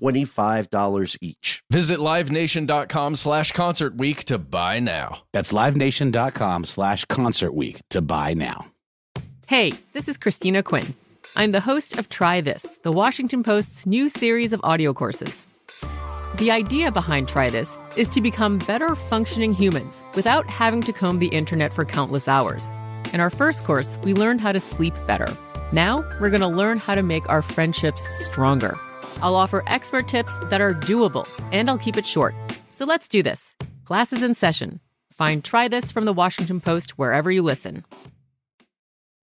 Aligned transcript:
$25 0.00 1.18
each. 1.20 1.62
Visit 1.70 1.98
livenation.com 1.98 3.16
slash 3.16 3.52
concert 3.52 3.96
week 3.96 4.24
to 4.24 4.38
buy 4.38 4.78
now. 4.78 5.22
That's 5.32 5.52
livenation.com 5.52 6.64
slash 6.64 7.04
concert 7.06 7.54
week 7.54 7.82
to 7.90 8.00
buy 8.00 8.34
now. 8.34 8.66
Hey, 9.46 9.72
this 9.94 10.08
is 10.08 10.16
Christina 10.16 10.62
Quinn. 10.62 10.94
I'm 11.36 11.52
the 11.52 11.60
host 11.60 11.98
of 11.98 12.08
Try 12.08 12.40
This, 12.40 12.78
the 12.78 12.92
Washington 12.92 13.42
Post's 13.42 13.86
new 13.86 14.08
series 14.08 14.52
of 14.52 14.60
audio 14.62 14.92
courses. 14.92 15.46
The 16.36 16.50
idea 16.50 16.90
behind 16.90 17.28
Try 17.28 17.50
This 17.50 17.78
is 17.96 18.08
to 18.10 18.20
become 18.20 18.58
better 18.58 18.94
functioning 18.94 19.52
humans 19.52 20.04
without 20.14 20.48
having 20.48 20.82
to 20.82 20.92
comb 20.92 21.18
the 21.18 21.28
internet 21.28 21.72
for 21.72 21.84
countless 21.84 22.28
hours. 22.28 22.70
In 23.12 23.20
our 23.20 23.30
first 23.30 23.64
course, 23.64 23.98
we 24.04 24.14
learned 24.14 24.40
how 24.40 24.52
to 24.52 24.60
sleep 24.60 24.94
better. 25.06 25.36
Now, 25.72 26.04
we're 26.20 26.30
going 26.30 26.40
to 26.40 26.48
learn 26.48 26.78
how 26.78 26.94
to 26.94 27.02
make 27.02 27.28
our 27.28 27.42
friendships 27.42 28.06
stronger. 28.24 28.78
I'll 29.22 29.36
offer 29.36 29.62
expert 29.66 30.08
tips 30.08 30.38
that 30.44 30.60
are 30.60 30.74
doable, 30.74 31.26
and 31.52 31.68
I'll 31.68 31.78
keep 31.78 31.96
it 31.96 32.06
short. 32.06 32.34
So 32.72 32.84
let's 32.84 33.08
do 33.08 33.22
this. 33.22 33.54
Class 33.84 34.12
is 34.12 34.22
in 34.22 34.34
session. 34.34 34.80
Find 35.12 35.44
Try 35.44 35.68
This 35.68 35.92
from 35.92 36.04
the 36.04 36.12
Washington 36.12 36.60
Post 36.60 36.98
wherever 36.98 37.30
you 37.30 37.42
listen. 37.42 37.84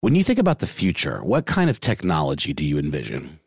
When 0.01 0.13
you 0.13 0.23
think 0.23 0.37
about 0.39 0.59
the 0.59 0.67
future, 0.67 1.23
what 1.23 1.45
kind 1.47 1.69
of 1.69 1.79
technology 1.79 2.53
do 2.53 2.63
you 2.63 2.77
envision? 2.77 3.39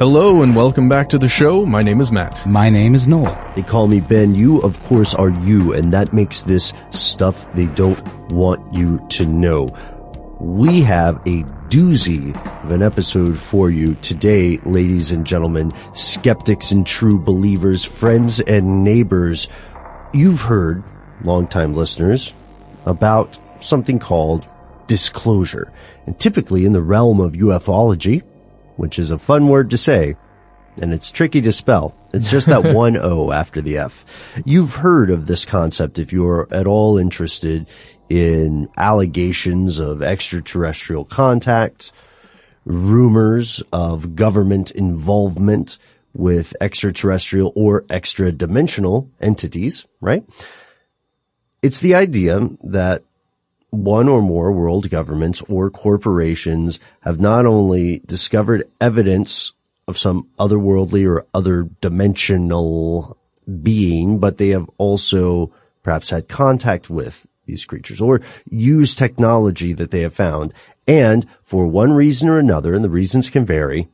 Hello 0.00 0.40
and 0.40 0.56
welcome 0.56 0.88
back 0.88 1.10
to 1.10 1.18
the 1.18 1.28
show. 1.28 1.66
My 1.66 1.82
name 1.82 2.00
is 2.00 2.10
Matt. 2.10 2.46
My 2.46 2.70
name 2.70 2.94
is 2.94 3.06
Noel. 3.06 3.52
They 3.54 3.60
call 3.60 3.86
me 3.86 4.00
Ben. 4.00 4.34
You, 4.34 4.58
of 4.62 4.82
course, 4.84 5.14
are 5.14 5.28
you, 5.28 5.74
and 5.74 5.92
that 5.92 6.14
makes 6.14 6.44
this 6.44 6.72
stuff 6.90 7.46
they 7.52 7.66
don't 7.66 8.02
want 8.32 8.72
you 8.72 9.06
to 9.10 9.26
know. 9.26 9.68
We 10.40 10.80
have 10.80 11.16
a 11.26 11.42
doozy 11.68 12.34
of 12.64 12.70
an 12.70 12.80
episode 12.80 13.38
for 13.38 13.68
you 13.68 13.94
today, 13.96 14.56
ladies 14.64 15.12
and 15.12 15.26
gentlemen, 15.26 15.70
skeptics 15.94 16.70
and 16.70 16.86
true 16.86 17.18
believers, 17.18 17.84
friends 17.84 18.40
and 18.40 18.82
neighbors. 18.82 19.48
You've 20.14 20.40
heard, 20.40 20.82
longtime 21.24 21.74
listeners, 21.74 22.34
about 22.86 23.36
something 23.62 23.98
called 23.98 24.48
disclosure. 24.86 25.70
And 26.06 26.18
typically 26.18 26.64
in 26.64 26.72
the 26.72 26.80
realm 26.80 27.20
of 27.20 27.32
ufology, 27.32 28.22
which 28.80 28.98
is 28.98 29.10
a 29.10 29.18
fun 29.18 29.46
word 29.48 29.68
to 29.70 29.76
say, 29.76 30.16
and 30.80 30.94
it's 30.94 31.10
tricky 31.10 31.42
to 31.42 31.52
spell. 31.52 31.94
It's 32.14 32.30
just 32.30 32.46
that 32.46 32.72
one 32.74 32.96
O 32.96 33.30
after 33.30 33.60
the 33.60 33.76
F. 33.76 34.42
You've 34.46 34.74
heard 34.76 35.10
of 35.10 35.26
this 35.26 35.44
concept 35.44 35.98
if 35.98 36.14
you're 36.14 36.48
at 36.50 36.66
all 36.66 36.96
interested 36.96 37.66
in 38.08 38.70
allegations 38.78 39.78
of 39.78 40.02
extraterrestrial 40.02 41.04
contact, 41.04 41.92
rumors 42.64 43.62
of 43.70 44.16
government 44.16 44.70
involvement 44.70 45.76
with 46.14 46.56
extraterrestrial 46.58 47.52
or 47.54 47.84
extra 47.90 48.32
dimensional 48.32 49.10
entities, 49.20 49.86
right? 50.00 50.24
It's 51.60 51.80
the 51.80 51.96
idea 51.96 52.48
that 52.64 53.04
one 53.70 54.08
or 54.08 54.20
more 54.20 54.52
world 54.52 54.90
governments 54.90 55.40
or 55.42 55.70
corporations 55.70 56.80
have 57.00 57.20
not 57.20 57.46
only 57.46 58.00
discovered 58.06 58.68
evidence 58.80 59.52
of 59.86 59.98
some 59.98 60.28
otherworldly 60.38 61.06
or 61.06 61.26
other 61.34 61.68
dimensional 61.80 63.16
being, 63.62 64.18
but 64.18 64.38
they 64.38 64.48
have 64.48 64.68
also 64.78 65.52
perhaps 65.82 66.10
had 66.10 66.28
contact 66.28 66.90
with 66.90 67.26
these 67.46 67.64
creatures 67.64 68.00
or 68.00 68.20
used 68.48 68.98
technology 68.98 69.72
that 69.72 69.90
they 69.90 70.02
have 70.02 70.14
found 70.14 70.52
and 70.90 71.24
for 71.44 71.68
one 71.68 71.92
reason 71.92 72.28
or 72.28 72.38
another, 72.38 72.74
and 72.74 72.82
the 72.82 72.90
reasons 72.90 73.30
can 73.30 73.46
vary, 73.46 73.88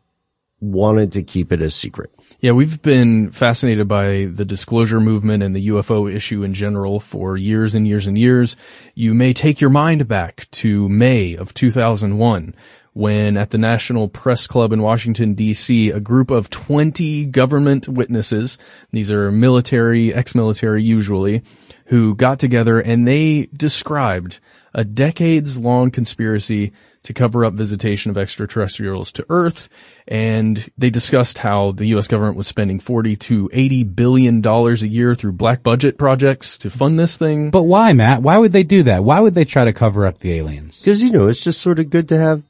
wanted 0.61 1.13
to 1.13 1.23
keep 1.23 1.53
it 1.53 1.61
a 1.61 1.71
secret. 1.71 2.11
Yeah, 2.47 2.53
we've 2.53 2.81
been 2.81 3.33
fascinated 3.33 3.89
by 3.89 4.29
the 4.33 4.45
disclosure 4.45 5.01
movement 5.01 5.43
and 5.43 5.53
the 5.53 5.67
UFO 5.67 6.09
issue 6.09 6.45
in 6.45 6.55
general 6.55 7.01
for 7.01 7.37
years 7.37 7.75
and 7.75 7.89
years 7.89 8.07
and 8.07 8.17
years. 8.17 8.57
You 8.95 9.15
may 9.15 9.33
take 9.33 9.61
your 9.61 9.71
mind 9.71 10.07
back 10.07 10.47
to 10.53 10.89
May 10.89 11.35
of 11.35 11.55
2001 11.55 12.55
when 12.93 13.37
at 13.37 13.51
the 13.51 13.59
National 13.59 14.07
Press 14.07 14.47
Club 14.47 14.73
in 14.73 14.81
Washington 14.81 15.35
DC, 15.35 15.93
a 15.93 15.99
group 15.99 16.31
of 16.31 16.49
20 16.49 17.25
government 17.25 17.89
witnesses, 17.89 18.59
these 18.93 19.11
are 19.11 19.33
military, 19.33 20.15
ex-military 20.15 20.85
usually, 20.85 21.43
who 21.87 22.15
got 22.15 22.39
together 22.39 22.79
and 22.79 23.09
they 23.09 23.49
described 23.57 24.39
a 24.73 24.85
decades 24.85 25.59
long 25.59 25.91
conspiracy 25.91 26.73
to 27.07 27.15
cover 27.15 27.45
up 27.45 27.55
visitation 27.55 28.11
of 28.11 28.19
extraterrestrials 28.19 29.13
to 29.13 29.27
Earth. 29.29 29.69
And 30.09 30.71
they 30.79 30.91
discussed 30.91 31.39
how 31.39 31.73
the 31.73 31.87
U.S. 31.87 32.07
government 32.07 32.37
was 32.37 32.47
spending 32.47 32.79
40 32.79 33.17
to 33.17 33.51
80 33.53 33.85
billion 33.85 34.41
dollars 34.41 34.83
a 34.83 34.89
year 34.89 35.15
through 35.15 35.33
black 35.33 35.63
budget 35.63 35.99
projects 35.99 36.59
to 36.59 36.71
fund 36.71 36.99
this 36.99 37.17
thing. 37.17 37.51
But 37.51 37.65
why, 37.65 37.93
Matt? 37.93 38.23
Why 38.23 38.39
would 38.39 38.53
they 38.53 38.63
do 38.63 38.85
that? 38.85 39.03
Why 39.03 39.21
would 39.21 39.35
they 39.35 39.45
try 39.45 39.65
to 39.65 39.73
cover 39.73 40.07
up 40.07 40.19
the 40.19 40.33
aliens? 40.35 40.83
Cause 40.85 41.03
you 41.03 41.11
know, 41.11 41.29
it's 41.29 41.43
just 41.43 41.61
sort 41.61 41.79
of 41.79 41.91
good 41.91 42.09
to 42.11 42.19
have 42.19 42.43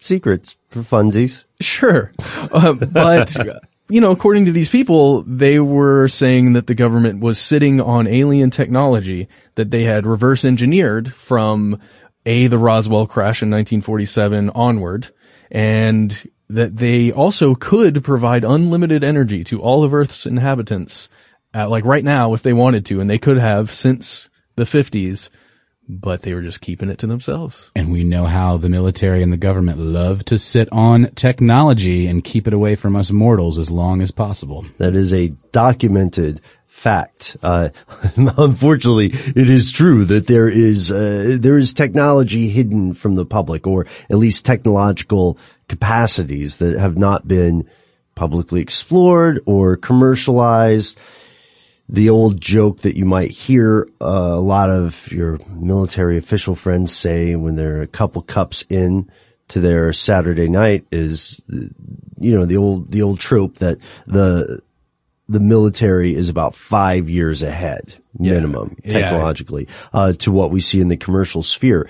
secrets 0.00 0.56
for 0.68 0.80
funsies. 0.80 1.44
Sure. 1.60 2.12
Uh, 2.52 2.74
but, 2.74 3.34
you 3.88 4.00
know, 4.00 4.10
according 4.10 4.44
to 4.44 4.52
these 4.52 4.68
people, 4.68 5.22
they 5.22 5.58
were 5.58 6.06
saying 6.06 6.52
that 6.52 6.66
the 6.66 6.74
government 6.74 7.20
was 7.20 7.38
sitting 7.38 7.80
on 7.80 8.06
alien 8.06 8.50
technology 8.50 9.26
that 9.54 9.70
they 9.70 9.84
had 9.84 10.06
reverse 10.06 10.44
engineered 10.44 11.14
from 11.14 11.80
A, 12.26 12.46
the 12.46 12.58
Roswell 12.58 13.06
crash 13.06 13.42
in 13.42 13.50
1947 13.50 14.50
onward. 14.50 15.10
And 15.50 16.30
that 16.52 16.76
they 16.76 17.10
also 17.12 17.54
could 17.54 18.04
provide 18.04 18.44
unlimited 18.44 19.02
energy 19.02 19.42
to 19.44 19.60
all 19.60 19.84
of 19.84 19.94
Earth's 19.94 20.26
inhabitants, 20.26 21.08
uh, 21.54 21.68
like 21.68 21.84
right 21.84 22.04
now 22.04 22.34
if 22.34 22.42
they 22.42 22.52
wanted 22.52 22.84
to, 22.86 23.00
and 23.00 23.08
they 23.08 23.18
could 23.18 23.38
have 23.38 23.74
since 23.74 24.28
the 24.56 24.64
50s, 24.64 25.30
but 25.88 26.22
they 26.22 26.34
were 26.34 26.42
just 26.42 26.60
keeping 26.60 26.90
it 26.90 26.98
to 26.98 27.06
themselves. 27.06 27.70
And 27.74 27.90
we 27.90 28.04
know 28.04 28.26
how 28.26 28.58
the 28.58 28.68
military 28.68 29.22
and 29.22 29.32
the 29.32 29.38
government 29.38 29.78
love 29.78 30.24
to 30.26 30.38
sit 30.38 30.68
on 30.72 31.10
technology 31.14 32.06
and 32.06 32.22
keep 32.22 32.46
it 32.46 32.52
away 32.52 32.76
from 32.76 32.96
us 32.96 33.10
mortals 33.10 33.58
as 33.58 33.70
long 33.70 34.02
as 34.02 34.10
possible. 34.10 34.66
That 34.76 34.94
is 34.94 35.12
a 35.12 35.28
documented 35.52 36.40
fact. 36.82 37.36
Uh, 37.42 37.68
unfortunately, 38.16 39.12
it 39.12 39.48
is 39.48 39.70
true 39.70 40.04
that 40.04 40.26
there 40.26 40.48
is 40.48 40.90
uh, 40.90 41.36
there 41.38 41.56
is 41.56 41.72
technology 41.72 42.48
hidden 42.48 42.92
from 42.92 43.14
the 43.14 43.24
public, 43.24 43.66
or 43.66 43.86
at 44.10 44.18
least 44.18 44.44
technological 44.44 45.38
capacities 45.68 46.56
that 46.56 46.76
have 46.76 46.98
not 46.98 47.26
been 47.26 47.68
publicly 48.14 48.60
explored 48.60 49.40
or 49.46 49.76
commercialized. 49.76 50.98
The 51.88 52.10
old 52.10 52.40
joke 52.40 52.80
that 52.80 52.96
you 52.96 53.04
might 53.04 53.30
hear 53.30 53.88
uh, 54.00 54.06
a 54.06 54.40
lot 54.40 54.70
of 54.70 55.10
your 55.12 55.38
military 55.50 56.16
official 56.16 56.54
friends 56.54 56.96
say 56.96 57.36
when 57.36 57.54
they're 57.54 57.82
a 57.82 57.86
couple 57.86 58.22
cups 58.22 58.64
in 58.68 59.10
to 59.48 59.60
their 59.60 59.92
Saturday 59.92 60.48
night 60.48 60.86
is, 60.90 61.42
you 61.48 62.34
know, 62.34 62.46
the 62.46 62.56
old 62.56 62.90
the 62.90 63.02
old 63.02 63.20
trope 63.20 63.58
that 63.58 63.78
the 64.06 64.62
the 65.28 65.40
military 65.40 66.14
is 66.14 66.28
about 66.28 66.54
five 66.54 67.08
years 67.08 67.42
ahead 67.42 67.94
minimum 68.18 68.76
Yeah. 68.84 68.92
technologically 69.00 69.68
uh, 69.92 70.12
to 70.14 70.30
what 70.32 70.50
we 70.50 70.60
see 70.60 70.80
in 70.80 70.88
the 70.88 70.96
commercial 70.96 71.42
sphere. 71.42 71.88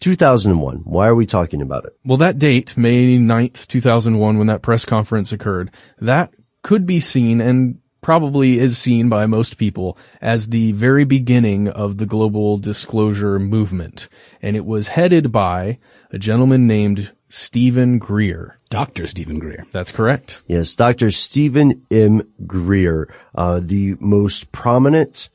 2001. 0.00 0.78
Why 0.84 1.06
are 1.08 1.14
we 1.14 1.26
talking 1.26 1.60
about 1.62 1.84
it? 1.84 1.96
Well, 2.04 2.18
that 2.18 2.38
date, 2.38 2.76
May 2.76 3.18
9th, 3.18 3.66
2001, 3.66 4.38
when 4.38 4.46
that 4.46 4.62
press 4.62 4.84
conference 4.84 5.32
occurred, 5.32 5.70
that 6.00 6.32
could 6.62 6.86
be 6.86 7.00
seen 7.00 7.40
and 7.40 7.78
probably 8.00 8.58
is 8.60 8.78
seen 8.78 9.08
by 9.08 9.26
most 9.26 9.56
people 9.58 9.98
as 10.20 10.48
the 10.48 10.72
very 10.72 11.04
beginning 11.04 11.68
of 11.68 11.98
the 11.98 12.06
global 12.06 12.58
disclosure 12.58 13.38
movement. 13.40 14.08
And 14.40 14.54
it 14.56 14.64
was 14.64 14.88
headed 14.88 15.32
by 15.32 15.78
a 16.12 16.18
gentleman 16.18 16.66
named 16.66 17.12
Stephen 17.28 17.98
Greer. 17.98 18.56
Dr. 18.70 19.06
Stephen 19.06 19.38
Greer. 19.38 19.66
That's 19.72 19.92
correct. 19.92 20.42
Yes, 20.46 20.74
Dr. 20.74 21.10
Stephen 21.10 21.86
M. 21.90 22.22
Greer, 22.46 23.12
uh, 23.34 23.60
the 23.62 23.96
most 24.00 24.50
prominent 24.52 25.28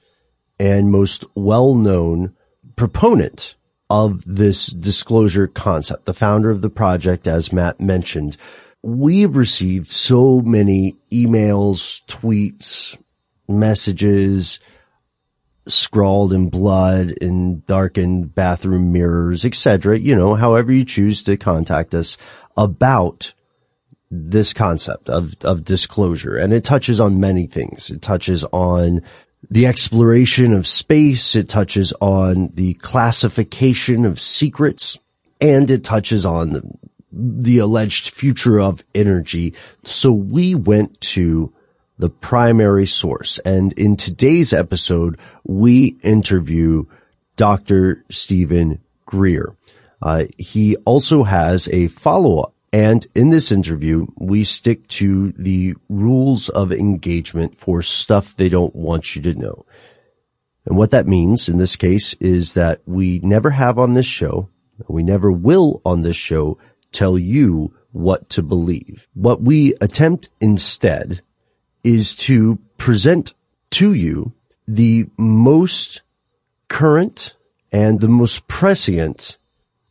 and 0.59 0.91
most 0.91 1.25
well-known 1.35 2.35
proponent 2.75 3.55
of 3.89 4.23
this 4.25 4.67
disclosure 4.67 5.47
concept, 5.47 6.05
the 6.05 6.13
founder 6.13 6.49
of 6.49 6.61
the 6.61 6.69
project, 6.69 7.27
as 7.27 7.53
Matt 7.53 7.79
mentioned. 7.79 8.37
We've 8.81 9.35
received 9.35 9.91
so 9.91 10.41
many 10.41 10.95
emails, 11.11 12.03
tweets, 12.05 12.97
messages, 13.47 14.59
scrawled 15.67 16.33
in 16.33 16.49
blood 16.49 17.11
in 17.11 17.61
darkened 17.65 18.35
bathroom 18.35 18.91
mirrors, 18.91 19.45
etc. 19.45 19.97
You 19.97 20.15
know, 20.15 20.35
however 20.35 20.71
you 20.71 20.85
choose 20.85 21.23
to 21.23 21.37
contact 21.37 21.93
us 21.93 22.17
about 22.57 23.33
this 24.11 24.53
concept 24.53 25.09
of, 25.09 25.35
of 25.41 25.63
disclosure. 25.63 26.37
And 26.37 26.53
it 26.53 26.63
touches 26.63 26.99
on 26.99 27.19
many 27.19 27.47
things. 27.47 27.89
It 27.89 28.01
touches 28.01 28.43
on 28.45 29.01
the 29.49 29.65
exploration 29.65 30.53
of 30.53 30.67
space. 30.67 31.35
It 31.35 31.49
touches 31.49 31.93
on 31.99 32.49
the 32.53 32.75
classification 32.75 34.05
of 34.05 34.19
secrets 34.19 34.99
and 35.41 35.69
it 35.69 35.83
touches 35.83 36.25
on 36.25 36.53
the, 36.53 36.61
the 37.11 37.57
alleged 37.57 38.11
future 38.11 38.59
of 38.59 38.83
energy. 38.93 39.55
So 39.83 40.11
we 40.11 40.55
went 40.55 41.01
to 41.01 41.53
the 41.97 42.09
primary 42.09 42.87
source. 42.87 43.39
And 43.39 43.73
in 43.73 43.95
today's 43.95 44.53
episode, 44.53 45.19
we 45.43 45.97
interview 46.01 46.85
Dr. 47.35 48.03
Stephen 48.09 48.81
Greer. 49.05 49.55
Uh, 50.01 50.25
he 50.37 50.75
also 50.77 51.23
has 51.23 51.67
a 51.69 51.87
follow-up. 51.87 52.53
And 52.71 53.05
in 53.13 53.29
this 53.29 53.51
interview, 53.51 54.07
we 54.17 54.43
stick 54.43 54.87
to 54.89 55.31
the 55.33 55.75
rules 55.89 56.49
of 56.49 56.71
engagement 56.71 57.55
for 57.55 57.83
stuff 57.83 58.35
they 58.35 58.49
don't 58.49 58.75
want 58.75 59.15
you 59.15 59.21
to 59.21 59.35
know. 59.35 59.65
And 60.65 60.77
what 60.77 60.91
that 60.91 61.07
means 61.07 61.47
in 61.47 61.57
this 61.57 61.75
case 61.75 62.13
is 62.15 62.53
that 62.53 62.81
we 62.85 63.19
never 63.19 63.51
have 63.51 63.77
on 63.77 63.93
this 63.93 64.05
show, 64.05 64.49
we 64.87 65.03
never 65.03 65.31
will 65.31 65.81
on 65.85 66.01
this 66.01 66.15
show 66.15 66.57
tell 66.91 67.17
you 67.17 67.73
what 67.91 68.29
to 68.29 68.41
believe. 68.41 69.05
What 69.13 69.41
we 69.41 69.75
attempt 69.79 70.29
instead 70.41 71.21
is 71.83 72.15
to 72.15 72.57
present 72.77 73.33
to 73.71 73.93
you 73.93 74.33
the 74.67 75.07
most 75.17 76.01
current 76.67 77.33
and 77.71 77.99
the 77.99 78.07
most 78.07 78.47
prescient 78.47 79.37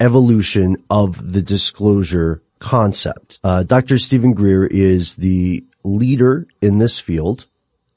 evolution 0.00 0.76
of 0.88 1.32
the 1.32 1.42
disclosure 1.42 2.42
concept. 2.58 3.38
Uh, 3.44 3.62
Dr. 3.62 3.98
Stephen 3.98 4.32
Greer 4.32 4.66
is 4.66 5.16
the 5.16 5.64
leader 5.84 6.46
in 6.60 6.78
this 6.78 6.98
field 6.98 7.46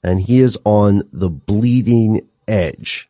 and 0.03 0.21
he 0.21 0.39
is 0.39 0.57
on 0.65 1.03
the 1.11 1.29
bleeding 1.29 2.27
edge 2.47 3.09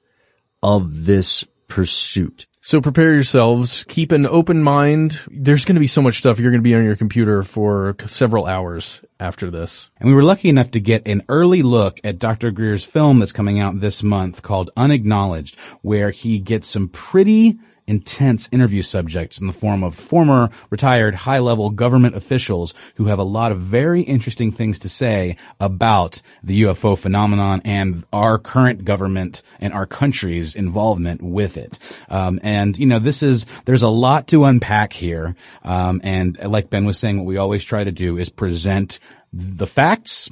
of 0.64 1.06
this 1.06 1.44
pursuit. 1.68 2.46
So 2.66 2.82
prepare 2.82 3.14
yourselves. 3.14 3.86
Keep 3.90 4.12
an 4.12 4.26
open 4.26 4.64
mind. 4.64 5.20
There's 5.30 5.66
going 5.66 5.76
to 5.76 5.80
be 5.80 5.86
so 5.86 6.02
much 6.02 6.18
stuff. 6.18 6.40
You're 6.40 6.50
going 6.50 6.64
to 6.64 6.68
be 6.68 6.74
on 6.74 6.84
your 6.84 6.96
computer 6.96 7.44
for 7.44 7.96
several 8.08 8.48
hours 8.48 9.02
after 9.20 9.52
this. 9.52 9.92
And 10.00 10.10
we 10.10 10.16
were 10.16 10.24
lucky 10.24 10.50
enough 10.50 10.72
to 10.72 10.80
get 10.80 11.08
an 11.08 11.22
early 11.30 11.62
look 11.62 12.00
at 12.04 12.18
Dr. 12.18 12.50
Greer's 12.50 12.84
film 12.84 13.20
that's 13.20 13.32
coming 13.32 13.60
out 13.60 13.82
this 13.82 14.02
month 14.02 14.42
called 14.42 14.72
Unacknowledged, 14.76 15.60
where 15.84 16.10
he 16.10 16.40
gets 16.40 16.68
some 16.68 16.88
pretty 16.88 17.60
intense 17.88 18.50
interview 18.52 18.82
subjects 18.82 19.40
in 19.40 19.48
the 19.48 19.54
form 19.54 19.84
of 19.84 19.96
former 19.96 20.50
retired 20.70 21.16
high 21.16 21.40
level 21.40 21.70
government 21.70 22.16
officials 22.16 22.74
who 22.96 23.06
have 23.06 23.20
a 23.20 23.24
lot 23.24 23.52
of 23.52 23.60
very 23.60 24.02
interesting 24.02 24.52
things 24.52 24.80
to 24.80 24.90
say 24.90 25.36
about 25.60 26.22
the 26.44 26.64
UFO 26.64 26.98
phenomenon 26.98 27.62
and 27.64 28.04
our 28.12 28.38
current 28.38 28.86
government 28.86 29.44
and 29.60 29.74
our 29.74 29.86
country's 29.86 30.56
involvement 30.56 31.22
with 31.22 31.58
it. 31.58 31.78
Um, 32.10 32.40
and 32.44 32.78
you 32.78 32.86
know, 32.86 33.00
this 33.00 33.22
is 33.22 33.46
there's 33.66 33.84
a 33.84 33.90
lot 33.90 34.28
to 34.30 34.46
unpack 34.46 34.94
here. 34.94 35.36
Um, 35.64 36.02
and 36.04 36.38
like 36.40 36.70
Ben 36.70 36.86
was 36.86 36.98
saying, 36.98 37.18
what 37.18 37.28
we 37.28 37.38
always 37.38 37.64
try 37.64 37.84
to 37.84 37.92
do 37.92 38.18
is 38.18 38.30
present 38.30 39.00
the 39.32 39.68
facts, 39.68 40.30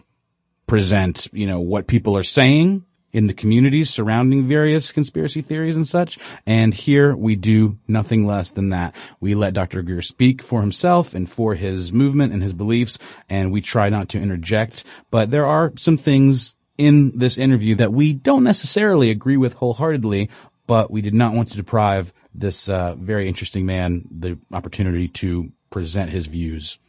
present 0.65 1.27
you 1.33 1.45
know 1.45 1.59
what 1.59 1.87
people 1.87 2.17
are 2.17 2.23
saying 2.23 2.85
in 3.13 3.27
the 3.27 3.33
communities 3.33 3.91
surrounding 3.91 4.47
various 4.47 4.91
conspiracy 4.91 5.41
theories 5.41 5.75
and 5.75 5.87
such. 5.87 6.17
And 6.45 6.73
here 6.73 7.15
we 7.15 7.35
do 7.35 7.77
nothing 7.87 8.25
less 8.25 8.51
than 8.51 8.69
that. 8.69 8.95
We 9.19 9.35
let 9.35 9.53
Dr. 9.53 9.83
Greer 9.83 10.01
speak 10.01 10.41
for 10.41 10.59
himself 10.61 11.13
and 11.13 11.29
for 11.29 11.55
his 11.55 11.93
movement 11.93 12.33
and 12.33 12.41
his 12.41 12.53
beliefs, 12.53 12.97
and 13.29 13.51
we 13.51 13.61
try 13.61 13.89
not 13.89 14.09
to 14.09 14.19
interject. 14.19 14.83
But 15.11 15.29
there 15.29 15.45
are 15.45 15.71
some 15.77 15.97
things 15.97 16.55
in 16.77 17.17
this 17.17 17.37
interview 17.37 17.75
that 17.75 17.93
we 17.93 18.13
don't 18.13 18.43
necessarily 18.43 19.11
agree 19.11 19.37
with 19.37 19.53
wholeheartedly, 19.53 20.29
but 20.65 20.89
we 20.89 21.01
did 21.01 21.13
not 21.13 21.33
want 21.33 21.49
to 21.49 21.55
deprive 21.55 22.11
this 22.33 22.67
uh, 22.67 22.95
very 22.95 23.27
interesting 23.27 23.65
man 23.65 24.07
the 24.09 24.39
opportunity 24.51 25.07
to 25.07 25.51
present 25.69 26.09
his 26.09 26.25
views 26.25 26.79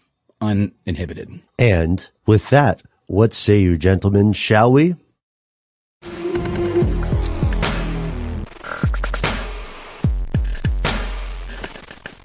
uninhibited. 0.40 1.40
And 1.58 2.06
with 2.26 2.48
that, 2.50 2.82
what 3.06 3.34
say 3.34 3.60
you 3.60 3.76
gentlemen, 3.76 4.32
shall 4.32 4.72
we? 4.72 4.96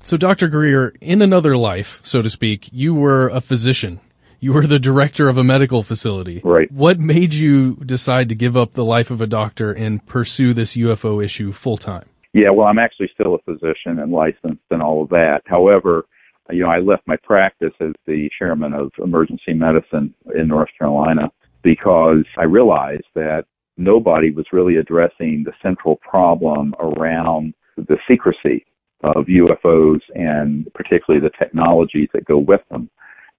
So 0.09 0.17
Dr. 0.17 0.47
Greer, 0.47 0.95
in 1.01 1.21
another 1.21 1.55
life, 1.55 1.99
so 2.01 2.23
to 2.23 2.31
speak, 2.31 2.69
you 2.71 2.95
were 2.95 3.29
a 3.29 3.39
physician. 3.39 3.99
You 4.39 4.53
were 4.53 4.65
the 4.65 4.79
director 4.79 5.29
of 5.29 5.37
a 5.37 5.43
medical 5.43 5.83
facility. 5.83 6.41
Right. 6.43 6.71
What 6.71 6.97
made 6.97 7.31
you 7.31 7.75
decide 7.75 8.29
to 8.29 8.35
give 8.35 8.57
up 8.57 8.73
the 8.73 8.83
life 8.83 9.11
of 9.11 9.21
a 9.21 9.27
doctor 9.27 9.71
and 9.71 10.03
pursue 10.07 10.55
this 10.55 10.75
UFO 10.75 11.23
issue 11.23 11.51
full 11.51 11.77
time? 11.77 12.09
Yeah, 12.33 12.49
well, 12.49 12.65
I'm 12.65 12.79
actually 12.79 13.11
still 13.13 13.35
a 13.35 13.41
physician 13.43 13.99
and 13.99 14.11
licensed 14.11 14.63
and 14.71 14.81
all 14.81 15.03
of 15.03 15.09
that. 15.09 15.41
However, 15.45 16.05
you 16.49 16.63
know, 16.63 16.71
I 16.71 16.79
left 16.79 17.03
my 17.05 17.17
practice 17.17 17.75
as 17.79 17.93
the 18.07 18.31
chairman 18.35 18.73
of 18.73 18.91
emergency 18.97 19.53
medicine 19.53 20.15
in 20.33 20.47
North 20.47 20.69
Carolina 20.75 21.29
because 21.61 22.25
I 22.35 22.45
realized 22.45 23.05
that 23.13 23.43
nobody 23.77 24.31
was 24.31 24.47
really 24.51 24.77
addressing 24.77 25.43
the 25.45 25.53
central 25.61 25.97
problem 25.97 26.73
around 26.79 27.53
the 27.77 27.97
secrecy 28.07 28.65
of 29.03 29.25
UFOs 29.25 30.01
and 30.15 30.71
particularly 30.73 31.25
the 31.25 31.37
technologies 31.37 32.09
that 32.13 32.25
go 32.25 32.37
with 32.37 32.61
them. 32.69 32.89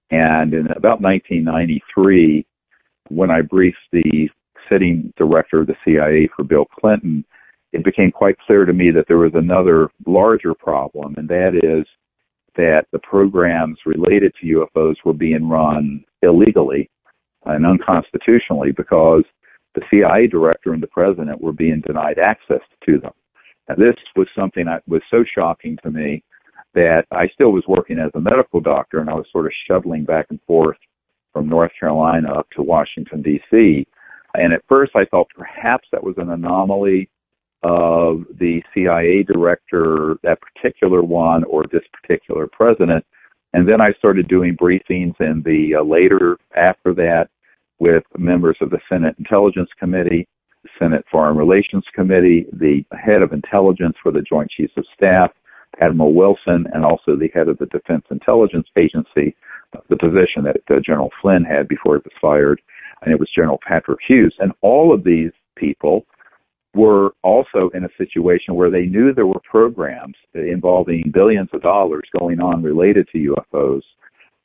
And 0.09 0.53
in 0.53 0.67
about 0.75 1.01
1993, 1.01 2.45
when 3.09 3.31
I 3.31 3.41
briefed 3.41 3.77
the 3.91 4.29
sitting 4.69 5.13
director 5.17 5.61
of 5.61 5.67
the 5.67 5.75
CIA 5.85 6.29
for 6.35 6.43
Bill 6.43 6.65
Clinton, 6.65 7.25
it 7.73 7.83
became 7.83 8.11
quite 8.11 8.37
clear 8.39 8.65
to 8.65 8.73
me 8.73 8.91
that 8.91 9.05
there 9.07 9.17
was 9.17 9.31
another 9.33 9.89
larger 10.05 10.53
problem, 10.53 11.15
and 11.17 11.27
that 11.29 11.55
is 11.55 11.85
that 12.55 12.85
the 12.91 12.99
programs 12.99 13.77
related 13.85 14.33
to 14.41 14.67
UFOs 14.75 14.95
were 15.05 15.13
being 15.13 15.47
run 15.47 16.03
illegally 16.21 16.89
and 17.45 17.65
unconstitutionally 17.65 18.71
because 18.71 19.23
the 19.73 19.81
CIA 19.89 20.27
director 20.27 20.73
and 20.73 20.83
the 20.83 20.87
president 20.87 21.41
were 21.41 21.53
being 21.53 21.81
denied 21.85 22.19
access 22.19 22.59
to 22.85 22.99
them. 22.99 23.13
Now, 23.69 23.75
this 23.75 23.95
was 24.15 24.27
something 24.35 24.65
that 24.65 24.83
was 24.87 25.01
so 25.09 25.23
shocking 25.33 25.77
to 25.83 25.91
me 25.91 26.23
that 26.73 27.03
I 27.11 27.27
still 27.33 27.51
was 27.51 27.63
working 27.67 27.99
as 27.99 28.11
a 28.15 28.21
medical 28.21 28.61
doctor 28.61 28.99
and 28.99 29.09
I 29.09 29.13
was 29.13 29.25
sort 29.31 29.45
of 29.45 29.51
shuttling 29.67 30.05
back 30.05 30.27
and 30.29 30.39
forth 30.47 30.77
from 31.33 31.49
North 31.49 31.71
Carolina 31.79 32.33
up 32.33 32.47
to 32.55 32.61
Washington, 32.61 33.21
D.C. 33.21 33.85
And 34.33 34.53
at 34.53 34.63
first 34.67 34.93
I 34.95 35.05
thought 35.05 35.27
perhaps 35.37 35.87
that 35.91 36.03
was 36.03 36.15
an 36.17 36.29
anomaly 36.29 37.09
of 37.63 38.25
the 38.39 38.61
CIA 38.73 39.23
director, 39.23 40.15
that 40.23 40.39
particular 40.41 41.03
one, 41.03 41.43
or 41.43 41.63
this 41.71 41.83
particular 42.01 42.47
president. 42.47 43.05
And 43.53 43.67
then 43.67 43.81
I 43.81 43.91
started 43.97 44.27
doing 44.27 44.57
briefings 44.57 45.19
in 45.19 45.43
the 45.45 45.75
uh, 45.79 45.83
later 45.83 46.37
after 46.55 46.93
that 46.95 47.27
with 47.79 48.03
members 48.17 48.57
of 48.61 48.69
the 48.69 48.79
Senate 48.89 49.15
Intelligence 49.19 49.69
Committee, 49.77 50.27
Senate 50.79 51.05
Foreign 51.11 51.37
Relations 51.37 51.83
Committee, 51.93 52.45
the 52.51 52.83
head 52.91 53.21
of 53.21 53.33
intelligence 53.33 53.95
for 54.01 54.11
the 54.11 54.21
Joint 54.21 54.49
Chiefs 54.51 54.73
of 54.77 54.85
Staff, 54.95 55.31
Admiral 55.79 56.13
Wilson, 56.13 56.65
and 56.73 56.83
also 56.83 57.15
the 57.15 57.31
head 57.33 57.47
of 57.47 57.57
the 57.57 57.65
Defense 57.67 58.05
Intelligence 58.11 58.67
Agency, 58.77 59.35
the 59.89 59.97
position 59.97 60.43
that 60.43 60.61
uh, 60.69 60.79
General 60.85 61.09
Flynn 61.21 61.43
had 61.43 61.67
before 61.67 61.95
he 61.95 62.01
was 62.03 62.13
fired, 62.19 62.61
and 63.01 63.13
it 63.13 63.19
was 63.19 63.29
General 63.35 63.59
Patrick 63.65 63.99
Hughes. 64.07 64.35
And 64.39 64.51
all 64.61 64.93
of 64.93 65.03
these 65.03 65.31
people 65.55 66.05
were 66.73 67.11
also 67.23 67.69
in 67.73 67.83
a 67.83 67.89
situation 67.97 68.55
where 68.55 68.69
they 68.69 68.85
knew 68.85 69.13
there 69.13 69.27
were 69.27 69.41
programs 69.49 70.15
involving 70.33 71.11
billions 71.13 71.49
of 71.53 71.61
dollars 71.61 72.03
going 72.17 72.39
on 72.39 72.63
related 72.63 73.07
to 73.11 73.35
UFOs, 73.53 73.81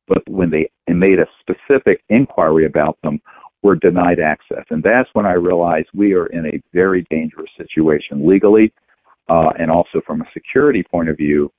but 0.08 0.22
when 0.28 0.50
they 0.50 0.70
made 0.88 1.18
a 1.18 1.26
specific 1.40 2.02
inquiry 2.08 2.66
about 2.66 2.98
them, 3.02 3.20
were 3.62 3.76
denied 3.76 4.20
access. 4.20 4.64
And 4.70 4.82
that's 4.82 5.08
when 5.12 5.26
I 5.26 5.32
realized 5.32 5.88
we 5.94 6.12
are 6.14 6.26
in 6.26 6.46
a 6.46 6.62
very 6.72 7.06
dangerous 7.10 7.50
situation 7.56 8.26
legally 8.26 8.72
uh, 9.28 9.50
and 9.58 9.70
also 9.70 10.00
from 10.06 10.20
a 10.20 10.30
security 10.32 10.82
point 10.82 11.08
of 11.08 11.16
view. 11.16 11.52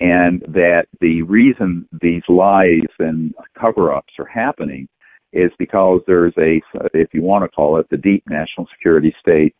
And 0.00 0.42
that 0.48 0.86
the 1.00 1.22
reason 1.22 1.88
these 2.02 2.22
lies 2.28 2.90
and 2.98 3.34
cover 3.58 3.94
ups 3.94 4.12
are 4.18 4.26
happening 4.26 4.88
is 5.32 5.50
because 5.58 6.02
there's 6.06 6.34
a, 6.38 6.60
if 6.92 7.14
you 7.14 7.22
want 7.22 7.44
to 7.44 7.48
call 7.48 7.78
it, 7.78 7.86
the 7.90 7.96
deep 7.96 8.22
national 8.28 8.66
security 8.74 9.14
state 9.20 9.54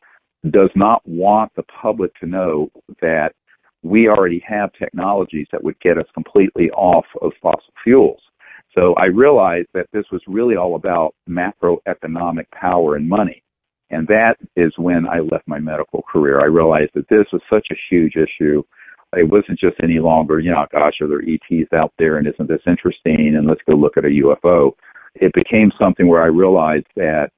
does 0.50 0.70
not 0.74 1.00
want 1.06 1.52
the 1.56 1.62
public 1.64 2.14
to 2.20 2.26
know 2.26 2.70
that 3.00 3.30
we 3.82 4.08
already 4.08 4.42
have 4.46 4.72
technologies 4.72 5.46
that 5.52 5.62
would 5.62 5.78
get 5.80 5.98
us 5.98 6.06
completely 6.14 6.70
off 6.70 7.06
of 7.22 7.32
fossil 7.40 7.72
fuels. 7.82 8.20
So 8.76 8.94
I 8.94 9.06
realized 9.06 9.68
that 9.74 9.86
this 9.92 10.04
was 10.12 10.20
really 10.26 10.56
all 10.56 10.74
about 10.74 11.14
macroeconomic 11.28 12.50
power 12.52 12.96
and 12.96 13.08
money. 13.08 13.42
And 13.90 14.06
that 14.08 14.36
is 14.56 14.72
when 14.76 15.06
I 15.06 15.20
left 15.20 15.46
my 15.46 15.58
medical 15.58 16.02
career. 16.02 16.40
I 16.40 16.46
realized 16.46 16.90
that 16.94 17.08
this 17.08 17.26
was 17.32 17.40
such 17.48 17.68
a 17.70 17.76
huge 17.88 18.14
issue. 18.16 18.62
It 19.14 19.30
wasn't 19.30 19.58
just 19.58 19.76
any 19.82 19.98
longer, 19.98 20.40
you 20.40 20.50
know, 20.50 20.66
gosh, 20.72 21.00
are 21.00 21.08
there 21.08 21.22
ETs 21.22 21.72
out 21.72 21.92
there 21.98 22.18
and 22.18 22.26
isn't 22.26 22.48
this 22.48 22.60
interesting? 22.66 23.36
And 23.36 23.46
let's 23.46 23.60
go 23.68 23.76
look 23.76 23.96
at 23.96 24.04
a 24.04 24.08
UFO. 24.08 24.72
It 25.14 25.32
became 25.32 25.70
something 25.78 26.08
where 26.08 26.22
I 26.22 26.26
realized 26.26 26.88
that 26.96 27.30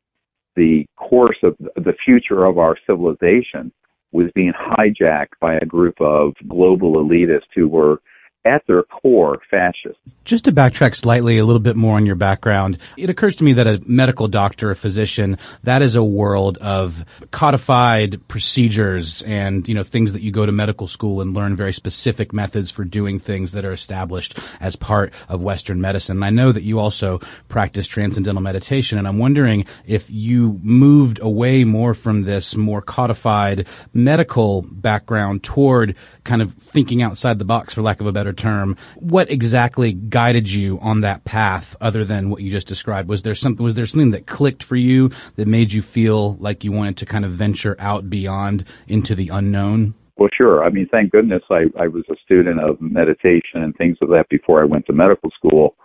the 0.57 0.87
course 0.97 1.37
of 1.45 1.57
the 1.77 1.95
future 2.05 2.47
of 2.47 2.59
our 2.59 2.77
civilization 2.87 3.71
was 4.11 4.31
being 4.35 4.53
hijacked 4.53 5.39
by 5.41 5.55
a 5.55 5.67
group 5.67 6.01
of 6.01 6.33
global 6.49 6.95
elitists 6.95 7.53
who 7.55 7.69
were 7.69 8.01
at 8.49 8.67
their 8.67 8.83
core 8.83 9.39
fascist. 9.51 9.99
Just 10.25 10.45
to 10.45 10.53
backtrack 10.53 10.95
slightly 10.95 11.39
a 11.39 11.45
little 11.45 11.61
bit 11.61 11.77
more 11.77 11.97
on 11.97 12.07
your 12.07 12.15
background, 12.15 12.79
it 12.97 13.09
occurs 13.09 13.37
to 13.37 13.45
me 13.45 13.55
that 13.55 13.67
a 13.67 13.81
medical 13.87 14.29
doctor, 14.29 14.71
a 14.71 14.77
physician, 14.77 15.39
that 15.63 15.83
is 15.83 15.95
a 15.95 16.03
world 16.03 16.59
of 16.59 17.05
codified 17.31 18.21
procedures 18.29 19.23
and, 19.23 19.67
you 19.69 19.75
know, 19.75 19.83
things 19.83 20.13
that 20.13 20.23
you 20.23 20.31
go 20.31 20.45
to 20.45 20.53
medical 20.53 20.87
school 20.87 21.21
and 21.21 21.35
learn 21.35 21.57
very 21.57 21.73
specific 21.73 22.33
methods 22.33 22.71
for 22.71 22.85
doing 22.85 23.19
things 23.19 23.53
that 23.53 23.65
are 23.65 23.73
established 23.73 24.39
as 24.61 24.77
part 24.77 25.13
of 25.29 25.41
Western 25.41 25.81
medicine. 25.81 26.19
And 26.19 26.25
I 26.25 26.31
know 26.31 26.53
that 26.53 26.63
you 26.63 26.79
also 26.79 27.21
practice 27.49 27.87
transcendental 27.87 28.43
meditation 28.43 28.99
and 28.99 29.07
I'm 29.07 29.19
wondering 29.19 29.65
if 29.87 30.11
you 30.11 30.59
moved 30.63 31.21
away 31.21 31.65
more 31.65 31.95
from 31.95 32.23
this 32.23 32.55
more 32.55 32.83
codified 32.83 33.67
medical 33.93 34.63
background 34.63 35.43
toward 35.43 35.97
kind 36.25 36.43
of 36.43 36.53
thinking 36.55 37.03
outside 37.03 37.39
the 37.39 37.45
box 37.45 37.75
for 37.75 37.83
lack 37.83 38.01
of 38.01 38.07
a 38.07 38.13
better 38.13 38.33
term. 38.39 38.77
What 38.97 39.31
exactly 39.31 39.93
guided 39.93 40.51
you 40.51 40.79
on 40.81 41.03
that 41.03 41.25
path 41.25 41.77
other 41.81 42.05
than 42.05 42.31
what 42.31 42.43
you 42.43 42.51
just 42.51 42.67
described? 42.67 43.09
Was 43.09 43.23
there 43.23 43.35
something, 43.35 43.63
was 43.63 43.75
there 43.75 43.87
something 43.87 44.13
that 44.13 44.27
clicked 44.27 44.63
for 44.63 44.77
you 44.77 45.11
that 45.37 45.47
made 45.47 45.73
you 45.73 45.83
feel 45.83 46.35
like 46.35 46.65
you 46.65 46.73
wanted 46.73 46.97
to 46.99 47.07
kind 47.07 47.25
of 47.25 47.33
venture 47.33 47.77
out 47.79 48.09
beyond 48.09 48.65
into 48.87 49.15
the 49.15 49.29
unknown? 49.29 49.95
Well, 50.17 50.31
sure. 50.37 50.65
I 50.65 50.71
mean, 50.71 50.89
thank 50.91 51.13
goodness 51.13 51.43
I, 51.51 51.67
I 51.79 51.87
was 51.87 52.05
a 52.11 52.17
student 52.25 52.61
of 52.61 52.81
meditation 52.81 53.63
and 53.63 53.75
things 53.77 53.97
of 54.03 54.09
that 54.09 54.29
before 54.29 54.61
I 54.61 54.65
went 54.65 54.87
to 54.87 54.93
medical 54.93 55.31
school. 55.31 55.77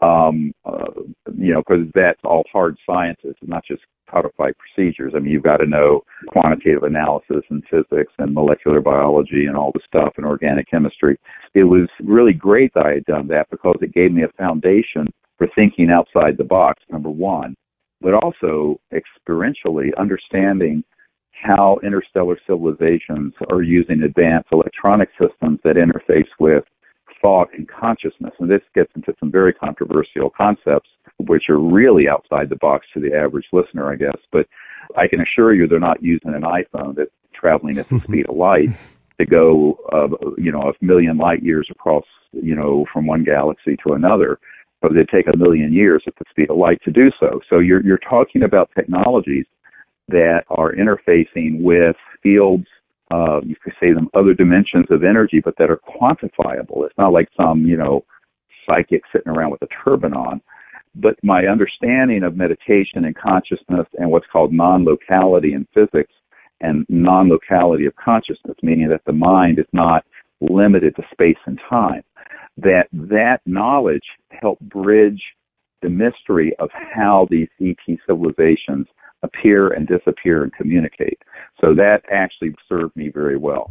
Um, 0.00 0.52
uh, 0.64 0.90
you 1.38 1.52
know, 1.52 1.62
because 1.66 1.86
that's 1.94 2.20
all 2.24 2.44
hard 2.52 2.76
sciences, 2.86 3.34
not 3.42 3.64
just 3.66 3.82
codified 4.14 4.54
procedures. 4.58 5.12
I 5.16 5.18
mean, 5.18 5.32
you've 5.32 5.42
got 5.42 5.58
to 5.58 5.66
know 5.66 6.02
quantitative 6.28 6.84
analysis 6.84 7.42
and 7.50 7.62
physics 7.70 8.12
and 8.18 8.32
molecular 8.32 8.80
biology 8.80 9.46
and 9.46 9.56
all 9.56 9.72
the 9.72 9.80
stuff 9.86 10.14
and 10.16 10.26
organic 10.26 10.70
chemistry. 10.70 11.18
It 11.54 11.64
was 11.64 11.88
really 12.02 12.32
great 12.32 12.72
that 12.74 12.86
I 12.86 12.94
had 12.94 13.04
done 13.04 13.26
that 13.28 13.50
because 13.50 13.76
it 13.80 13.94
gave 13.94 14.12
me 14.12 14.22
a 14.22 14.32
foundation 14.38 15.06
for 15.38 15.48
thinking 15.54 15.90
outside 15.90 16.36
the 16.36 16.44
box, 16.44 16.82
number 16.90 17.10
one, 17.10 17.54
but 18.00 18.14
also 18.14 18.80
experientially 18.92 19.90
understanding 19.98 20.84
how 21.32 21.78
interstellar 21.82 22.38
civilizations 22.46 23.34
are 23.50 23.62
using 23.62 24.02
advanced 24.02 24.48
electronic 24.52 25.10
systems 25.20 25.58
that 25.64 25.76
interface 25.76 26.28
with 26.38 26.64
thought 27.24 27.48
and 27.56 27.66
consciousness. 27.66 28.34
And 28.38 28.50
this 28.50 28.60
gets 28.74 28.90
into 28.94 29.14
some 29.18 29.32
very 29.32 29.54
controversial 29.54 30.28
concepts, 30.36 30.90
which 31.18 31.44
are 31.48 31.58
really 31.58 32.06
outside 32.06 32.50
the 32.50 32.56
box 32.56 32.86
to 32.92 33.00
the 33.00 33.14
average 33.14 33.46
listener, 33.50 33.90
I 33.90 33.96
guess. 33.96 34.18
But 34.30 34.46
I 34.94 35.08
can 35.08 35.20
assure 35.20 35.54
you 35.54 35.66
they're 35.66 35.80
not 35.80 36.02
using 36.02 36.34
an 36.34 36.42
iPhone 36.42 36.94
that's 36.94 37.10
traveling 37.32 37.78
at 37.78 37.88
the 37.88 38.00
speed 38.04 38.26
of 38.28 38.36
light 38.36 38.68
to 39.18 39.24
go, 39.24 39.78
uh, 39.90 40.08
you 40.36 40.52
know, 40.52 40.70
a 40.70 40.84
million 40.84 41.16
light 41.16 41.42
years 41.42 41.66
across, 41.70 42.04
you 42.32 42.54
know, 42.54 42.84
from 42.92 43.06
one 43.06 43.24
galaxy 43.24 43.76
to 43.86 43.94
another. 43.94 44.38
But 44.82 44.92
they 44.92 45.04
take 45.04 45.26
a 45.32 45.36
million 45.36 45.72
years 45.72 46.02
at 46.06 46.14
the 46.16 46.26
speed 46.28 46.50
of 46.50 46.58
light 46.58 46.82
to 46.84 46.92
do 46.92 47.10
so. 47.18 47.40
So 47.48 47.58
you're, 47.58 47.82
you're 47.82 47.96
talking 47.98 48.42
about 48.42 48.70
technologies 48.76 49.46
that 50.08 50.42
are 50.50 50.74
interfacing 50.74 51.62
with 51.62 51.96
fields 52.22 52.66
uh, 53.14 53.40
you 53.44 53.54
could 53.62 53.74
say 53.80 53.92
them 53.92 54.08
other 54.14 54.34
dimensions 54.34 54.86
of 54.90 55.04
energy, 55.04 55.40
but 55.44 55.54
that 55.58 55.70
are 55.70 55.80
quantifiable. 55.88 56.84
It's 56.84 56.98
not 56.98 57.12
like 57.12 57.28
some, 57.36 57.64
you 57.64 57.76
know, 57.76 58.04
psychic 58.66 59.02
sitting 59.12 59.30
around 59.30 59.52
with 59.52 59.62
a 59.62 59.68
turban 59.84 60.14
on. 60.14 60.40
But 60.96 61.16
my 61.22 61.46
understanding 61.46 62.24
of 62.24 62.36
meditation 62.36 63.04
and 63.04 63.16
consciousness 63.16 63.86
and 63.98 64.10
what's 64.10 64.26
called 64.32 64.52
non-locality 64.52 65.54
in 65.54 65.66
physics 65.74 66.12
and 66.60 66.86
non-locality 66.88 67.86
of 67.86 67.94
consciousness, 67.96 68.56
meaning 68.62 68.88
that 68.88 69.02
the 69.06 69.12
mind 69.12 69.58
is 69.58 69.66
not 69.72 70.04
limited 70.40 70.96
to 70.96 71.02
space 71.12 71.38
and 71.46 71.60
time, 71.68 72.02
that 72.56 72.86
that 72.92 73.38
knowledge 73.46 74.04
helped 74.30 74.62
bridge 74.68 75.22
the 75.82 75.88
mystery 75.88 76.52
of 76.58 76.70
how 76.72 77.28
these 77.30 77.48
ET 77.60 77.76
civilizations 78.06 78.86
appear 79.24 79.68
and 79.68 79.88
disappear 79.88 80.42
and 80.44 80.52
communicate. 80.52 81.18
So 81.60 81.74
that 81.74 82.02
actually 82.10 82.54
served 82.68 82.94
me 82.94 83.08
very 83.08 83.36
well. 83.36 83.70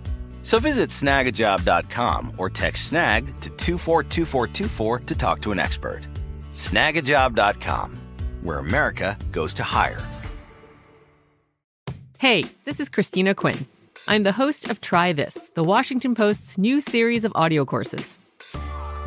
So 0.51 0.59
visit 0.59 0.89
snagajob.com 0.89 2.33
or 2.37 2.49
text 2.49 2.87
snag 2.87 3.27
to 3.39 3.49
242424 3.51 4.99
to 4.99 5.15
talk 5.15 5.41
to 5.43 5.53
an 5.53 5.59
expert. 5.59 6.01
Snagajob.com, 6.51 7.97
where 8.41 8.57
America 8.57 9.17
goes 9.31 9.53
to 9.53 9.63
hire. 9.63 10.01
Hey, 12.19 12.43
this 12.65 12.81
is 12.81 12.89
Christina 12.89 13.33
Quinn. 13.33 13.65
I'm 14.09 14.23
the 14.23 14.33
host 14.33 14.69
of 14.69 14.81
Try 14.81 15.13
This, 15.13 15.51
the 15.55 15.63
Washington 15.63 16.15
Post's 16.15 16.57
new 16.57 16.81
series 16.81 17.23
of 17.23 17.31
audio 17.33 17.63
courses. 17.63 18.19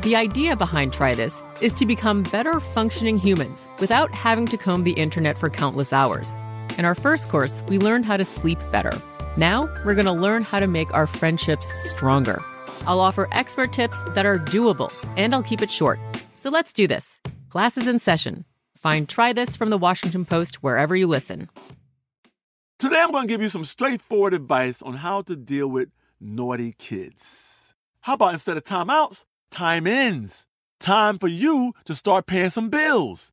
The 0.00 0.16
idea 0.16 0.56
behind 0.56 0.94
Try 0.94 1.14
This 1.14 1.42
is 1.60 1.74
to 1.74 1.84
become 1.84 2.22
better 2.22 2.58
functioning 2.58 3.18
humans 3.18 3.68
without 3.80 4.14
having 4.14 4.46
to 4.46 4.56
comb 4.56 4.84
the 4.84 4.92
internet 4.92 5.36
for 5.36 5.50
countless 5.50 5.92
hours. 5.92 6.34
In 6.78 6.86
our 6.86 6.94
first 6.94 7.28
course, 7.28 7.62
we 7.68 7.78
learned 7.78 8.06
how 8.06 8.16
to 8.16 8.24
sleep 8.24 8.60
better. 8.72 8.98
Now, 9.36 9.68
we're 9.84 9.94
going 9.94 10.06
to 10.06 10.12
learn 10.12 10.44
how 10.44 10.60
to 10.60 10.68
make 10.68 10.94
our 10.94 11.08
friendships 11.08 11.72
stronger. 11.90 12.40
I'll 12.86 13.00
offer 13.00 13.26
expert 13.32 13.72
tips 13.72 14.00
that 14.10 14.24
are 14.24 14.38
doable, 14.38 14.92
and 15.16 15.34
I'll 15.34 15.42
keep 15.42 15.60
it 15.60 15.72
short. 15.72 15.98
So 16.36 16.50
let's 16.50 16.72
do 16.72 16.86
this. 16.86 17.18
Class 17.48 17.76
is 17.76 17.88
in 17.88 17.98
session. 17.98 18.44
Find 18.76 19.08
Try 19.08 19.32
This 19.32 19.56
from 19.56 19.70
the 19.70 19.78
Washington 19.78 20.24
Post 20.24 20.62
wherever 20.62 20.94
you 20.94 21.08
listen. 21.08 21.48
Today, 22.78 23.00
I'm 23.00 23.10
going 23.10 23.26
to 23.26 23.32
give 23.32 23.42
you 23.42 23.48
some 23.48 23.64
straightforward 23.64 24.34
advice 24.34 24.82
on 24.82 24.94
how 24.94 25.22
to 25.22 25.34
deal 25.34 25.68
with 25.68 25.88
naughty 26.20 26.74
kids. 26.78 27.74
How 28.02 28.14
about 28.14 28.34
instead 28.34 28.56
of 28.56 28.62
timeouts, 28.62 29.24
time 29.50 29.86
ins? 29.86 30.46
Time 30.78 31.18
for 31.18 31.28
you 31.28 31.72
to 31.86 31.94
start 31.94 32.26
paying 32.26 32.50
some 32.50 32.68
bills. 32.68 33.32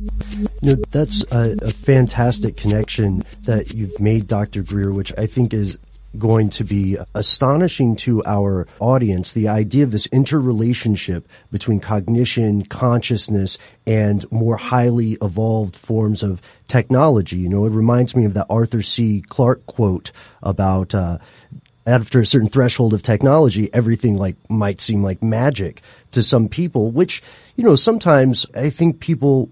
You 0.61 0.75
know, 0.75 0.83
that's 0.89 1.23
a, 1.31 1.57
a 1.61 1.71
fantastic 1.71 2.57
connection 2.57 3.23
that 3.45 3.73
you've 3.73 3.99
made, 3.99 4.27
Dr. 4.27 4.63
Greer, 4.63 4.93
which 4.93 5.13
I 5.17 5.25
think 5.25 5.53
is 5.53 5.77
going 6.17 6.49
to 6.49 6.63
be 6.63 6.97
astonishing 7.15 7.95
to 7.95 8.23
our 8.25 8.67
audience. 8.79 9.31
The 9.31 9.47
idea 9.47 9.83
of 9.83 9.91
this 9.91 10.07
interrelationship 10.07 11.27
between 11.51 11.79
cognition, 11.79 12.65
consciousness, 12.65 13.57
and 13.85 14.29
more 14.31 14.57
highly 14.57 15.17
evolved 15.21 15.75
forms 15.75 16.21
of 16.21 16.41
technology. 16.67 17.37
You 17.37 17.49
know, 17.49 17.65
it 17.65 17.71
reminds 17.71 18.15
me 18.15 18.25
of 18.25 18.33
that 18.33 18.47
Arthur 18.49 18.81
C. 18.81 19.23
Clarke 19.27 19.65
quote 19.65 20.11
about, 20.43 20.93
uh, 20.93 21.19
after 21.87 22.19
a 22.19 22.25
certain 22.25 22.49
threshold 22.49 22.93
of 22.93 23.01
technology, 23.01 23.73
everything 23.73 24.15
like 24.17 24.35
might 24.49 24.81
seem 24.81 25.01
like 25.01 25.23
magic 25.23 25.81
to 26.11 26.21
some 26.21 26.47
people, 26.47 26.91
which, 26.91 27.23
you 27.55 27.63
know, 27.63 27.75
sometimes 27.75 28.45
I 28.53 28.69
think 28.69 28.99
people 28.99 29.49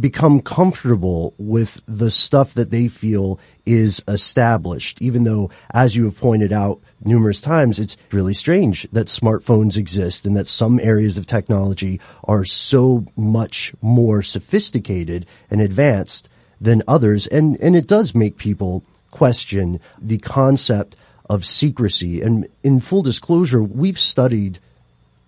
become 0.00 0.40
comfortable 0.40 1.34
with 1.38 1.80
the 1.86 2.10
stuff 2.10 2.54
that 2.54 2.70
they 2.70 2.88
feel 2.88 3.38
is 3.64 4.02
established, 4.08 5.00
even 5.00 5.24
though, 5.24 5.50
as 5.72 5.94
you 5.94 6.04
have 6.04 6.18
pointed 6.18 6.52
out 6.52 6.80
numerous 7.04 7.40
times, 7.40 7.78
it's 7.78 7.96
really 8.10 8.34
strange 8.34 8.88
that 8.92 9.06
smartphones 9.06 9.76
exist 9.76 10.26
and 10.26 10.36
that 10.36 10.46
some 10.46 10.80
areas 10.80 11.16
of 11.16 11.26
technology 11.26 12.00
are 12.24 12.44
so 12.44 13.04
much 13.16 13.74
more 13.80 14.22
sophisticated 14.22 15.26
and 15.50 15.60
advanced 15.60 16.28
than 16.60 16.82
others. 16.88 17.26
And, 17.26 17.60
and 17.60 17.76
it 17.76 17.86
does 17.86 18.14
make 18.14 18.36
people 18.36 18.84
question 19.10 19.80
the 20.00 20.18
concept 20.18 20.96
of 21.30 21.44
secrecy. 21.44 22.20
And 22.20 22.48
in 22.62 22.80
full 22.80 23.02
disclosure, 23.02 23.62
we've 23.62 23.98
studied 23.98 24.58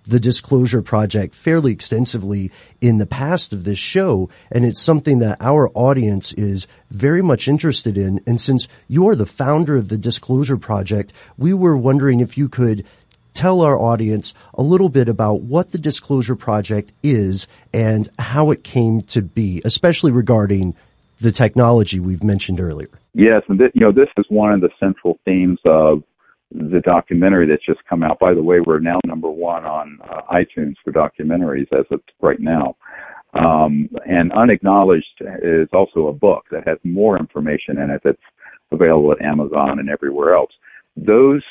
the 0.06 0.20
Disclosure 0.20 0.82
Project 0.82 1.34
fairly 1.34 1.72
extensively 1.72 2.50
in 2.80 2.98
the 2.98 3.06
past 3.06 3.52
of 3.52 3.64
this 3.64 3.78
show, 3.78 4.30
and 4.52 4.64
it's 4.64 4.80
something 4.80 5.18
that 5.18 5.38
our 5.40 5.70
audience 5.74 6.32
is 6.34 6.66
very 6.90 7.22
much 7.22 7.48
interested 7.48 7.98
in. 7.98 8.20
And 8.26 8.40
since 8.40 8.68
you're 8.88 9.16
the 9.16 9.26
founder 9.26 9.76
of 9.76 9.88
the 9.88 9.98
Disclosure 9.98 10.56
Project, 10.56 11.12
we 11.36 11.52
were 11.52 11.76
wondering 11.76 12.20
if 12.20 12.38
you 12.38 12.48
could 12.48 12.84
tell 13.34 13.60
our 13.60 13.78
audience 13.78 14.32
a 14.54 14.62
little 14.62 14.88
bit 14.88 15.08
about 15.08 15.42
what 15.42 15.72
the 15.72 15.78
Disclosure 15.78 16.36
Project 16.36 16.92
is 17.02 17.46
and 17.74 18.08
how 18.18 18.50
it 18.50 18.64
came 18.64 19.02
to 19.02 19.20
be, 19.20 19.60
especially 19.64 20.12
regarding 20.12 20.74
the 21.20 21.32
technology 21.32 22.00
we've 22.00 22.24
mentioned 22.24 22.60
earlier. 22.60 22.88
Yes, 23.14 23.42
and 23.48 23.58
th- 23.58 23.72
you 23.74 23.80
know 23.80 23.92
this 23.92 24.08
is 24.18 24.26
one 24.28 24.52
of 24.52 24.60
the 24.60 24.70
central 24.78 25.18
themes 25.24 25.58
of 25.64 26.02
the 26.52 26.80
documentary 26.80 27.46
that's 27.48 27.64
just 27.64 27.84
come 27.88 28.02
out. 28.02 28.18
By 28.18 28.34
the 28.34 28.42
way, 28.42 28.60
we're 28.60 28.78
now 28.78 29.00
number 29.04 29.30
one 29.30 29.64
on 29.64 29.98
uh, 30.08 30.22
iTunes 30.32 30.74
for 30.84 30.92
documentaries 30.92 31.72
as 31.72 31.84
of 31.90 32.00
right 32.20 32.40
now. 32.40 32.76
Um, 33.34 33.88
and 34.08 34.32
Unacknowledged 34.32 35.22
is 35.42 35.68
also 35.72 36.06
a 36.06 36.12
book 36.12 36.44
that 36.50 36.66
has 36.66 36.78
more 36.84 37.18
information 37.18 37.78
in 37.78 37.90
it 37.90 38.00
that's 38.04 38.18
available 38.72 39.12
at 39.12 39.20
Amazon 39.20 39.78
and 39.78 39.90
everywhere 39.90 40.34
else. 40.34 40.52
Those, 40.96 41.42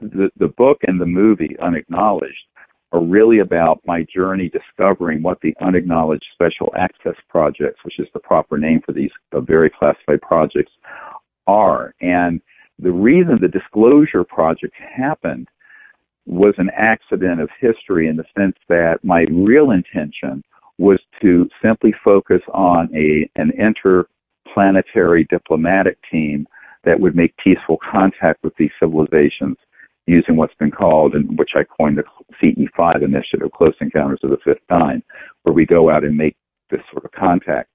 the, 0.00 0.30
the 0.38 0.48
book 0.48 0.78
and 0.86 1.00
the 1.00 1.06
movie 1.06 1.56
Unacknowledged 1.60 2.44
are 2.92 3.02
really 3.02 3.40
about 3.40 3.80
my 3.84 4.06
journey 4.14 4.48
discovering 4.48 5.20
what 5.20 5.40
the 5.42 5.54
unacknowledged 5.60 6.24
special 6.32 6.72
access 6.78 7.16
projects, 7.28 7.80
which 7.84 7.98
is 7.98 8.06
the 8.14 8.20
proper 8.20 8.56
name 8.56 8.80
for 8.86 8.92
these 8.92 9.10
very 9.32 9.68
classified 9.68 10.22
projects, 10.22 10.70
are. 11.46 11.92
And 12.00 12.40
the 12.78 12.92
reason 12.92 13.38
the 13.40 13.48
disclosure 13.48 14.24
project 14.24 14.74
happened 14.76 15.48
was 16.26 16.54
an 16.58 16.70
accident 16.76 17.40
of 17.40 17.50
history 17.60 18.08
in 18.08 18.16
the 18.16 18.24
sense 18.36 18.56
that 18.68 18.98
my 19.02 19.26
real 19.30 19.70
intention 19.70 20.42
was 20.78 20.98
to 21.20 21.48
simply 21.62 21.94
focus 22.02 22.40
on 22.52 22.88
a 22.94 23.28
an 23.36 23.52
interplanetary 23.58 25.24
diplomatic 25.30 25.98
team 26.10 26.46
that 26.84 26.98
would 26.98 27.14
make 27.14 27.34
peaceful 27.36 27.78
contact 27.90 28.42
with 28.42 28.54
these 28.56 28.70
civilizations 28.80 29.56
using 30.06 30.36
what's 30.36 30.54
been 30.54 30.70
called 30.70 31.14
and 31.14 31.38
which 31.38 31.52
I 31.54 31.64
coined 31.64 31.98
the 31.98 32.04
CE5 32.42 33.02
initiative, 33.02 33.50
Close 33.52 33.74
Encounters 33.80 34.20
of 34.22 34.30
the 34.30 34.36
Fifth 34.44 34.66
Kind, 34.68 35.02
where 35.42 35.54
we 35.54 35.64
go 35.64 35.90
out 35.90 36.04
and 36.04 36.16
make 36.16 36.36
this 36.70 36.80
sort 36.92 37.04
of 37.04 37.12
contact. 37.12 37.70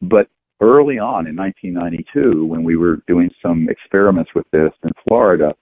But 0.00 0.28
early 0.62 0.98
on 0.98 1.26
in 1.26 1.36
1992, 1.36 2.46
when 2.46 2.62
we 2.62 2.76
were 2.76 3.02
doing 3.08 3.28
some 3.42 3.68
experiments 3.68 4.30
with 4.34 4.46
this 4.52 4.72
in 4.84 4.92
Florida, 5.06 5.52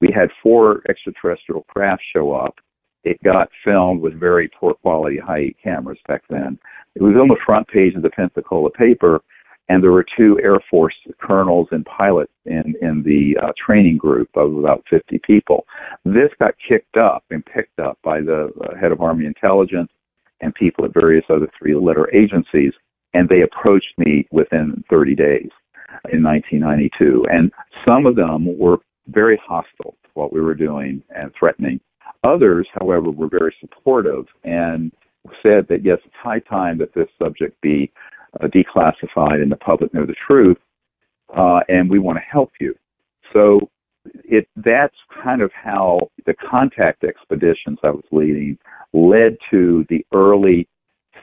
we 0.00 0.12
had 0.14 0.28
four 0.42 0.82
extraterrestrial 0.88 1.64
craft 1.68 2.02
show 2.14 2.32
up. 2.32 2.54
It 3.02 3.22
got 3.24 3.48
filmed 3.64 4.02
with 4.02 4.20
very 4.20 4.48
poor 4.48 4.74
quality 4.74 5.18
high 5.18 5.54
cameras 5.62 5.98
back 6.06 6.22
then. 6.28 6.58
It 6.94 7.02
was 7.02 7.16
on 7.16 7.28
the 7.28 7.40
front 7.46 7.66
page 7.68 7.94
of 7.94 8.02
the 8.02 8.10
Pensacola 8.10 8.70
paper, 8.70 9.22
and 9.70 9.82
there 9.82 9.92
were 9.92 10.04
two 10.16 10.38
Air 10.42 10.58
Force 10.70 10.94
colonels 11.22 11.68
and 11.70 11.86
pilots 11.86 12.32
in 12.44 12.74
in 12.82 13.02
the 13.02 13.38
uh, 13.42 13.52
training 13.56 13.96
group 13.96 14.28
of 14.34 14.54
about 14.54 14.84
50 14.90 15.18
people. 15.26 15.64
This 16.04 16.30
got 16.38 16.54
kicked 16.68 16.98
up 16.98 17.24
and 17.30 17.44
picked 17.46 17.78
up 17.78 17.98
by 18.04 18.20
the 18.20 18.52
uh, 18.62 18.78
head 18.78 18.92
of 18.92 19.00
Army 19.00 19.24
intelligence 19.24 19.90
and 20.42 20.54
people 20.54 20.84
at 20.84 20.92
various 20.92 21.24
other 21.30 21.48
three-letter 21.58 22.14
agencies 22.14 22.72
and 23.14 23.28
they 23.28 23.42
approached 23.42 23.92
me 23.98 24.26
within 24.30 24.84
30 24.90 25.14
days 25.14 25.48
in 26.12 26.22
1992. 26.22 27.26
And 27.30 27.52
some 27.86 28.06
of 28.06 28.16
them 28.16 28.58
were 28.58 28.78
very 29.08 29.40
hostile 29.44 29.96
to 30.04 30.10
what 30.14 30.32
we 30.32 30.40
were 30.40 30.54
doing 30.54 31.02
and 31.14 31.32
threatening. 31.38 31.80
Others, 32.24 32.68
however, 32.74 33.10
were 33.10 33.28
very 33.28 33.54
supportive 33.60 34.26
and 34.44 34.92
said 35.42 35.66
that 35.68 35.84
yes, 35.84 35.98
it's 36.04 36.14
high 36.22 36.40
time 36.40 36.78
that 36.78 36.94
this 36.94 37.08
subject 37.22 37.60
be 37.60 37.90
uh, 38.40 38.46
declassified 38.46 39.42
and 39.42 39.50
the 39.50 39.56
public 39.56 39.92
know 39.92 40.06
the 40.06 40.14
truth, 40.26 40.58
uh, 41.36 41.60
and 41.68 41.90
we 41.90 41.98
want 41.98 42.16
to 42.16 42.24
help 42.30 42.52
you. 42.60 42.74
So 43.32 43.68
it 44.24 44.48
that's 44.56 44.96
kind 45.22 45.42
of 45.42 45.50
how 45.52 46.10
the 46.26 46.34
contact 46.34 47.04
expeditions 47.04 47.78
I 47.82 47.90
was 47.90 48.04
leading 48.12 48.58
led 48.92 49.36
to 49.50 49.84
the 49.88 50.04
early 50.14 50.68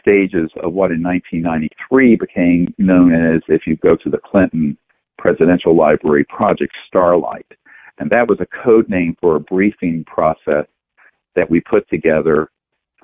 stages 0.08 0.50
of 0.64 0.74
what 0.74 0.92
in 0.92 1.04
1993 1.04 2.16
became 2.16 2.74
known 2.78 3.14
as, 3.14 3.42
if 3.50 3.68
you 3.68 3.76
go 3.78 3.96
to 3.98 4.10
the 4.10 4.20
Clinton 4.24 4.78
Presidential 5.18 5.76
Library, 5.76 6.26
Project 6.26 6.74
Starlight. 6.88 7.48
And 8.00 8.10
that 8.12 8.28
was 8.28 8.40
a 8.40 8.64
code 8.64 8.88
name 8.90 9.18
for 9.20 9.36
a 9.36 9.40
briefing 9.40 10.06
process 10.06 10.66
that 11.36 11.50
we 11.50 11.60
put 11.60 11.90
together 11.90 12.50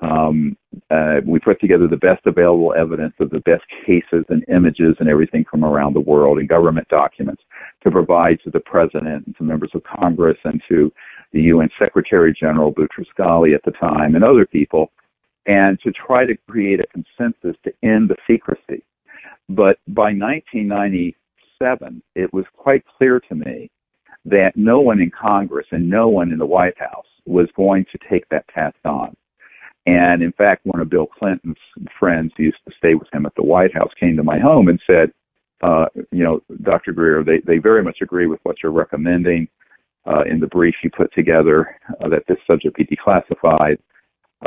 um, 0.00 0.56
uh, 0.90 1.20
we 1.24 1.38
put 1.38 1.60
together 1.60 1.86
the 1.86 1.96
best 1.96 2.26
available 2.26 2.74
evidence 2.76 3.14
of 3.20 3.30
the 3.30 3.38
best 3.40 3.62
cases 3.86 4.24
and 4.28 4.44
images 4.48 4.96
and 4.98 5.08
everything 5.08 5.44
from 5.48 5.64
around 5.64 5.94
the 5.94 6.00
world 6.00 6.38
and 6.38 6.48
government 6.48 6.88
documents 6.88 7.42
to 7.84 7.92
provide 7.92 8.38
to 8.42 8.50
the 8.50 8.60
president 8.60 9.24
and 9.24 9.36
to 9.36 9.44
members 9.44 9.70
of 9.72 9.82
Congress 9.84 10.36
and 10.44 10.60
to 10.68 10.92
the 11.32 11.42
UN 11.42 11.70
Secretary 11.78 12.34
General 12.38 12.74
Boutros 12.74 13.06
Ghali 13.16 13.54
at 13.54 13.62
the 13.62 13.70
time 13.70 14.16
and 14.16 14.24
other 14.24 14.44
people, 14.44 14.90
and 15.46 15.78
to 15.80 15.92
try 15.92 16.24
to 16.24 16.36
create 16.48 16.80
a 16.80 16.86
consensus 16.86 17.56
to 17.64 17.72
end 17.82 18.08
the 18.08 18.16
secrecy. 18.26 18.82
But 19.48 19.78
by 19.88 20.12
1997, 20.12 22.02
it 22.14 22.32
was 22.32 22.44
quite 22.56 22.84
clear 22.98 23.20
to 23.20 23.34
me 23.34 23.70
that 24.24 24.52
no 24.56 24.80
one 24.80 25.00
in 25.00 25.10
Congress 25.10 25.66
and 25.70 25.88
no 25.88 26.08
one 26.08 26.32
in 26.32 26.38
the 26.38 26.46
White 26.46 26.78
House 26.78 27.06
was 27.26 27.48
going 27.56 27.84
to 27.92 27.98
take 28.08 28.28
that 28.30 28.48
task 28.48 28.76
on 28.84 29.14
and 29.86 30.22
in 30.22 30.32
fact, 30.32 30.64
one 30.64 30.80
of 30.80 30.88
Bill 30.88 31.06
Clinton's 31.06 31.56
friends 31.98 32.32
who 32.36 32.44
used 32.44 32.58
to 32.66 32.74
stay 32.78 32.94
with 32.94 33.08
him 33.12 33.26
at 33.26 33.34
the 33.36 33.42
White 33.42 33.74
House 33.74 33.90
came 34.00 34.16
to 34.16 34.22
my 34.22 34.38
home 34.38 34.68
and 34.68 34.80
said, 34.86 35.12
uh, 35.62 35.86
you 36.10 36.24
know, 36.24 36.40
Dr. 36.62 36.92
Greer, 36.92 37.22
they, 37.22 37.40
they 37.46 37.58
very 37.58 37.82
much 37.82 37.98
agree 38.00 38.26
with 38.26 38.40
what 38.44 38.56
you're 38.62 38.72
recommending 38.72 39.46
uh, 40.06 40.22
in 40.22 40.40
the 40.40 40.46
brief 40.46 40.74
you 40.82 40.90
put 40.90 41.12
together 41.12 41.78
uh, 42.02 42.08
that 42.08 42.24
this 42.28 42.38
subject 42.46 42.76
be 42.76 42.84
declassified. 42.84 43.76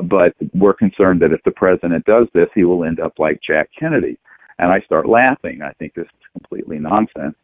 But 0.04 0.36
we're 0.54 0.74
concerned 0.74 1.22
that 1.22 1.32
if 1.32 1.44
the 1.44 1.52
president 1.52 2.06
does 2.06 2.28
this, 2.34 2.50
he 2.54 2.64
will 2.64 2.84
end 2.84 3.00
up 3.00 3.20
like 3.20 3.40
Jack 3.46 3.70
Kennedy. 3.78 4.18
And 4.60 4.72
I 4.72 4.82
start 4.82 5.08
laughing. 5.08 5.62
I 5.62 5.72
think 5.74 5.94
this 5.94 6.06
is 6.06 6.32
completely 6.34 6.80
nonsense. 6.80 7.36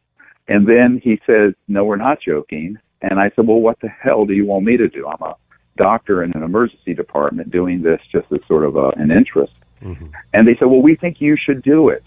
And 0.47 0.67
then 0.67 0.99
he 1.01 1.19
says, 1.25 1.53
no, 1.67 1.85
we're 1.85 1.95
not 1.95 2.19
joking. 2.21 2.77
And 3.01 3.19
I 3.19 3.31
said, 3.35 3.47
well, 3.47 3.59
what 3.59 3.79
the 3.81 3.89
hell 3.89 4.25
do 4.25 4.33
you 4.33 4.45
want 4.45 4.65
me 4.65 4.77
to 4.77 4.87
do? 4.87 5.07
I'm 5.07 5.21
a 5.21 5.35
doctor 5.77 6.23
in 6.23 6.31
an 6.33 6.43
emergency 6.43 6.93
department 6.93 7.51
doing 7.51 7.81
this 7.81 7.99
just 8.11 8.31
as 8.31 8.39
sort 8.47 8.65
of 8.65 8.75
a, 8.75 8.89
an 8.89 9.11
interest. 9.11 9.53
Mm-hmm. 9.81 10.07
And 10.33 10.47
they 10.47 10.55
said, 10.55 10.65
well, 10.65 10.81
we 10.81 10.95
think 10.95 11.19
you 11.19 11.35
should 11.37 11.61
do 11.63 11.89
it. 11.89 12.03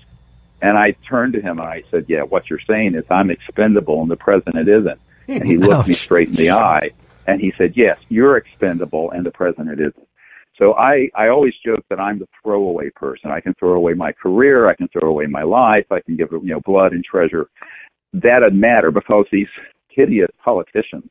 And 0.62 0.78
I 0.78 0.96
turned 1.08 1.34
to 1.34 1.40
him 1.40 1.58
and 1.58 1.68
I 1.68 1.82
said, 1.90 2.06
yeah, 2.08 2.22
what 2.22 2.48
you're 2.48 2.60
saying 2.66 2.94
is 2.94 3.04
I'm 3.10 3.30
expendable 3.30 4.00
and 4.02 4.10
the 4.10 4.16
president 4.16 4.68
isn't. 4.68 5.00
And 5.28 5.46
he 5.46 5.58
looked 5.58 5.88
me 5.88 5.94
straight 6.06 6.28
in 6.28 6.34
the 6.34 6.50
eye 6.50 6.92
and 7.26 7.40
he 7.40 7.52
said, 7.58 7.74
yes, 7.76 7.98
you're 8.08 8.36
expendable 8.36 9.10
and 9.10 9.26
the 9.26 9.30
president 9.30 9.80
isn't. 9.80 10.08
So 10.58 10.72
I, 10.74 11.08
I 11.14 11.28
always 11.28 11.52
joke 11.64 11.84
that 11.90 12.00
I'm 12.00 12.18
the 12.18 12.28
throwaway 12.42 12.90
person. 12.94 13.30
I 13.30 13.40
can 13.40 13.54
throw 13.54 13.74
away 13.74 13.92
my 13.92 14.12
career. 14.12 14.68
I 14.68 14.74
can 14.74 14.88
throw 14.88 15.08
away 15.08 15.26
my 15.26 15.42
life. 15.42 15.84
I 15.90 16.00
can 16.00 16.16
give, 16.16 16.28
you 16.32 16.54
know, 16.54 16.60
blood 16.64 16.92
and 16.92 17.04
treasure. 17.04 17.46
That 18.14 18.40
doesn't 18.40 18.58
matter 18.58 18.90
because 18.90 19.26
these 19.30 19.48
hideous 19.88 20.30
politicians 20.42 21.10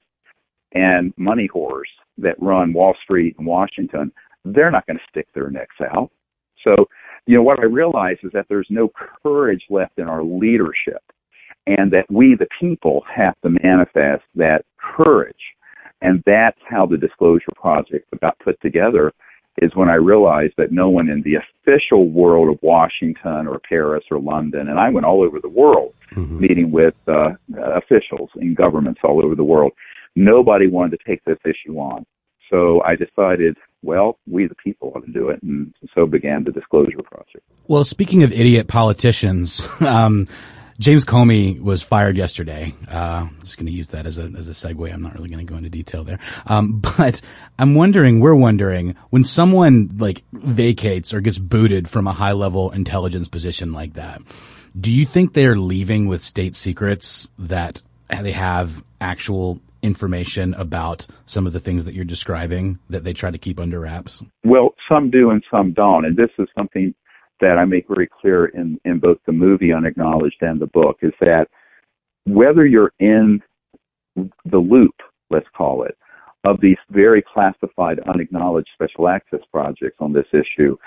and 0.74 1.14
money 1.18 1.48
whores 1.54 1.90
that 2.18 2.42
run 2.42 2.74
Wall 2.74 2.96
Street 3.04 3.36
and 3.38 3.46
Washington, 3.46 4.12
they're 4.44 4.72
not 4.72 4.86
going 4.88 4.98
to 4.98 5.04
stick 5.10 5.28
their 5.34 5.52
necks 5.52 5.76
out. 5.94 6.10
So, 6.64 6.86
you 7.28 7.36
know, 7.36 7.44
what 7.44 7.60
I 7.60 7.66
realize 7.66 8.18
is 8.24 8.32
that 8.34 8.46
there's 8.50 8.68
no 8.70 8.90
courage 9.24 9.64
left 9.70 10.00
in 10.00 10.08
our 10.08 10.24
leadership 10.24 11.02
and 11.68 11.92
that 11.92 12.06
we, 12.10 12.36
the 12.38 12.48
people, 12.60 13.04
have 13.14 13.36
to 13.44 13.50
manifest 13.64 14.24
that 14.36 14.64
courage. 14.78 15.36
And 16.02 16.24
that's 16.26 16.60
how 16.68 16.86
the 16.86 16.98
Disclosure 16.98 17.52
Project 17.56 18.08
got 18.22 18.38
put 18.40 18.60
together 18.62 19.12
is 19.58 19.76
when 19.76 19.90
I 19.90 19.96
realized 19.96 20.54
that 20.58 20.72
no 20.72 20.90
one 20.90 21.10
in 21.10 21.22
the 21.22 21.36
official 21.36 22.10
world 22.10 22.54
of 22.54 22.62
Washington 22.62 23.48
or 23.48 23.60
Paris 23.60 24.04
or 24.12 24.20
London, 24.20 24.68
and 24.68 24.80
I 24.80 24.90
went 24.90 25.06
all 25.06 25.24
over 25.24 25.40
the 25.40 25.50
world 25.50 25.94
mm-hmm. 26.12 26.40
meeting 26.40 26.72
with 26.72 26.96
uh, 27.08 27.30
officials 27.76 28.30
in 28.36 28.54
governments 28.54 29.02
all 29.04 29.24
over 29.24 29.36
the 29.36 29.44
world, 29.44 29.74
nobody 30.16 30.68
wanted 30.68 30.98
to 30.98 31.10
take 31.10 31.24
this 31.26 31.38
issue 31.46 31.78
on. 31.78 32.06
So 32.50 32.82
I 32.84 32.96
decided, 32.96 33.58
well, 33.82 34.18
we 34.28 34.48
the 34.48 34.56
people 34.56 34.94
ought 34.96 35.06
to 35.06 35.12
do 35.12 35.30
it, 35.30 35.42
and 35.42 35.74
so 35.96 36.06
began 36.06 36.44
the 36.44 36.52
Disclosure 36.52 37.02
process. 37.04 37.42
Well, 37.68 37.84
speaking 37.84 38.24
of 38.24 38.32
idiot 38.32 38.68
politicians, 38.68 39.66
um, 39.82 40.28
James 40.78 41.06
Comey 41.06 41.60
was 41.62 41.82
fired 41.82 42.18
yesterday. 42.18 42.74
Uh, 42.92 43.28
I'm 43.30 43.40
just 43.40 43.58
going 43.58 43.68
to 43.68 43.72
use 43.72 43.90
that 43.90 44.06
as 44.06 44.18
a 44.18 44.24
as 44.24 44.50
a 44.50 44.52
segue. 44.52 44.94
I'm 44.94 45.02
not 45.02 45.14
really 45.16 45.30
going 45.30 45.46
to 45.46 45.50
go 45.50 45.58
into 45.58 45.70
detail 45.70 46.04
there. 46.04 46.20
Um, 46.48 46.80
but 46.98 47.22
I'm 47.58 47.76
wondering, 47.76 48.20
we're 48.20 48.36
wondering, 48.36 48.96
when 49.10 49.24
someone 49.24 49.96
like 49.98 50.24
vacates 50.34 51.14
or 51.14 51.22
gets 51.22 51.38
booted 51.38 51.90
from 51.90 52.08
a 52.08 52.14
high 52.14 52.34
level 52.34 52.72
intelligence 52.72 53.28
position 53.28 53.72
like 53.72 53.94
that, 53.94 54.22
do 54.78 54.92
you 54.92 55.06
think 55.06 55.34
they're 55.34 55.58
leaving 55.58 56.08
with 56.08 56.22
state 56.22 56.56
secrets 56.56 57.30
that 57.40 57.82
they 58.10 58.34
have 58.34 58.84
actual 59.00 59.62
information 59.82 60.54
about 60.56 61.06
some 61.26 61.48
of 61.48 61.54
the 61.54 61.60
things 61.60 61.86
that 61.86 61.94
you're 61.94 62.04
describing 62.04 62.80
that 62.90 63.04
they 63.04 63.14
try 63.14 63.32
to 63.32 63.38
keep 63.38 63.60
under 63.60 63.80
wraps? 63.80 64.22
Well, 64.44 64.74
some 64.90 65.10
do 65.10 65.30
and 65.30 65.44
some 65.50 65.74
don't. 65.74 66.06
And 66.06 66.18
this 66.18 66.32
is 66.38 66.48
something 66.58 66.94
that 67.42 67.58
I 67.58 67.66
make 67.66 67.88
very 67.88 68.10
clear 68.22 68.46
in, 68.46 68.80
in 68.86 69.00
both 69.00 69.18
the 69.26 69.32
movie 69.32 69.74
Unacknowledged 69.74 70.42
and 70.42 70.60
the 70.60 70.68
book 70.68 70.98
is 71.02 71.14
that 71.20 71.48
whether 72.26 72.66
you're 72.66 72.94
in 73.00 73.42
the 74.16 74.58
loop, 74.58 74.96
let's 75.30 75.48
call 75.56 75.84
it, 75.84 75.98
of 76.44 76.62
these 76.62 76.78
very 76.90 77.22
classified, 77.22 78.00
unacknowledged 78.08 78.70
special 78.74 79.08
access 79.08 79.42
projects 79.52 79.98
on 80.00 80.14
this 80.14 80.28
issue 80.32 80.78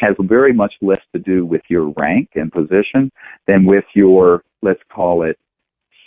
has 0.00 0.14
very 0.20 0.52
much 0.52 0.72
less 0.80 1.00
to 1.12 1.18
do 1.18 1.44
with 1.44 1.62
your 1.68 1.92
rank 1.98 2.30
and 2.34 2.50
position 2.50 3.10
than 3.46 3.66
with 3.66 3.84
your, 3.94 4.42
let's 4.62 4.80
call 4.90 5.22
it, 5.22 5.38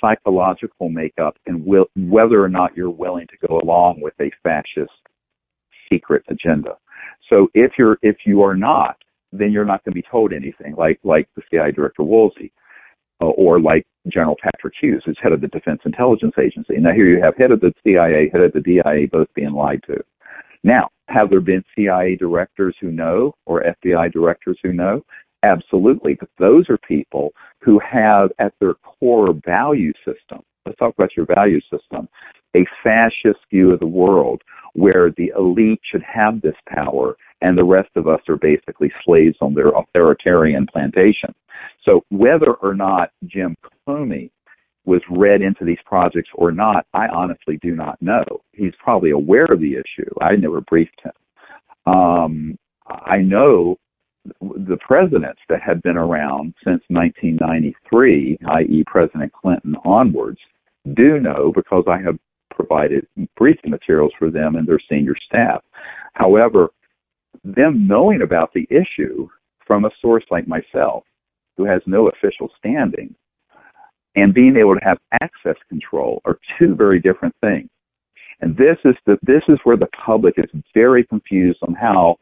psychological 0.02 0.90
makeup 0.90 1.38
and 1.46 1.66
will, 1.66 1.86
whether 1.96 2.44
or 2.44 2.50
not 2.50 2.76
you're 2.76 2.90
willing 2.90 3.28
to 3.28 3.48
go 3.48 3.60
along 3.60 4.02
with 4.02 4.14
a 4.20 4.32
fascist 4.44 4.92
secret 5.92 6.24
agenda. 6.28 6.78
So 7.30 7.48
if 7.54 7.74
you're 7.78 7.98
if 8.02 8.18
you 8.26 8.42
are 8.42 8.56
not, 8.56 8.98
then 9.32 9.52
you're 9.52 9.66
not 9.66 9.84
going 9.84 9.94
to 9.94 10.02
be 10.02 10.08
told 10.10 10.34
anything. 10.34 10.76
Like 10.76 11.00
like 11.04 11.28
the 11.36 11.42
CIA 11.50 11.72
director 11.72 12.04
Woolsey, 12.04 12.52
uh, 13.22 13.26
or 13.26 13.60
like 13.60 13.86
General 14.08 14.36
Patrick 14.42 14.74
Hughes, 14.80 15.04
who's 15.06 15.18
head 15.22 15.32
of 15.32 15.42
the 15.42 15.48
Defense 15.48 15.82
Intelligence 15.86 16.36
Agency. 16.40 16.78
Now 16.78 16.92
here 16.94 17.08
you 17.08 17.22
have 17.22 17.36
head 17.38 17.52
of 17.52 17.62
the 17.62 17.74
CIA, 17.84 18.30
head 18.32 18.42
of 18.42 18.54
the 18.54 18.62
DIA, 18.62 19.08
both 19.12 19.28
being 19.36 19.54
lied 19.54 19.82
to. 19.88 20.04
Now, 20.64 20.90
have 21.10 21.30
there 21.30 21.42
been 21.42 21.64
CIA 21.76 22.16
directors 22.16 22.76
who 22.82 22.92
know, 22.92 23.36
or 23.46 23.64
FBI 23.84 24.12
directors 24.12 24.58
who 24.64 24.74
know? 24.74 25.04
Absolutely. 25.44 26.16
But 26.16 26.30
those 26.40 26.68
are 26.70 26.78
people 26.80 27.32
who 27.62 27.80
have 27.80 28.32
at 28.40 28.54
their 28.60 28.74
core 28.76 29.34
value 29.46 29.94
system. 30.04 30.42
Let's 30.66 30.80
talk 30.80 30.96
about 30.98 31.16
your 31.16 31.28
value 31.28 31.62
system. 31.72 32.10
A 32.56 32.66
fascist 32.84 33.40
view 33.52 33.72
of 33.72 33.80
the 33.80 33.86
world 33.86 34.42
where 34.74 35.12
the 35.18 35.32
elite 35.38 35.82
should 35.90 36.04
have 36.04 36.42
this 36.42 36.56
power 36.68 37.16
and 37.42 37.58
the 37.58 37.64
rest 37.64 37.90
of 37.96 38.08
us 38.08 38.22
are 38.30 38.38
basically 38.38 38.92
slaves 39.04 39.36
on 39.42 39.54
their 39.54 39.70
authoritarian 39.70 40.68
plantation. 40.72 41.34
So 41.84 42.02
whether 42.10 42.54
or 42.54 42.74
not 42.74 43.12
Jim 43.26 43.56
Comey 43.88 44.32
was 44.86 45.02
read 45.10 45.42
into 45.42 45.66
these 45.66 45.80
projects 45.86 46.30
or 46.36 46.52
not, 46.52 46.86
I 46.94 47.08
honestly 47.08 47.58
do 47.62 47.76
not 47.76 48.02
know. 48.02 48.24
He's 48.54 48.74
probably 48.80 49.12
aware 49.12 49.46
of 49.46 49.60
the 49.60 49.74
issue. 49.74 50.10
I 50.22 50.36
never 50.36 50.62
briefed 50.62 51.02
him. 51.04 51.94
Um, 51.94 52.58
I 52.88 53.18
know 53.18 53.78
the 54.42 54.78
presidents 54.86 55.42
that 55.50 55.62
had 55.62 55.82
been 55.82 55.98
around 55.98 56.54
since 56.64 56.82
1993, 56.90 58.40
i.e., 58.48 58.84
President 58.88 59.32
Clinton 59.34 59.76
onwards, 59.84 60.40
do 60.96 61.20
know 61.20 61.52
because 61.54 61.84
I 61.88 62.00
have 62.02 62.18
provided 62.52 63.06
briefing 63.36 63.72
materials 63.72 64.14
for 64.18 64.32
them 64.32 64.56
and 64.56 64.68
their 64.68 64.80
senior 64.90 65.16
staff. 65.28 65.64
However, 66.14 66.70
them 67.46 67.88
knowing 67.88 68.22
about 68.22 68.52
the 68.54 68.68
issue 68.70 69.28
from 69.66 69.86
a 69.86 69.92
source 70.02 70.24
like 70.32 70.48
myself, 70.48 71.04
who 71.58 71.66
has 71.66 71.82
no 71.86 72.10
official 72.10 72.50
standing, 72.58 73.16
and 74.16 74.34
being 74.34 74.56
able 74.58 74.76
to 74.76 74.84
have 74.84 74.98
access 75.22 75.56
control 75.70 76.22
are 76.26 76.40
two 76.58 76.76
very 76.76 77.00
different 77.00 77.36
things. 77.42 77.70
And 78.42 78.56
this 78.58 78.78
is 78.84 78.96
the 79.06 79.18
this 79.22 79.44
is 79.48 79.58
where 79.64 79.78
the 79.78 79.88
public 80.06 80.36
is 80.38 80.50
very 80.74 81.06
confused 81.06 81.60
on 81.62 81.74
how 81.74 82.18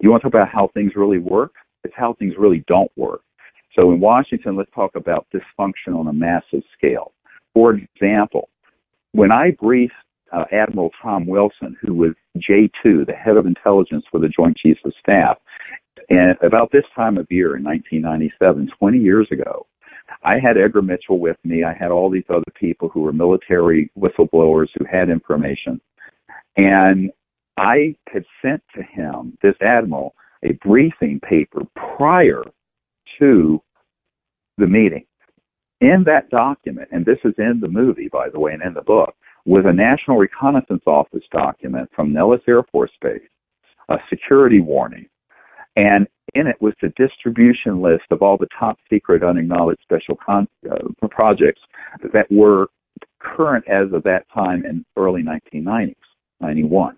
you 0.00 0.10
want 0.10 0.22
to 0.22 0.30
talk 0.30 0.34
about 0.34 0.48
how 0.48 0.70
things 0.72 0.92
really 0.96 1.18
work? 1.18 1.52
It's 1.84 1.94
how 1.96 2.14
things 2.14 2.34
really 2.38 2.64
don't 2.66 2.90
work. 2.96 3.20
So 3.74 3.92
in 3.92 4.00
Washington, 4.00 4.56
let's 4.56 4.70
talk 4.74 4.94
about 4.94 5.26
dysfunction 5.34 5.98
on 5.98 6.06
a 6.08 6.12
massive 6.12 6.62
scale. 6.76 7.12
For 7.54 7.74
example, 7.74 8.48
when 9.12 9.30
I 9.30 9.50
briefed 9.52 9.94
uh, 10.32 10.44
Admiral 10.52 10.90
Tom 11.00 11.26
Wilson, 11.26 11.76
who 11.80 11.94
was 11.94 12.12
J2, 12.38 13.06
the 13.06 13.12
head 13.12 13.36
of 13.36 13.46
intelligence 13.46 14.04
for 14.10 14.18
the 14.18 14.28
Joint 14.28 14.56
Chiefs 14.56 14.80
of 14.84 14.92
Staff. 15.00 15.38
And 16.08 16.36
about 16.42 16.72
this 16.72 16.84
time 16.94 17.18
of 17.18 17.26
year 17.30 17.56
in 17.56 17.64
1997, 17.64 18.70
20 18.78 18.98
years 18.98 19.28
ago, 19.30 19.66
I 20.24 20.34
had 20.34 20.58
Edgar 20.58 20.82
Mitchell 20.82 21.18
with 21.18 21.36
me. 21.44 21.64
I 21.64 21.72
had 21.72 21.90
all 21.90 22.10
these 22.10 22.24
other 22.28 22.50
people 22.58 22.88
who 22.88 23.00
were 23.00 23.12
military 23.12 23.90
whistleblowers 23.98 24.68
who 24.76 24.84
had 24.84 25.08
information. 25.08 25.80
And 26.56 27.10
I 27.56 27.94
had 28.12 28.24
sent 28.42 28.62
to 28.74 28.82
him, 28.82 29.38
this 29.42 29.54
admiral, 29.60 30.14
a 30.42 30.52
briefing 30.64 31.20
paper 31.20 31.60
prior 31.96 32.42
to 33.18 33.62
the 34.58 34.66
meeting. 34.66 35.04
In 35.80 36.04
that 36.06 36.30
document, 36.30 36.88
and 36.92 37.04
this 37.04 37.18
is 37.24 37.34
in 37.38 37.58
the 37.60 37.68
movie, 37.68 38.08
by 38.12 38.28
the 38.28 38.38
way, 38.38 38.52
and 38.52 38.62
in 38.62 38.74
the 38.74 38.82
book, 38.82 39.14
was 39.44 39.64
a 39.66 39.72
National 39.72 40.16
Reconnaissance 40.16 40.82
Office 40.86 41.24
document 41.32 41.90
from 41.94 42.12
Nellis 42.12 42.40
Air 42.48 42.62
Force 42.64 42.92
Base, 43.00 43.20
a 43.88 43.96
security 44.08 44.60
warning. 44.60 45.06
And 45.76 46.06
in 46.34 46.46
it 46.46 46.56
was 46.60 46.74
the 46.80 46.92
distribution 46.96 47.80
list 47.80 48.04
of 48.10 48.22
all 48.22 48.36
the 48.36 48.48
top 48.58 48.78
secret 48.88 49.22
unacknowledged 49.22 49.80
special 49.82 50.16
con- 50.24 50.48
uh, 50.70 51.06
projects 51.08 51.60
that 52.12 52.30
were 52.30 52.68
current 53.20 53.64
as 53.68 53.92
of 53.92 54.02
that 54.04 54.26
time 54.32 54.64
in 54.64 54.84
early 54.96 55.22
1990s, 55.22 55.94
91. 56.40 56.96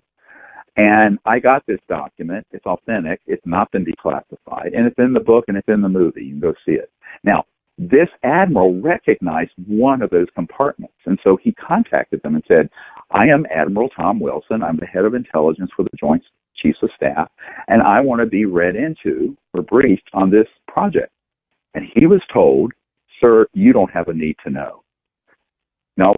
And 0.77 1.19
I 1.25 1.39
got 1.39 1.65
this 1.67 1.79
document. 1.89 2.47
It's 2.51 2.67
authentic. 2.67 3.21
It's 3.27 3.47
not 3.47 3.71
been 3.71 3.85
declassified. 3.85 4.77
And 4.77 4.87
it's 4.87 4.99
in 4.99 5.13
the 5.13 5.21
book 5.21 5.45
and 5.47 5.57
it's 5.57 5.69
in 5.69 5.81
the 5.81 5.89
movie. 5.89 6.25
You 6.25 6.31
can 6.33 6.41
go 6.41 6.55
see 6.67 6.73
it. 6.73 6.91
Now, 7.23 7.45
this 7.77 8.09
admiral 8.23 8.81
recognized 8.81 9.53
one 9.67 10.01
of 10.03 10.11
those 10.11 10.29
compartments. 10.35 10.95
And 11.07 11.19
so 11.25 11.37
he 11.43 11.53
contacted 11.53 12.23
them 12.23 12.35
and 12.35 12.45
said, 12.47 12.71
I 13.11 13.27
am 13.27 13.47
Admiral 13.55 13.89
Tom 13.91 14.21
Wilson. 14.21 14.63
I'm 14.63 14.79
the 14.79 14.87
head 14.87 15.05
of 15.05 15.15
intelligence 15.15 15.71
for 15.75 15.83
the 15.83 15.97
Joint 15.99 16.23
Chiefs 16.57 16.79
of 16.83 16.91
Staff, 16.97 17.31
and 17.69 17.83
I 17.83 18.01
want 18.01 18.21
to 18.21 18.27
be 18.27 18.45
read 18.45 18.77
into 18.77 19.37
or 19.53 19.63
briefed 19.63 20.09
on 20.13 20.31
this 20.31 20.47
project. 20.69 21.11
And 21.75 21.85
he 21.95 22.07
was 22.07 22.23
told, 22.33 22.73
Sir, 23.21 23.47
you 23.53 23.73
don't 23.73 23.91
have 23.91 24.09
a 24.09 24.15
need 24.15 24.37
to 24.45 24.51
know. 24.51 24.83
Now, 25.97 26.15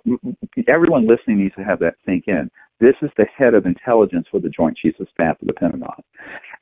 everyone 0.69 1.07
listening 1.07 1.39
needs 1.39 1.55
to 1.57 1.65
have 1.65 1.79
that 1.81 1.97
sink 2.07 2.25
in. 2.29 2.51
This 2.81 2.95
is 3.03 3.11
the 3.17 3.27
head 3.37 3.55
of 3.55 3.67
intelligence 3.67 4.27
for 4.31 4.41
the 4.41 4.49
Joint 4.49 4.77
Chiefs 4.77 5.01
of 5.01 5.09
Staff 5.13 5.41
of 5.41 5.49
the 5.49 5.55
Pentagon. 5.55 6.03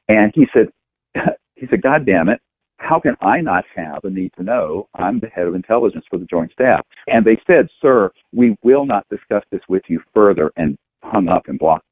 And 0.08 0.32
he 0.34 0.46
said, 0.52 0.68
he 1.54 1.66
said, 1.68 1.82
God 1.82 2.06
damn 2.06 2.28
it, 2.28 2.40
how 2.84 3.00
can 3.00 3.16
I 3.20 3.40
not 3.40 3.64
have 3.74 4.04
a 4.04 4.10
need 4.10 4.32
to 4.36 4.42
know? 4.42 4.88
I'm 4.94 5.18
the 5.18 5.28
head 5.28 5.46
of 5.46 5.54
intelligence 5.54 6.04
for 6.10 6.18
the 6.18 6.26
Joint 6.26 6.52
Staff. 6.52 6.86
And 7.06 7.24
they 7.24 7.40
said, 7.46 7.68
sir, 7.80 8.10
we 8.32 8.56
will 8.62 8.84
not 8.84 9.08
discuss 9.08 9.42
this 9.50 9.62
with 9.68 9.82
you 9.88 10.00
further 10.12 10.52
and 10.56 10.76
hung 11.02 11.28
up 11.28 11.48
and 11.48 11.58
blocked. 11.58 11.86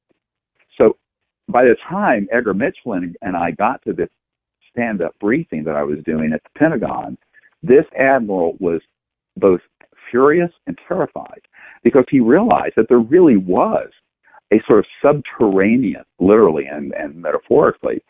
So 0.76 0.96
by 1.48 1.64
the 1.64 1.76
time 1.88 2.28
Edgar 2.32 2.54
Mitchell 2.54 2.92
and 2.92 3.36
I 3.36 3.52
got 3.52 3.82
to 3.84 3.92
this 3.92 4.08
stand 4.70 5.02
up 5.02 5.14
briefing 5.20 5.64
that 5.64 5.76
I 5.76 5.82
was 5.82 5.98
doing 6.04 6.32
at 6.32 6.42
the 6.42 6.58
Pentagon, 6.58 7.16
this 7.62 7.84
admiral 7.98 8.56
was 8.60 8.80
both 9.36 9.60
furious 10.10 10.50
and 10.66 10.78
terrified 10.88 11.40
because 11.82 12.04
he 12.10 12.20
realized 12.20 12.74
that 12.76 12.86
there 12.88 13.00
really 13.00 13.36
was 13.36 13.88
a 14.52 14.56
sort 14.66 14.80
of 14.80 14.86
subterranean, 15.02 16.04
literally 16.20 16.66
and, 16.66 16.92
and 16.92 17.14
metaphorically, 17.16 18.02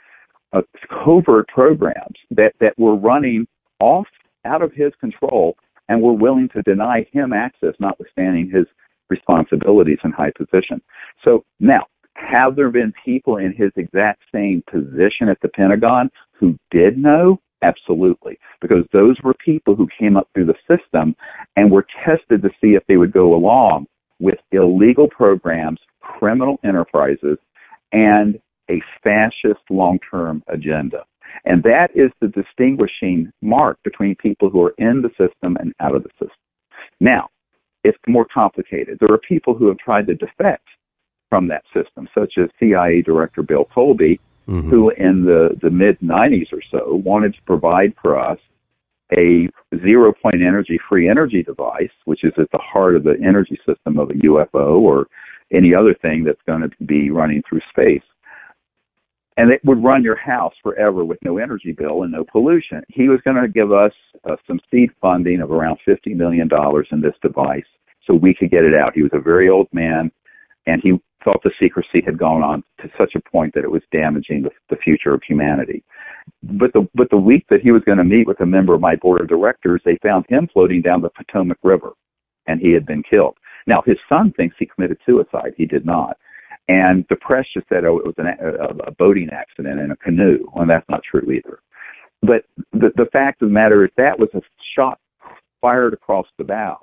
uh, 0.53 0.63
covert 1.05 1.49
programs 1.49 2.17
that, 2.31 2.53
that 2.61 2.79
were 2.79 2.97
running 2.97 3.47
off 3.81 4.07
out 4.45 4.63
of 4.63 4.73
his 4.73 4.93
control 5.01 5.57
and 5.89 6.01
were 6.03 6.13
willing 6.13 6.49
to 6.55 6.63
deny 6.63 7.07
him 7.13 7.33
access, 7.33 7.75
notwithstanding 7.81 8.51
his 8.53 8.67
responsibilities 9.11 9.99
and 10.03 10.15
high 10.15 10.33
position. 10.37 10.81
So 11.25 11.45
now, 11.61 11.87
have 12.15 12.57
there 12.57 12.71
been 12.71 12.93
people 13.05 13.37
in 13.37 13.53
his 13.57 13.71
exact 13.77 14.23
same 14.33 14.63
position 14.71 15.29
at 15.29 15.39
the 15.43 15.49
Pentagon 15.49 16.11
who 16.39 16.57
did 16.71 16.99
know? 16.99 17.41
Absolutely. 17.63 18.39
Because 18.61 18.85
those 18.93 19.17
were 19.23 19.35
people 19.35 19.77
who 19.77 19.89
came 19.99 20.17
up 20.17 20.29
through 20.35 20.47
the 20.47 20.55
system 20.69 21.15
and 21.57 21.71
were 21.71 21.87
tested 22.05 22.43
to 22.43 22.51
see 22.61 22.71
if 22.71 22.83
they 22.89 22.97
would 22.97 23.13
go 23.13 23.35
along 23.35 23.87
with 24.19 24.39
illegal 24.51 25.09
programs, 25.09 25.79
criminal 26.01 26.59
enterprises, 26.65 27.39
and 27.93 28.39
a 28.73 28.81
fascist 29.03 29.63
long-term 29.71 30.43
agenda. 30.49 31.05
And 31.45 31.63
that 31.63 31.89
is 31.95 32.11
the 32.21 32.29
distinguishing 32.29 33.33
mark 33.41 33.79
between 33.85 34.15
people 34.17 34.51
who 34.51 34.63
are 34.63 34.75
in 34.79 35.03
the 35.03 35.11
system 35.11 35.57
and 35.61 35.73
out 35.81 35.95
of 35.95 36.03
the 36.03 36.11
system. 36.13 36.37
Now, 37.01 37.29
it's 37.85 37.99
more 38.07 38.27
complicated. 38.33 38.99
There 39.01 39.13
are 39.13 39.19
people 39.19 39.55
who 39.55 39.69
have 39.69 39.79
tried 39.79 40.07
to 40.07 40.15
defect 40.15 40.67
from 41.29 41.49
that 41.49 41.65
system, 41.75 42.09
such 42.15 42.35
as 42.39 42.51
CIA 42.61 43.03
Director 43.03 43.43
Bill 43.43 43.67
Colby, 43.75 44.21
mm-hmm. 44.47 44.69
who 44.69 44.91
in 44.91 45.25
the, 45.25 45.57
the 45.63 45.71
mid 45.71 45.99
90s 46.01 46.53
or 46.53 46.63
so 46.71 47.01
wanted 47.05 47.35
to 47.35 47.43
provide 47.47 47.95
for 48.01 48.19
us 48.19 48.39
a 49.17 49.49
zero 49.83 50.13
point 50.23 50.43
energy 50.43 50.79
free 50.89 51.09
energy 51.09 51.43
device, 51.43 51.91
which 52.05 52.25
is 52.25 52.33
at 52.39 52.51
the 52.53 52.59
heart 52.59 52.97
of 52.97 53.05
the 53.05 53.17
energy 53.25 53.59
system 53.67 53.99
of 53.99 54.11
a 54.11 54.15
UFO 54.15 54.81
or 54.81 55.07
any 55.53 55.75
other 55.75 55.95
thing 55.95 56.25
that's 56.25 56.41
going 56.47 56.63
to 56.63 56.71
be 56.85 57.11
running 57.11 57.43
through 57.49 57.61
space. 57.71 58.03
And 59.37 59.51
it 59.51 59.61
would 59.65 59.83
run 59.83 60.03
your 60.03 60.17
house 60.17 60.53
forever 60.63 61.05
with 61.05 61.19
no 61.25 61.39
energy 61.39 61.73
bill 61.73 62.03
and 62.03 62.13
no 62.13 62.25
pollution. 62.25 62.83
He 62.89 63.09
was 63.09 63.21
going 63.25 63.41
to 63.41 63.49
give 63.49 63.73
us 63.73 63.93
uh, 64.29 64.37
some 64.47 64.61
seed 64.71 64.91
funding 65.01 65.41
of 65.41 65.51
around 65.51 65.79
$50 65.89 66.15
million 66.15 66.49
in 66.91 67.01
this 67.01 67.15
device 67.23 67.65
so 68.07 68.15
we 68.15 68.35
could 68.35 68.51
get 68.51 68.65
it 68.65 68.75
out. 68.75 68.93
He 68.95 69.03
was 69.03 69.13
a 69.15 69.21
very 69.21 69.49
old 69.49 69.69
man 69.73 70.11
and 70.67 70.81
he 70.83 71.01
felt 71.25 71.43
the 71.43 71.53
secrecy 71.61 72.03
had 72.05 72.19
gone 72.19 72.43
on 72.43 72.63
to 72.81 72.91
such 72.99 73.15
a 73.15 73.31
point 73.31 73.55
that 73.55 73.65
it 73.65 73.71
was 73.71 73.83
damaging 73.93 74.43
the, 74.43 74.51
the 74.71 74.77
future 74.77 75.15
of 75.15 75.23
humanity. 75.27 75.85
But 76.43 76.73
the 76.73 76.89
but 76.95 77.11
the 77.11 77.17
week 77.17 77.47
that 77.51 77.63
he 77.63 77.73
was 77.73 77.83
going 77.85 77.99
to 77.99 78.05
meet 78.05 78.27
with 78.27 78.41
a 78.41 78.47
member 78.47 78.75
of 78.75 78.81
my 78.81 78.97
board 78.97 79.21
of 79.21 79.29
directors, 79.29 79.83
they 79.85 79.99
found 80.03 80.25
him 80.29 80.49
floating 80.53 80.83
down 80.83 81.03
the 81.03 81.11
Potomac 81.11 81.59
River, 81.63 81.93
and 82.47 82.61
he 82.61 82.73
had 82.73 82.87
been 82.87 83.03
killed. 83.03 83.37
Now 83.67 83.83
his 83.85 83.99
son 84.09 84.33
thinks 84.37 84.57
he 84.59 84.67
committed 84.67 84.99
suicide. 85.05 85.55
He 85.57 85.67
did 85.67 85.85
not. 85.85 86.17
And 86.69 87.05
the 87.11 87.17
press 87.17 87.45
just 87.55 87.69
said, 87.69 87.85
oh, 87.85 87.99
it 87.99 88.07
was 88.07 88.15
an, 88.19 88.27
a, 88.29 88.89
a 88.89 88.91
boating 88.93 89.31
accident 89.33 89.81
in 89.81 89.91
a 89.91 89.97
canoe, 89.97 90.45
and 90.55 90.71
that's 90.71 90.89
not 90.89 91.03
true 91.03 91.31
either. 91.31 91.59
But 92.23 92.45
the 92.73 92.91
the 92.95 93.09
fact 93.13 93.43
of 93.43 93.49
the 93.49 93.53
matter 93.55 93.85
is 93.85 93.91
that 93.97 94.19
was 94.19 94.29
a 94.35 94.41
shot 94.77 95.01
fired 95.61 95.93
across 95.93 96.27
the 96.39 96.45
bow 96.45 96.79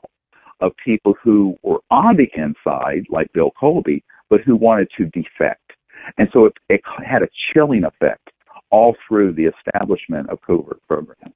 of 0.61 0.73
people 0.83 1.15
who 1.23 1.55
were 1.63 1.79
on 1.89 2.17
the 2.17 2.29
inside, 2.35 3.05
like 3.09 3.31
Bill 3.33 3.51
Colby, 3.57 4.03
but 4.29 4.41
who 4.41 4.55
wanted 4.55 4.89
to 4.97 5.05
defect. 5.05 5.71
And 6.17 6.27
so 6.33 6.45
it, 6.45 6.53
it 6.69 6.81
had 7.05 7.23
a 7.23 7.29
chilling 7.53 7.83
effect 7.83 8.29
all 8.71 8.95
through 9.07 9.33
the 9.33 9.45
establishment 9.45 10.29
of 10.29 10.39
covert 10.41 10.81
programs. 10.87 11.35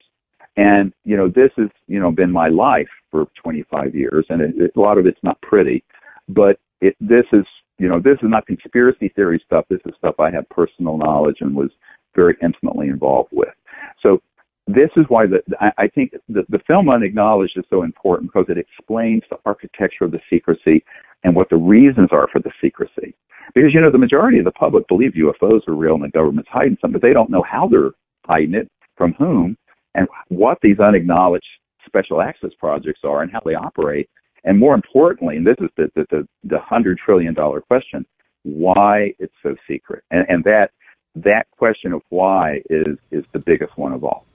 And, 0.56 0.92
you 1.04 1.16
know, 1.16 1.28
this 1.28 1.50
has, 1.56 1.68
you 1.88 1.98
know, 1.98 2.12
been 2.12 2.30
my 2.30 2.48
life 2.48 2.88
for 3.10 3.26
25 3.42 3.94
years, 3.94 4.24
and 4.28 4.40
it, 4.40 4.54
it, 4.56 4.72
a 4.76 4.80
lot 4.80 4.98
of 4.98 5.06
it's 5.06 5.18
not 5.22 5.40
pretty, 5.40 5.82
but 6.28 6.58
it, 6.80 6.94
this 7.00 7.24
is, 7.32 7.44
you 7.78 7.88
know, 7.88 8.00
this 8.00 8.18
is 8.22 8.28
not 8.28 8.46
conspiracy 8.46 9.08
theory 9.14 9.42
stuff. 9.44 9.64
This 9.68 9.80
is 9.86 9.94
stuff 9.98 10.20
I 10.20 10.30
have 10.30 10.48
personal 10.48 10.96
knowledge 10.96 11.38
and 11.40 11.54
was 11.54 11.70
very 12.14 12.36
intimately 12.42 12.88
involved 12.88 13.30
with. 13.32 13.54
So 14.00 14.20
this 14.66 14.90
is 14.96 15.04
why 15.08 15.26
the, 15.26 15.42
I, 15.60 15.72
I 15.78 15.88
think 15.88 16.12
the, 16.28 16.44
the 16.48 16.60
film 16.66 16.88
Unacknowledged 16.88 17.58
is 17.58 17.64
so 17.68 17.82
important 17.82 18.32
because 18.32 18.46
it 18.48 18.58
explains 18.58 19.22
the 19.28 19.36
architecture 19.44 20.04
of 20.04 20.12
the 20.12 20.20
secrecy 20.30 20.84
and 21.24 21.34
what 21.34 21.50
the 21.50 21.56
reasons 21.56 22.08
are 22.12 22.28
for 22.32 22.40
the 22.40 22.52
secrecy. 22.62 23.14
Because, 23.54 23.74
you 23.74 23.80
know, 23.80 23.90
the 23.90 23.98
majority 23.98 24.38
of 24.38 24.44
the 24.44 24.52
public 24.52 24.86
believe 24.88 25.12
UFOs 25.12 25.66
are 25.68 25.74
real 25.74 25.94
and 25.94 26.04
the 26.04 26.08
government's 26.08 26.48
hiding 26.50 26.78
something, 26.80 27.00
but 27.00 27.06
they 27.06 27.12
don't 27.12 27.30
know 27.30 27.42
how 27.42 27.68
they're 27.68 27.90
hiding 28.24 28.54
it, 28.54 28.70
from 28.96 29.12
whom, 29.14 29.56
and 29.94 30.08
what 30.28 30.58
these 30.62 30.78
unacknowledged 30.78 31.46
special 31.86 32.22
access 32.22 32.50
projects 32.58 33.00
are 33.04 33.22
and 33.22 33.30
how 33.30 33.40
they 33.44 33.54
operate. 33.54 34.08
And 34.44 34.58
more 34.58 34.74
importantly, 34.74 35.36
and 35.36 35.46
this 35.46 35.56
is 35.58 35.70
the, 35.76 35.90
the, 35.94 36.06
the, 36.10 36.28
the 36.44 36.58
hundred 36.58 36.98
trillion 37.04 37.34
dollar 37.34 37.60
question, 37.62 38.04
why 38.42 39.14
it's 39.18 39.34
so 39.42 39.56
secret. 39.68 40.04
And, 40.10 40.26
and 40.28 40.44
that, 40.44 40.70
that 41.16 41.46
question 41.56 41.92
of 41.92 42.02
why 42.10 42.60
is, 42.68 42.98
is 43.10 43.24
the 43.32 43.38
biggest 43.38 43.76
one 43.78 43.92
of 43.92 44.04
all. 44.04 44.26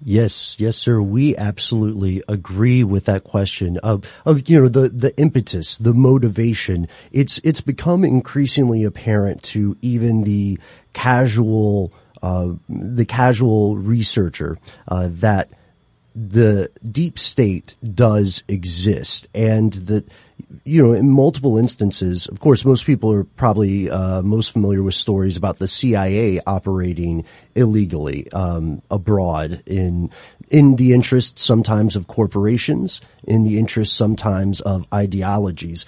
Yes, 0.00 0.60
yes, 0.60 0.76
sir. 0.76 1.02
We 1.02 1.36
absolutely 1.36 2.22
agree 2.28 2.84
with 2.84 3.06
that 3.06 3.24
question 3.24 3.78
of, 3.78 4.04
of, 4.24 4.48
you 4.48 4.60
know, 4.60 4.68
the, 4.68 4.88
the 4.90 5.16
impetus, 5.18 5.76
the 5.76 5.92
motivation. 5.92 6.86
It's, 7.10 7.40
it's 7.42 7.60
become 7.60 8.04
increasingly 8.04 8.84
apparent 8.84 9.42
to 9.44 9.76
even 9.82 10.22
the 10.22 10.60
casual, 10.92 11.92
uh, 12.22 12.50
the 12.68 13.06
casual 13.06 13.76
researcher, 13.76 14.56
uh, 14.86 15.08
that 15.10 15.50
the 16.26 16.68
deep 16.90 17.16
state 17.18 17.76
does 17.94 18.42
exist 18.48 19.28
and 19.34 19.72
that 19.74 20.08
you 20.64 20.82
know, 20.82 20.92
in 20.92 21.10
multiple 21.10 21.58
instances, 21.58 22.26
of 22.26 22.40
course, 22.40 22.64
most 22.64 22.86
people 22.86 23.12
are 23.12 23.24
probably 23.24 23.90
uh, 23.90 24.22
most 24.22 24.52
familiar 24.52 24.82
with 24.82 24.94
stories 24.94 25.36
about 25.36 25.58
the 25.58 25.68
CIA 25.68 26.40
operating 26.46 27.24
illegally 27.54 28.30
um, 28.32 28.82
abroad 28.90 29.62
in 29.66 30.10
in 30.50 30.76
the 30.76 30.94
interest 30.94 31.38
sometimes 31.38 31.94
of 31.96 32.06
corporations, 32.06 33.00
in 33.24 33.44
the 33.44 33.58
interest 33.58 33.94
sometimes 33.94 34.60
of 34.62 34.86
ideologies. 34.92 35.84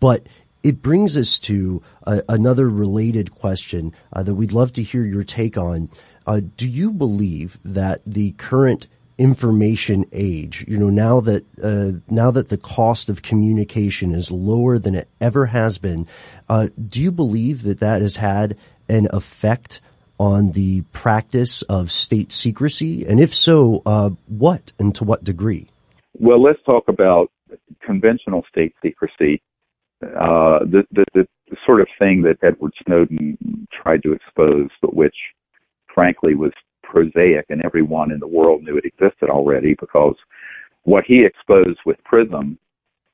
But 0.00 0.26
it 0.62 0.82
brings 0.82 1.16
us 1.16 1.38
to 1.40 1.82
another 2.28 2.68
related 2.68 3.34
question 3.34 3.94
uh, 4.12 4.22
that 4.22 4.34
we'd 4.34 4.52
love 4.52 4.72
to 4.74 4.82
hear 4.82 5.04
your 5.04 5.24
take 5.24 5.56
on. 5.56 5.90
Uh, 6.26 6.40
do 6.56 6.68
you 6.68 6.92
believe 6.92 7.58
that 7.64 8.02
the 8.06 8.32
current 8.32 8.86
information 9.18 10.06
age, 10.12 10.64
you 10.66 10.78
know, 10.78 10.90
now 10.90 11.20
that 11.20 11.44
uh, 11.62 11.98
now 12.08 12.30
that 12.30 12.48
the 12.48 12.56
cost 12.56 13.08
of 13.08 13.22
communication 13.22 14.14
is 14.14 14.30
lower 14.30 14.78
than 14.78 14.94
it 14.94 15.08
ever 15.20 15.46
has 15.46 15.78
been, 15.78 16.06
uh, 16.48 16.68
do 16.88 17.02
you 17.02 17.12
believe 17.12 17.62
that 17.62 17.80
that 17.80 18.02
has 18.02 18.16
had 18.16 18.56
an 18.88 19.08
effect 19.12 19.80
on 20.18 20.52
the 20.52 20.82
practice 20.92 21.62
of 21.62 21.90
state 21.90 22.32
secrecy? 22.32 23.04
And 23.06 23.20
if 23.20 23.34
so, 23.34 23.82
uh, 23.86 24.10
what 24.28 24.72
and 24.78 24.94
to 24.96 25.04
what 25.04 25.24
degree? 25.24 25.68
Well, 26.18 26.42
let's 26.42 26.62
talk 26.64 26.84
about 26.88 27.30
conventional 27.84 28.44
state 28.48 28.74
secrecy. 28.82 29.42
Uh, 30.02 30.60
the, 30.64 30.84
the, 30.90 31.04
the, 31.14 31.26
sort 31.66 31.82
of 31.82 31.88
thing 31.98 32.22
that 32.22 32.38
Edward 32.42 32.72
Snowden 32.84 33.36
tried 33.70 34.02
to 34.02 34.12
expose, 34.12 34.70
but 34.80 34.94
which 34.94 35.14
frankly 35.94 36.34
was 36.34 36.52
prosaic 36.92 37.46
and 37.48 37.62
everyone 37.64 38.12
in 38.12 38.20
the 38.20 38.26
world 38.26 38.62
knew 38.62 38.76
it 38.76 38.84
existed 38.84 39.30
already 39.30 39.74
because 39.80 40.14
what 40.84 41.04
he 41.06 41.24
exposed 41.24 41.78
with 41.86 41.96
Prism 42.04 42.58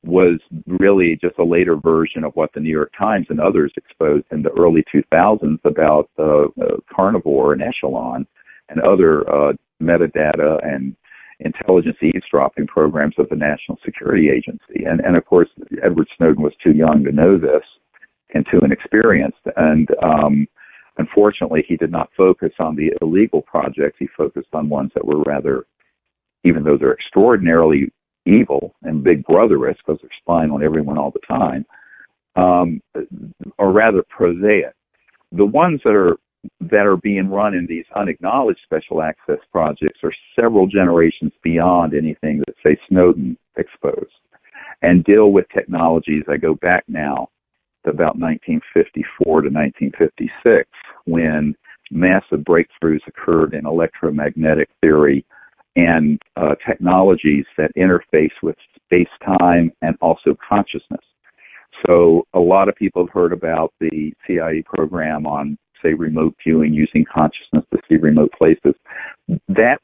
was 0.05 0.41
really 0.67 1.19
just 1.21 1.39
a 1.39 1.45
later 1.45 1.77
version 1.77 2.25
of 2.25 2.33
what 2.35 2.51
the 2.55 2.61
New 2.61 2.71
York 2.71 2.93
Times 2.99 3.27
and 3.31 3.41
others 3.41 3.73
exposed 3.77 4.27
in 4.31 4.43
the 4.43 4.51
early 4.51 4.85
2000s 4.95 5.59
about 5.65 6.09
uh, 6.19 6.45
uh, 6.45 6.77
Carnivore 6.95 7.53
and 7.53 7.63
Echelon 7.63 8.27
and 8.69 8.81
other 8.81 9.29
uh, 9.29 9.53
metadata 9.83 10.59
and 10.65 10.97
intelligence 11.41 11.97
eavesdropping 12.03 12.67
programs 12.67 13.15
of 13.19 13.29
the 13.29 13.37
National 13.37 13.79
Security 13.85 14.29
Agency. 14.29 14.85
And, 14.85 15.01
and 15.01 15.17
of 15.17 15.25
course, 15.25 15.49
Edward 15.85 16.09
Snowden 16.17 16.43
was 16.43 16.55
too 16.63 16.73
young 16.73 17.05
to 17.05 17.13
know 17.13 17.39
this 17.39 17.63
and 18.35 18.47
too 18.51 18.61
inexperienced. 18.65 19.39
And 19.57 19.89
um, 20.03 20.47
unfortunately, 20.99 21.65
he 21.67 21.77
did 21.77 21.91
not 21.91 22.11
focus 22.17 22.53
on 22.59 22.77
the 22.77 22.93
illegal 23.01 23.43
projects. 23.43 23.97
He 23.99 24.09
focused 24.17 24.49
on 24.53 24.69
ones 24.69 24.91
that 24.95 25.05
were 25.05 25.23
rather, 25.23 25.65
even 26.45 26.65
though 26.65 26.77
they're 26.77 26.95
extraordinarily 26.95 27.93
evil 28.27 28.75
and 28.83 29.03
big 29.03 29.25
brotherish 29.25 29.77
because 29.79 30.01
they're 30.03 30.11
spying 30.21 30.51
on 30.51 30.63
everyone 30.63 30.99
all 30.99 31.11
the 31.11 31.21
time, 31.27 31.65
um, 32.37 32.81
are 33.59 33.73
rather 33.73 34.03
prosaic. 34.09 34.75
The 35.33 35.47
ones 35.47 35.81
that 35.85 35.95
are 35.95 36.17
that 36.61 36.87
are 36.87 36.97
being 36.97 37.29
run 37.29 37.55
in 37.55 37.67
these 37.67 37.85
unacknowledged 37.97 38.61
special 38.65 39.03
access 39.03 39.39
projects 39.51 39.99
are 40.05 40.13
several 40.39 40.67
generations 40.67 41.33
beyond 41.43 41.95
anything 41.95 42.39
that 42.39 42.55
say 42.65 42.79
Snowden 42.89 43.37
exposed 43.57 44.13
and 44.83 45.05
deal 45.05 45.33
with 45.33 45.47
technologies 45.53 46.23
that 46.27 46.41
go 46.41 46.55
back 46.55 46.85
now 46.87 47.29
to 47.85 47.91
about 47.91 48.17
1954 48.17 49.43
to 49.43 49.49
1956 49.51 50.69
when 51.09 51.55
massive 51.91 52.41
breakthroughs 52.41 53.07
occurred 53.07 53.55
in 53.55 53.67
electromagnetic 53.67 54.69
theory 54.81 55.25
and 55.77 56.21
uh, 56.37 56.55
technologies 56.67 57.45
that 57.57 57.71
interface 57.77 58.33
with 58.43 58.57
space 58.85 59.09
time 59.25 59.71
and 59.83 59.97
also 60.01 60.37
consciousness. 60.47 61.01
So 61.87 62.27
a 62.35 62.41
lot 62.41 62.69
of 62.69 62.75
people 62.75 63.07
have 63.07 63.13
heard 63.13 63.33
about 63.33 63.73
the 63.81 64.13
CIA 64.27 64.63
program 64.67 65.27
on, 65.27 65.57
say, 65.83 65.95
remote 65.95 66.35
viewing 66.45 66.75
using 66.75 67.05
consciousness 67.13 67.65
to 67.73 67.81
see 67.89 67.97
remote 67.97 68.33
places. 68.37 68.75
That 69.49 69.79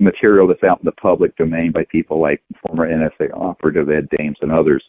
material 0.00 0.48
that's 0.48 0.64
out 0.64 0.80
in 0.80 0.84
the 0.84 0.92
public 0.92 1.36
domain 1.36 1.70
by 1.70 1.84
people 1.90 2.20
like 2.20 2.42
former 2.66 2.88
NSA 2.88 3.32
operative 3.32 3.88
Ed 3.88 4.08
Dames 4.18 4.36
and 4.40 4.50
others 4.50 4.82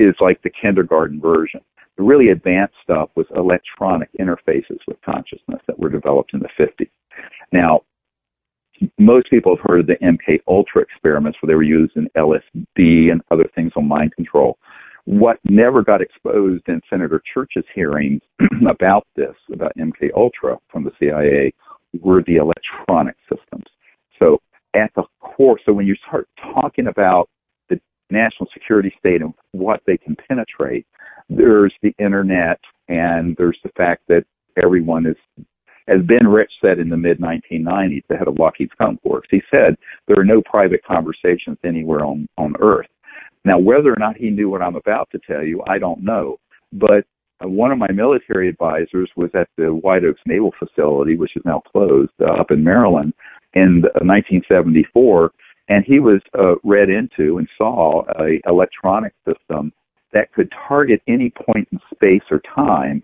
is 0.00 0.14
like 0.20 0.40
the 0.42 0.50
kindergarten 0.50 1.20
version. 1.20 1.60
The 1.96 2.02
really 2.04 2.28
advanced 2.30 2.76
stuff 2.82 3.10
was 3.14 3.26
electronic 3.36 4.08
interfaces 4.18 4.78
with 4.86 5.00
consciousness 5.04 5.60
that 5.66 5.78
were 5.78 5.90
developed 5.90 6.32
in 6.34 6.40
the 6.40 6.48
50s. 6.58 6.90
Now, 7.52 7.82
most 8.98 9.28
people 9.28 9.56
have 9.56 9.64
heard 9.68 9.80
of 9.80 9.86
the 9.86 9.96
MK 10.02 10.40
Ultra 10.48 10.82
experiments 10.82 11.38
where 11.40 11.48
they 11.48 11.54
were 11.54 11.62
using 11.62 12.08
LSD 12.16 13.12
and 13.12 13.20
other 13.30 13.44
things 13.54 13.72
on 13.76 13.86
mind 13.86 14.14
control. 14.14 14.58
What 15.04 15.38
never 15.44 15.82
got 15.82 16.00
exposed 16.00 16.64
in 16.68 16.80
Senator 16.88 17.22
Church's 17.34 17.64
hearings 17.74 18.22
about 18.68 19.06
this, 19.16 19.34
about 19.52 19.76
MK 19.76 20.10
Ultra 20.16 20.58
from 20.70 20.84
the 20.84 20.92
CIA, 20.98 21.52
were 22.00 22.22
the 22.26 22.36
electronic 22.36 23.16
systems. 23.28 23.64
So 24.18 24.40
at 24.74 24.90
the 24.94 25.02
core, 25.20 25.58
so 25.66 25.72
when 25.72 25.86
you 25.86 25.96
start 26.06 26.28
talking 26.54 26.86
about 26.86 27.28
national 28.10 28.48
security 28.52 28.92
state 28.98 29.22
and 29.22 29.34
what 29.52 29.80
they 29.86 29.96
can 29.96 30.16
penetrate, 30.28 30.86
there's 31.28 31.74
the 31.82 31.94
internet 31.98 32.60
and 32.88 33.36
there's 33.36 33.58
the 33.62 33.70
fact 33.76 34.02
that 34.08 34.24
everyone 34.62 35.06
is 35.06 35.16
as 35.88 36.02
Ben 36.06 36.28
Rich 36.28 36.52
said 36.60 36.78
in 36.78 36.88
the 36.88 36.96
mid 36.96 37.18
1990s, 37.18 38.04
the 38.08 38.16
head 38.16 38.28
of 38.28 38.38
Lockheed 38.38 38.70
Skunk 38.72 39.00
Works, 39.04 39.28
he 39.30 39.42
said 39.50 39.76
there 40.06 40.18
are 40.20 40.24
no 40.24 40.40
private 40.42 40.84
conversations 40.84 41.58
anywhere 41.64 42.04
on, 42.04 42.28
on 42.38 42.54
Earth. 42.60 42.86
Now, 43.44 43.58
whether 43.58 43.92
or 43.92 43.98
not 43.98 44.16
he 44.16 44.30
knew 44.30 44.48
what 44.48 44.62
I'm 44.62 44.76
about 44.76 45.08
to 45.10 45.18
tell 45.26 45.42
you, 45.42 45.62
I 45.66 45.78
don't 45.78 46.04
know. 46.04 46.38
But 46.72 47.04
one 47.42 47.72
of 47.72 47.78
my 47.78 47.90
military 47.90 48.48
advisors 48.48 49.10
was 49.16 49.30
at 49.34 49.48
the 49.56 49.74
White 49.74 50.04
Oaks 50.04 50.20
Naval 50.26 50.52
Facility, 50.58 51.16
which 51.16 51.36
is 51.36 51.42
now 51.44 51.62
closed, 51.72 52.12
uh, 52.20 52.32
up 52.34 52.50
in 52.50 52.62
Maryland, 52.62 53.14
in 53.54 53.82
1974, 54.02 55.30
and 55.70 55.84
he 55.86 56.00
was 56.00 56.20
uh, 56.38 56.56
read 56.64 56.90
into 56.90 57.38
and 57.38 57.48
saw 57.56 58.02
a 58.18 58.40
electronic 58.46 59.14
system 59.26 59.72
that 60.12 60.32
could 60.34 60.52
target 60.68 61.00
any 61.06 61.32
point 61.46 61.66
in 61.72 61.78
space 61.94 62.24
or 62.30 62.42
time 62.54 63.02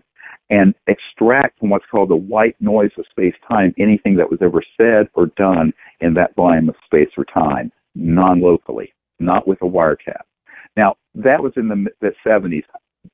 and 0.49 0.75
extract 0.87 1.57
from 1.59 1.69
what's 1.69 1.85
called 1.89 2.09
the 2.09 2.15
white 2.15 2.55
noise 2.59 2.91
of 2.97 3.05
space 3.09 3.33
time 3.49 3.73
anything 3.79 4.15
that 4.17 4.29
was 4.29 4.39
ever 4.41 4.61
said 4.75 5.07
or 5.13 5.27
done 5.37 5.73
in 6.01 6.13
that 6.13 6.35
volume 6.35 6.69
of 6.69 6.75
space 6.85 7.09
or 7.17 7.25
time, 7.25 7.71
non 7.95 8.41
locally, 8.41 8.93
not 9.19 9.47
with 9.47 9.61
a 9.61 9.65
wiretap. 9.65 10.21
Now, 10.75 10.95
that 11.15 11.41
was 11.41 11.53
in 11.55 11.69
the, 11.69 11.87
the 12.01 12.11
70s. 12.25 12.63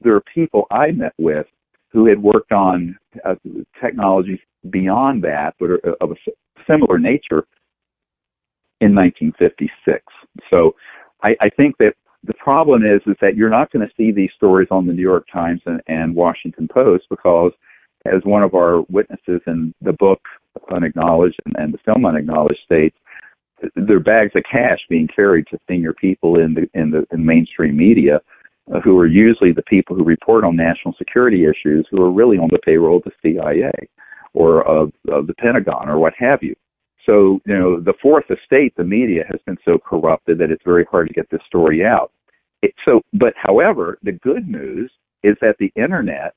There 0.01 0.15
are 0.15 0.23
people 0.33 0.65
I 0.71 0.91
met 0.91 1.13
with 1.19 1.45
who 1.91 2.07
had 2.07 2.21
worked 2.21 2.51
on 2.51 2.97
uh, 3.23 3.35
technologies 3.79 4.39
beyond 4.71 5.23
that, 5.23 5.53
but 5.59 5.69
are 5.69 5.79
of 6.01 6.11
a 6.11 6.15
similar 6.67 6.97
nature 6.97 7.45
in 8.83 8.93
1956. 8.93 10.03
So 10.49 10.75
I, 11.23 11.35
I 11.39 11.49
think 11.49 11.77
that 11.77 11.93
the 12.23 12.33
problem 12.33 12.83
is 12.83 13.01
is 13.05 13.15
that 13.21 13.35
you're 13.35 13.49
not 13.49 13.71
going 13.71 13.85
to 13.87 13.93
see 13.95 14.11
these 14.11 14.31
stories 14.35 14.67
on 14.71 14.87
the 14.87 14.93
New 14.93 15.01
York 15.01 15.25
Times 15.31 15.61
and, 15.65 15.81
and 15.87 16.15
Washington 16.15 16.67
Post 16.67 17.05
because, 17.09 17.51
as 18.05 18.21
one 18.23 18.43
of 18.43 18.53
our 18.53 18.81
witnesses 18.89 19.41
in 19.47 19.73
the 19.81 19.93
book 19.93 20.21
Unacknowledged 20.71 21.39
and, 21.45 21.55
and 21.57 21.73
the 21.73 21.79
film 21.85 22.05
Unacknowledged 22.05 22.59
states, 22.65 22.97
there 23.75 23.97
are 23.97 24.01
bags 24.01 24.31
of 24.35 24.43
cash 24.49 24.79
being 24.89 25.07
carried 25.07 25.47
to 25.47 25.57
senior 25.69 25.93
people 25.93 26.39
in 26.39 26.53
the 26.53 26.69
in 26.79 26.91
the 26.91 27.05
in 27.11 27.25
mainstream 27.25 27.77
media, 27.77 28.19
uh, 28.73 28.79
who 28.81 28.97
are 28.97 29.07
usually 29.07 29.51
the 29.51 29.63
people 29.63 29.95
who 29.95 30.03
report 30.03 30.43
on 30.43 30.55
national 30.55 30.93
security 30.97 31.45
issues, 31.45 31.87
who 31.89 32.01
are 32.01 32.11
really 32.11 32.37
on 32.37 32.49
the 32.51 32.59
payroll 32.59 32.97
of 32.97 33.03
the 33.03 33.11
CIA 33.21 33.71
or 34.33 34.67
of, 34.67 34.91
of 35.09 35.27
the 35.27 35.33
Pentagon 35.35 35.87
or 35.87 35.99
what 35.99 36.13
have 36.17 36.41
you. 36.41 36.55
So, 37.05 37.39
you 37.45 37.57
know, 37.57 37.79
the 37.79 37.93
fourth 38.01 38.25
estate, 38.29 38.73
the 38.77 38.83
media 38.83 39.23
has 39.29 39.39
been 39.45 39.57
so 39.65 39.77
corrupted 39.77 40.37
that 40.39 40.51
it's 40.51 40.63
very 40.63 40.85
hard 40.89 41.07
to 41.07 41.13
get 41.13 41.29
this 41.29 41.41
story 41.47 41.83
out. 41.85 42.11
It, 42.61 42.73
so, 42.87 43.01
but 43.13 43.33
however, 43.35 43.97
the 44.03 44.13
good 44.13 44.47
news 44.47 44.91
is 45.23 45.35
that 45.41 45.55
the 45.59 45.71
internet 45.75 46.33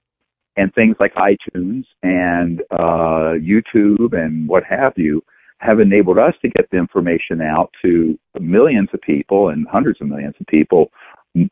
and 0.57 0.75
things 0.75 0.97
like 0.99 1.15
iTunes 1.15 1.85
and 2.03 2.63
uh, 2.71 3.37
YouTube 3.39 4.13
and 4.13 4.49
what 4.49 4.65
have 4.65 4.95
you 4.97 5.23
have 5.59 5.81
enabled 5.81 6.19
us 6.19 6.35
to 6.43 6.49
get 6.51 6.69
the 6.71 6.77
information 6.77 7.41
out 7.41 7.71
to 7.83 8.19
millions 8.41 8.89
of 8.93 9.01
people 9.01 9.49
and 9.49 9.67
hundreds 9.69 10.01
of 10.01 10.09
millions 10.09 10.35
of 10.41 10.47
people, 10.47 10.91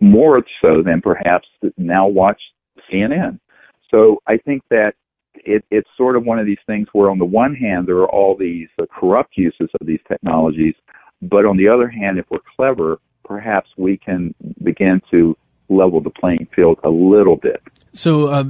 more 0.01 0.43
so 0.61 0.83
than 0.83 1.01
perhaps 1.01 1.49
now 1.77 2.07
watch 2.07 2.41
CNN. 2.91 3.39
So 3.91 4.19
I 4.27 4.37
think 4.39 4.63
that 4.71 4.95
it, 5.37 5.65
it's 5.71 5.89
sort 5.97 6.17
of 6.17 6.25
one 6.25 6.39
of 6.39 6.47
these 6.47 6.59
things 6.67 6.89
where, 6.93 7.11
on 7.11 7.19
the 7.19 7.25
one 7.25 7.55
hand, 7.55 7.87
there 7.87 7.99
are 7.99 8.11
all 8.11 8.37
these 8.37 8.69
uh, 8.81 8.87
corrupt 8.87 9.37
uses 9.37 9.69
of 9.81 9.87
these 9.87 10.01
technologies, 10.09 10.75
but 11.23 11.45
on 11.45 11.57
the 11.57 11.69
other 11.69 11.89
hand, 11.89 12.19
if 12.19 12.27
we're 12.31 12.39
clever, 12.57 12.99
perhaps 13.25 13.71
we 13.77 13.97
can 13.97 14.35
begin 14.63 15.01
to 15.11 15.37
level 15.69 16.01
the 16.01 16.11
playing 16.11 16.47
field 16.55 16.79
a 16.85 16.91
little 16.91 17.37
bit. 17.37 17.63
So, 17.93 18.29
uh, 18.29 18.45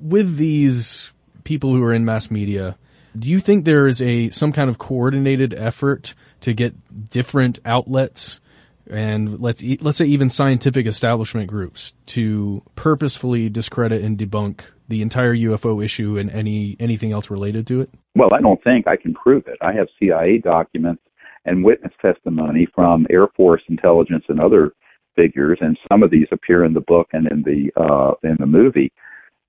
with 0.00 0.36
these 0.36 1.12
people 1.44 1.72
who 1.72 1.82
are 1.82 1.92
in 1.92 2.04
mass 2.04 2.30
media, 2.30 2.76
do 3.18 3.30
you 3.30 3.40
think 3.40 3.64
there 3.64 3.86
is 3.86 4.02
a 4.02 4.30
some 4.30 4.52
kind 4.52 4.68
of 4.68 4.78
coordinated 4.78 5.54
effort 5.54 6.14
to 6.40 6.52
get 6.52 6.74
different 7.10 7.58
outlets 7.64 8.40
and 8.88 9.40
let's 9.40 9.62
let's 9.80 9.98
say 9.98 10.06
even 10.06 10.28
scientific 10.28 10.86
establishment 10.86 11.48
groups 11.48 11.94
to 12.06 12.62
purposefully 12.76 13.48
discredit 13.48 14.02
and 14.02 14.18
debunk 14.18 14.60
the 14.88 15.02
entire 15.02 15.34
UFO 15.34 15.84
issue 15.84 16.18
and 16.18 16.30
any 16.30 16.76
anything 16.80 17.12
else 17.12 17.30
related 17.30 17.66
to 17.68 17.80
it? 17.80 17.90
Well, 18.14 18.32
I 18.32 18.40
don't 18.40 18.62
think 18.62 18.86
I 18.86 18.96
can 18.96 19.14
prove 19.14 19.46
it. 19.46 19.58
I 19.60 19.72
have 19.72 19.88
CIA 19.98 20.38
documents 20.38 21.02
and 21.44 21.64
witness 21.64 21.92
testimony 22.02 22.66
from 22.74 23.06
Air 23.10 23.28
Force 23.36 23.62
intelligence 23.68 24.24
and 24.28 24.40
other 24.40 24.72
figures, 25.14 25.58
and 25.60 25.78
some 25.90 26.02
of 26.02 26.10
these 26.10 26.26
appear 26.30 26.64
in 26.64 26.74
the 26.74 26.80
book 26.80 27.08
and 27.12 27.26
in 27.30 27.42
the 27.42 27.70
uh, 27.80 28.12
in 28.22 28.36
the 28.38 28.46
movie, 28.46 28.92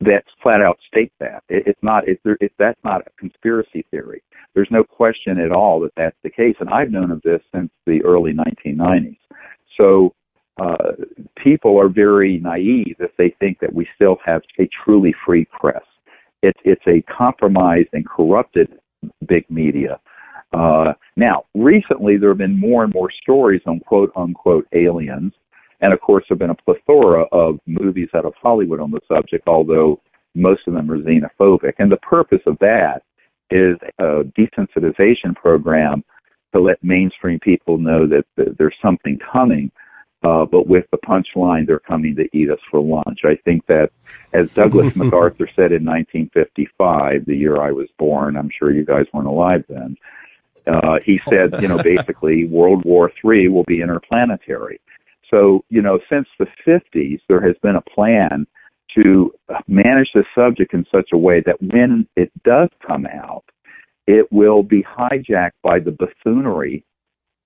that 0.02 0.24
flat 0.42 0.62
out 0.62 0.78
state 0.88 1.12
that 1.20 1.44
it, 1.50 1.64
it's 1.68 1.84
not 1.84 2.08
it's, 2.08 2.22
it, 2.26 2.52
that's 2.58 2.80
not 2.84 3.02
a 3.02 3.10
conspiracy 3.20 3.86
theory. 3.92 4.24
There's 4.54 4.70
no 4.72 4.84
question 4.84 5.40
at 5.40 5.52
all 5.52 5.80
that 5.82 5.92
that's 5.98 6.18
the 6.24 6.30
case, 6.30 6.56
and 6.60 6.70
I've 6.70 6.92
known 6.92 7.12
of 7.12 7.22
this 7.22 7.42
since 7.54 7.70
the 7.86 8.04
early 8.04 8.34
1990s. 8.34 9.18
So 9.78 10.14
uh, 10.60 10.94
people 11.42 11.80
are 11.80 11.90
very 11.90 12.40
naive 12.40 12.96
if 13.00 13.12
they 13.18 13.36
think 13.40 13.60
that 13.60 13.74
we 13.74 13.88
still 13.96 14.18
have 14.26 14.42
a 14.60 14.68
truly 14.84 15.14
free 15.26 15.46
press. 15.60 15.84
It's 16.42 16.60
it's 16.64 16.82
a 16.88 17.04
compromised 17.12 17.90
and 17.94 18.08
corrupted 18.08 18.70
big 19.28 19.50
media. 19.50 20.00
Uh, 20.54 20.94
now, 21.16 21.44
recently 21.54 22.18
there 22.18 22.30
have 22.30 22.38
been 22.38 22.60
more 22.60 22.84
and 22.84 22.94
more 22.94 23.10
stories 23.22 23.62
on 23.66 23.80
quote 23.82 24.12
unquote 24.16 24.68
aliens, 24.74 25.34
and 25.82 25.94
of 25.94 26.02
course 26.02 26.26
there 26.28 26.36
have 26.36 26.40
been 26.40 26.50
a 26.50 26.56
plethora 26.56 27.26
of 27.32 27.60
movies 27.66 28.10
out 28.16 28.26
of 28.26 28.34
Hollywood 28.42 28.80
on 28.80 28.92
the 28.92 29.02
subject, 29.08 29.48
although 29.48 30.00
most 30.36 30.62
of 30.68 30.74
them 30.74 30.90
are 30.92 31.00
xenophobic. 31.00 31.74
And 31.80 31.92
the 31.92 31.98
purpose 31.98 32.42
of 32.46 32.58
that 32.60 33.02
is 33.50 33.78
a 34.00 34.24
desensitization 34.38 35.36
program 35.36 36.04
to 36.56 36.62
let 36.62 36.84
mainstream 36.84 37.40
people 37.40 37.78
know 37.78 38.08
that, 38.08 38.26
that 38.38 38.58
there's 38.58 38.76
something 38.82 39.20
coming 39.32 39.72
uh, 40.24 40.46
but 40.46 40.68
with 40.68 40.86
the 40.92 40.98
punchline, 40.98 41.68
they're 41.68 41.80
coming 41.80 42.16
to 42.16 42.28
eat 42.34 42.50
us 42.50 42.60
for 42.72 42.80
lunch. 42.80 43.20
I 43.24 43.36
think 43.46 43.66
that, 43.68 43.92
as 44.34 44.50
Douglas 44.52 44.96
MacArthur 44.96 45.48
said 45.56 45.72
in 45.72 45.86
1955, 45.86 47.26
the 47.26 47.36
year 47.36 47.62
I 47.62 47.72
was 47.72 47.88
born, 48.00 48.36
I'm 48.36 48.50
sure 48.50 48.72
you 48.72 48.86
guys 48.86 49.06
weren't 49.14 49.28
alive 49.28 49.64
then. 49.70 49.96
Uh, 50.66 51.00
he 51.06 51.22
said, 51.30 51.62
you 51.62 51.68
know, 51.68 51.78
basically 51.78 52.46
World 52.50 52.84
War 52.84 53.12
III 53.24 53.50
will 53.50 53.64
be 53.64 53.82
interplanetary. 53.82 54.82
So, 55.32 55.64
you 55.70 55.82
know, 55.82 56.00
since 56.10 56.28
the 56.40 56.48
50s, 56.66 57.20
there 57.28 57.42
has 57.42 57.56
been 57.62 57.76
a 57.76 57.82
plan 57.82 58.48
to 58.96 59.34
manage 59.68 60.10
the 60.14 60.24
subject 60.34 60.74
in 60.74 60.86
such 60.92 61.10
a 61.14 61.18
way 61.18 61.42
that 61.46 61.62
when 61.62 62.08
it 62.16 62.32
does 62.44 62.70
come 62.86 63.06
out, 63.06 63.44
it 64.08 64.32
will 64.32 64.64
be 64.64 64.84
hijacked 64.84 65.60
by 65.62 65.80
the 65.80 65.92
buffoonery 65.92 66.84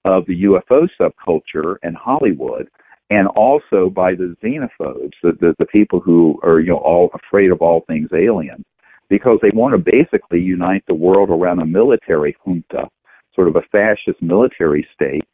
of 0.06 0.26
the 0.26 0.44
UFO 0.44 0.88
subculture 1.00 1.76
and 1.84 1.96
Hollywood, 1.96 2.68
and 3.10 3.28
also 3.28 3.90
by 3.90 4.16
the 4.16 4.36
xenophobes, 4.44 5.14
the, 5.22 5.34
the, 5.40 5.56
the 5.60 5.66
people 5.66 6.00
who 6.00 6.40
are 6.44 6.60
you 6.60 6.70
know 6.70 6.78
all 6.78 7.10
afraid 7.14 7.52
of 7.52 7.62
all 7.62 7.82
things 7.88 8.10
alien, 8.14 8.64
because 9.10 9.40
they 9.42 9.52
want 9.54 9.74
to 9.74 9.92
basically 9.92 10.40
unite 10.40 10.84
the 10.88 10.94
world 10.94 11.30
around 11.30 11.60
a 11.60 11.66
military 11.66 12.36
junta, 12.46 12.88
sort 13.36 13.48
of 13.48 13.56
a 13.56 13.62
fascist 13.72 14.22
military 14.22 14.88
state 14.94 15.26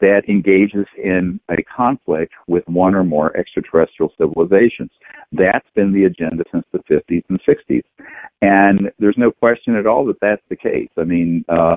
that 0.00 0.28
engages 0.28 0.86
in 0.96 1.38
a 1.50 1.62
conflict 1.62 2.32
with 2.46 2.66
one 2.66 2.94
or 2.94 3.04
more 3.04 3.36
extraterrestrial 3.36 4.12
civilizations. 4.18 4.90
That's 5.32 5.66
been 5.74 5.92
the 5.92 6.04
agenda 6.04 6.44
since 6.50 6.64
the 6.72 6.78
50s 6.90 7.22
and 7.28 7.40
60s. 7.42 7.82
And 8.40 8.90
there's 8.98 9.18
no 9.18 9.30
question 9.30 9.76
at 9.76 9.86
all 9.86 10.06
that 10.06 10.20
that's 10.20 10.42
the 10.48 10.56
case. 10.56 10.88
I 10.96 11.04
mean, 11.04 11.44
uh, 11.48 11.76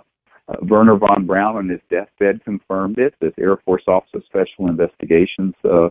uh, 0.50 0.56
Wernher 0.62 0.98
von 0.98 1.26
Braun 1.26 1.56
on 1.56 1.70
his 1.70 1.80
deathbed 1.90 2.44
confirmed 2.44 2.98
it. 2.98 3.14
This 3.20 3.34
Air 3.40 3.58
Force 3.66 3.84
Office 3.88 4.10
of 4.14 4.24
Special 4.26 4.68
Investigations 4.68 5.54
uh, 5.64 5.90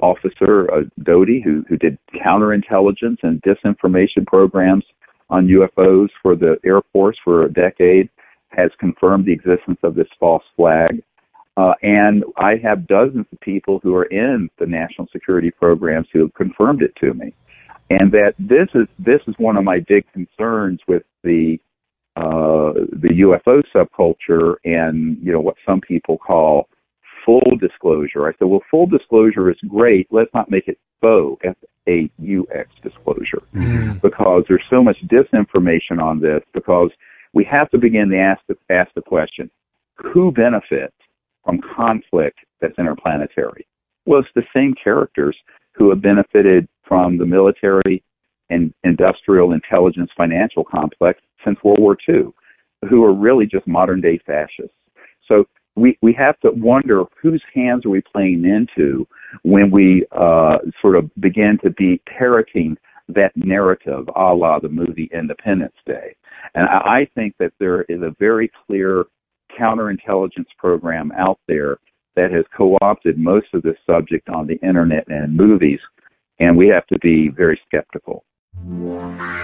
officer, 0.00 0.70
uh, 0.72 0.82
Doty, 1.02 1.40
who, 1.42 1.64
who 1.68 1.76
did 1.76 1.98
counterintelligence 2.14 3.18
and 3.22 3.42
disinformation 3.42 4.26
programs 4.26 4.84
on 5.30 5.46
UFOs 5.46 6.08
for 6.22 6.36
the 6.36 6.56
Air 6.64 6.82
Force 6.92 7.16
for 7.24 7.44
a 7.44 7.52
decade, 7.52 8.10
has 8.48 8.70
confirmed 8.78 9.26
the 9.26 9.32
existence 9.32 9.78
of 9.82 9.94
this 9.94 10.06
false 10.20 10.44
flag. 10.56 11.02
Uh, 11.56 11.72
and 11.82 12.24
I 12.36 12.56
have 12.62 12.86
dozens 12.86 13.26
of 13.32 13.40
people 13.40 13.80
who 13.82 13.94
are 13.94 14.04
in 14.04 14.50
the 14.58 14.66
national 14.66 15.08
security 15.12 15.50
programs 15.50 16.08
who 16.12 16.20
have 16.20 16.34
confirmed 16.34 16.82
it 16.82 16.94
to 17.00 17.14
me. 17.14 17.32
And 17.90 18.10
that 18.12 18.34
this 18.38 18.68
is 18.74 18.88
this 18.98 19.20
is 19.28 19.34
one 19.38 19.56
of 19.56 19.64
my 19.64 19.78
big 19.86 20.04
concerns 20.12 20.80
with 20.88 21.02
the 21.22 21.58
uh, 22.16 22.72
the 22.92 23.08
UFO 23.20 23.62
subculture 23.74 24.56
and 24.64 25.18
you 25.22 25.32
know 25.32 25.40
what 25.40 25.56
some 25.66 25.80
people 25.80 26.16
call 26.18 26.68
full 27.24 27.56
disclosure. 27.60 28.28
I 28.28 28.32
said, 28.38 28.48
well, 28.48 28.62
full 28.70 28.86
disclosure 28.86 29.50
is 29.50 29.56
great. 29.66 30.06
Let's 30.10 30.30
not 30.34 30.50
make 30.50 30.68
it 30.68 30.78
faux, 31.00 31.42
F-A-U-X 31.44 32.70
disclosure, 32.82 33.42
mm. 33.54 34.00
because 34.02 34.44
there's 34.48 34.64
so 34.70 34.82
much 34.82 34.96
disinformation 35.06 36.00
on 36.00 36.20
this. 36.20 36.42
Because 36.52 36.90
we 37.32 37.44
have 37.50 37.70
to 37.70 37.78
begin 37.78 38.10
to 38.10 38.18
ask 38.18 38.40
the, 38.48 38.56
ask 38.72 38.92
the 38.94 39.02
question: 39.02 39.50
Who 39.96 40.30
benefits 40.30 40.94
from 41.44 41.60
conflict 41.76 42.38
that's 42.60 42.78
interplanetary? 42.78 43.66
Well, 44.06 44.20
it's 44.20 44.28
the 44.34 44.42
same 44.54 44.74
characters 44.82 45.36
who 45.72 45.90
have 45.90 46.02
benefited 46.02 46.68
from 46.86 47.18
the 47.18 47.26
military 47.26 48.04
and 48.50 48.72
industrial 48.84 49.52
intelligence 49.52 50.10
financial 50.16 50.64
complex 50.64 51.20
since 51.44 51.58
World 51.64 51.80
War 51.80 51.96
II, 52.08 52.32
who 52.88 53.04
are 53.04 53.14
really 53.14 53.46
just 53.46 53.66
modern 53.66 54.00
day 54.00 54.18
fascists. 54.26 54.76
So 55.26 55.46
we, 55.76 55.98
we 56.02 56.12
have 56.14 56.38
to 56.40 56.50
wonder 56.52 57.04
whose 57.20 57.42
hands 57.54 57.84
are 57.84 57.90
we 57.90 58.02
playing 58.02 58.44
into 58.44 59.06
when 59.42 59.70
we 59.70 60.06
uh, 60.12 60.58
sort 60.80 60.96
of 60.96 61.10
begin 61.20 61.58
to 61.64 61.70
be 61.70 62.00
parroting 62.06 62.76
that 63.08 63.32
narrative 63.36 64.08
a 64.16 64.34
la 64.34 64.58
the 64.58 64.68
movie 64.68 65.10
Independence 65.12 65.74
Day. 65.86 66.16
And 66.54 66.68
I 66.68 67.06
think 67.14 67.34
that 67.38 67.52
there 67.58 67.82
is 67.82 68.00
a 68.02 68.14
very 68.18 68.50
clear 68.66 69.04
counterintelligence 69.58 70.46
program 70.58 71.12
out 71.12 71.38
there 71.48 71.78
that 72.16 72.30
has 72.30 72.44
co-opted 72.56 73.18
most 73.18 73.46
of 73.54 73.62
this 73.62 73.76
subject 73.86 74.28
on 74.28 74.46
the 74.46 74.56
internet 74.66 75.04
and 75.08 75.36
movies, 75.36 75.80
and 76.38 76.56
we 76.56 76.68
have 76.68 76.86
to 76.86 76.98
be 77.00 77.28
very 77.28 77.60
skeptical. 77.66 78.24
Música 78.66 79.43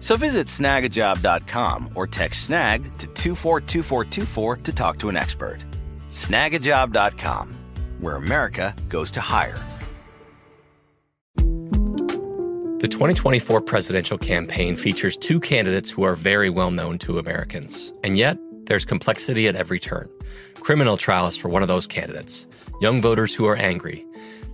So 0.00 0.16
visit 0.16 0.46
snagajob.com 0.46 1.90
or 1.94 2.06
text 2.06 2.44
snag 2.46 2.84
to 2.98 3.06
242424 3.08 4.56
to 4.58 4.72
talk 4.72 4.98
to 4.98 5.08
an 5.08 5.16
expert. 5.16 5.58
Snagajob.com, 6.08 7.56
where 8.00 8.16
America 8.16 8.74
goes 8.88 9.10
to 9.12 9.20
hire. 9.20 9.58
The 12.78 12.88
2024 12.88 13.62
presidential 13.62 14.18
campaign 14.18 14.76
features 14.76 15.16
two 15.16 15.40
candidates 15.40 15.90
who 15.90 16.02
are 16.04 16.14
very 16.14 16.50
well 16.50 16.70
known 16.70 16.98
to 16.98 17.18
Americans. 17.18 17.92
And 18.04 18.16
yet, 18.18 18.38
There's 18.66 18.84
complexity 18.84 19.46
at 19.48 19.54
every 19.54 19.78
turn. 19.78 20.10
Criminal 20.56 20.96
trials 20.96 21.36
for 21.36 21.48
one 21.48 21.62
of 21.62 21.68
those 21.68 21.86
candidates. 21.86 22.46
Young 22.80 23.00
voters 23.00 23.34
who 23.34 23.46
are 23.46 23.56
angry. 23.56 24.04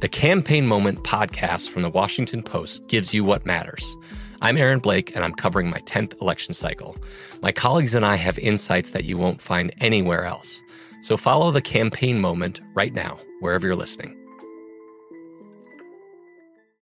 The 0.00 0.08
Campaign 0.08 0.66
Moment 0.66 1.02
podcast 1.02 1.70
from 1.70 1.82
the 1.82 1.90
Washington 1.90 2.42
Post 2.42 2.88
gives 2.88 3.14
you 3.14 3.24
what 3.24 3.46
matters. 3.46 3.96
I'm 4.42 4.56
Aaron 4.56 4.80
Blake, 4.80 5.14
and 5.14 5.24
I'm 5.24 5.34
covering 5.34 5.70
my 5.70 5.78
10th 5.82 6.20
election 6.20 6.52
cycle. 6.52 6.96
My 7.42 7.52
colleagues 7.52 7.94
and 7.94 8.04
I 8.04 8.16
have 8.16 8.40
insights 8.40 8.90
that 8.90 9.04
you 9.04 9.16
won't 9.16 9.40
find 9.40 9.72
anywhere 9.80 10.24
else. 10.24 10.60
So 11.00 11.16
follow 11.16 11.52
the 11.52 11.62
campaign 11.62 12.20
moment 12.20 12.60
right 12.74 12.92
now, 12.92 13.20
wherever 13.38 13.68
you're 13.68 13.76
listening. 13.76 14.16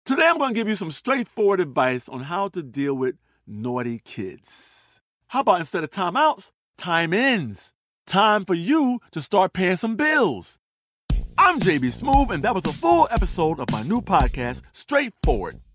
Today, 0.03 0.27
I'm 0.27 0.39
going 0.39 0.49
to 0.49 0.55
give 0.55 0.67
you 0.67 0.75
some 0.75 0.91
straightforward 0.91 1.59
advice 1.59 2.09
on 2.09 2.21
how 2.21 2.47
to 2.47 2.63
deal 2.63 2.95
with 2.95 3.17
naughty 3.45 3.99
kids. 3.99 4.99
How 5.27 5.41
about 5.41 5.59
instead 5.59 5.83
of 5.83 5.91
timeouts, 5.91 6.49
time 6.79 7.13
ins? 7.13 7.71
Time 8.07 8.45
for 8.45 8.55
you 8.55 8.99
to 9.11 9.21
start 9.21 9.53
paying 9.53 9.75
some 9.75 9.95
bills. 9.95 10.57
I'm 11.37 11.59
JB 11.59 12.01
Smoove, 12.01 12.31
and 12.31 12.41
that 12.43 12.55
was 12.55 12.65
a 12.65 12.73
full 12.73 13.07
episode 13.11 13.59
of 13.59 13.69
my 13.71 13.83
new 13.83 14.01
podcast, 14.01 14.63
Straightforward, 14.73 15.59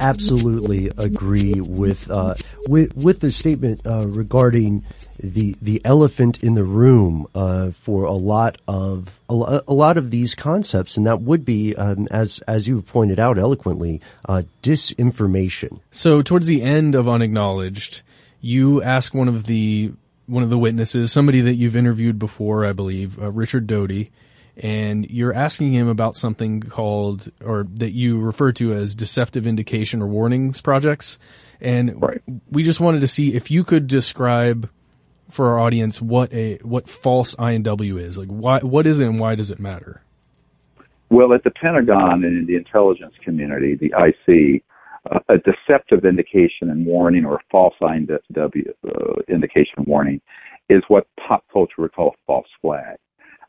Absolutely 0.00 0.88
agree 0.96 1.60
with 1.60 2.10
uh, 2.10 2.34
with 2.66 2.96
with 2.96 3.20
the 3.20 3.30
statement 3.30 3.82
uh, 3.86 4.06
regarding 4.06 4.82
the 5.22 5.54
the 5.60 5.82
elephant 5.84 6.42
in 6.42 6.54
the 6.54 6.64
room 6.64 7.26
uh, 7.34 7.72
for 7.72 8.04
a 8.04 8.12
lot 8.12 8.56
of 8.66 9.20
a, 9.28 9.34
lot 9.34 9.98
of 9.98 10.10
these 10.10 10.34
concepts, 10.34 10.96
and 10.96 11.06
that 11.06 11.20
would 11.20 11.44
be, 11.44 11.76
um, 11.76 12.08
as 12.10 12.38
as 12.48 12.66
you 12.66 12.80
pointed 12.80 13.20
out 13.20 13.38
eloquently, 13.38 14.00
uh, 14.26 14.42
disinformation. 14.62 15.80
So, 15.90 16.22
towards 16.22 16.46
the 16.46 16.62
end 16.62 16.94
of 16.94 17.08
unacknowledged, 17.08 18.00
you 18.40 18.82
ask 18.82 19.12
one 19.12 19.28
of 19.28 19.44
the 19.44 19.92
one 20.26 20.42
of 20.42 20.50
the 20.50 20.58
witnesses, 20.58 21.12
somebody 21.12 21.42
that 21.42 21.54
you've 21.54 21.76
interviewed 21.76 22.18
before, 22.18 22.64
I 22.64 22.72
believe, 22.72 23.20
uh, 23.20 23.30
Richard 23.30 23.66
Doty 23.66 24.10
and 24.56 25.08
you're 25.10 25.34
asking 25.34 25.72
him 25.72 25.88
about 25.88 26.16
something 26.16 26.60
called, 26.60 27.30
or 27.44 27.66
that 27.74 27.92
you 27.92 28.18
refer 28.18 28.52
to 28.52 28.72
as 28.72 28.94
deceptive 28.94 29.46
indication 29.46 30.02
or 30.02 30.06
warnings 30.06 30.60
projects. 30.60 31.18
And 31.60 32.00
right. 32.00 32.22
we 32.50 32.62
just 32.62 32.80
wanted 32.80 33.00
to 33.00 33.08
see 33.08 33.34
if 33.34 33.50
you 33.50 33.64
could 33.64 33.86
describe 33.86 34.68
for 35.30 35.48
our 35.48 35.58
audience 35.58 36.00
what 36.00 36.32
a 36.32 36.56
what 36.58 36.88
false 36.88 37.34
INW 37.34 38.00
is. 38.00 38.18
Like, 38.18 38.28
why 38.28 38.60
what 38.60 38.86
is 38.86 39.00
it, 39.00 39.06
and 39.06 39.18
why 39.18 39.34
does 39.34 39.50
it 39.50 39.58
matter? 39.58 40.02
Well, 41.10 41.32
at 41.34 41.44
the 41.44 41.50
Pentagon 41.50 42.24
and 42.24 42.36
in 42.36 42.46
the 42.46 42.56
intelligence 42.56 43.14
community, 43.22 43.76
the 43.76 43.92
IC, 43.96 44.64
uh, 45.10 45.20
a 45.28 45.36
deceptive 45.38 46.04
indication 46.04 46.68
and 46.68 46.84
warning 46.84 47.24
or 47.24 47.40
false 47.50 47.74
INW 47.80 48.68
uh, 48.84 49.22
indication 49.28 49.84
warning 49.86 50.20
is 50.68 50.82
what 50.88 51.06
pop 51.16 51.44
culture 51.52 51.74
would 51.78 51.92
call 51.92 52.08
a 52.08 52.18
false 52.26 52.48
flag. 52.60 52.96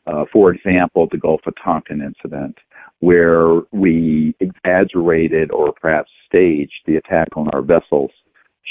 Uh, 0.08 0.24
for 0.32 0.50
example, 0.50 1.06
the 1.10 1.18
Gulf 1.18 1.42
of 1.46 1.54
Tonkin 1.62 2.00
incident, 2.00 2.56
where 3.00 3.60
we 3.72 4.34
exaggerated 4.40 5.50
or 5.50 5.72
perhaps 5.72 6.10
staged 6.26 6.80
the 6.86 6.96
attack 6.96 7.28
on 7.36 7.48
our 7.50 7.60
vessels, 7.62 8.10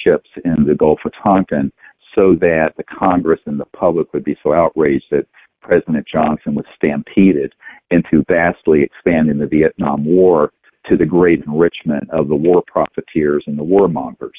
ships 0.03 0.29
in 0.45 0.65
the 0.65 0.75
Gulf 0.75 0.99
of 1.05 1.11
Tonkin, 1.23 1.71
so 2.15 2.35
that 2.39 2.73
the 2.77 2.83
Congress 2.83 3.39
and 3.45 3.59
the 3.59 3.65
public 3.65 4.11
would 4.13 4.23
be 4.23 4.37
so 4.41 4.51
outraged 4.51 5.05
that 5.11 5.27
President 5.61 6.07
Johnson 6.11 6.55
was 6.55 6.65
stampeded 6.75 7.53
into 7.91 8.23
vastly 8.27 8.81
expanding 8.81 9.37
the 9.37 9.47
Vietnam 9.47 10.05
War 10.05 10.51
to 10.87 10.97
the 10.97 11.05
great 11.05 11.43
enrichment 11.45 12.09
of 12.11 12.27
the 12.27 12.35
war 12.35 12.63
profiteers 12.65 13.43
and 13.47 13.57
the 13.57 13.63
warmongers. 13.63 14.37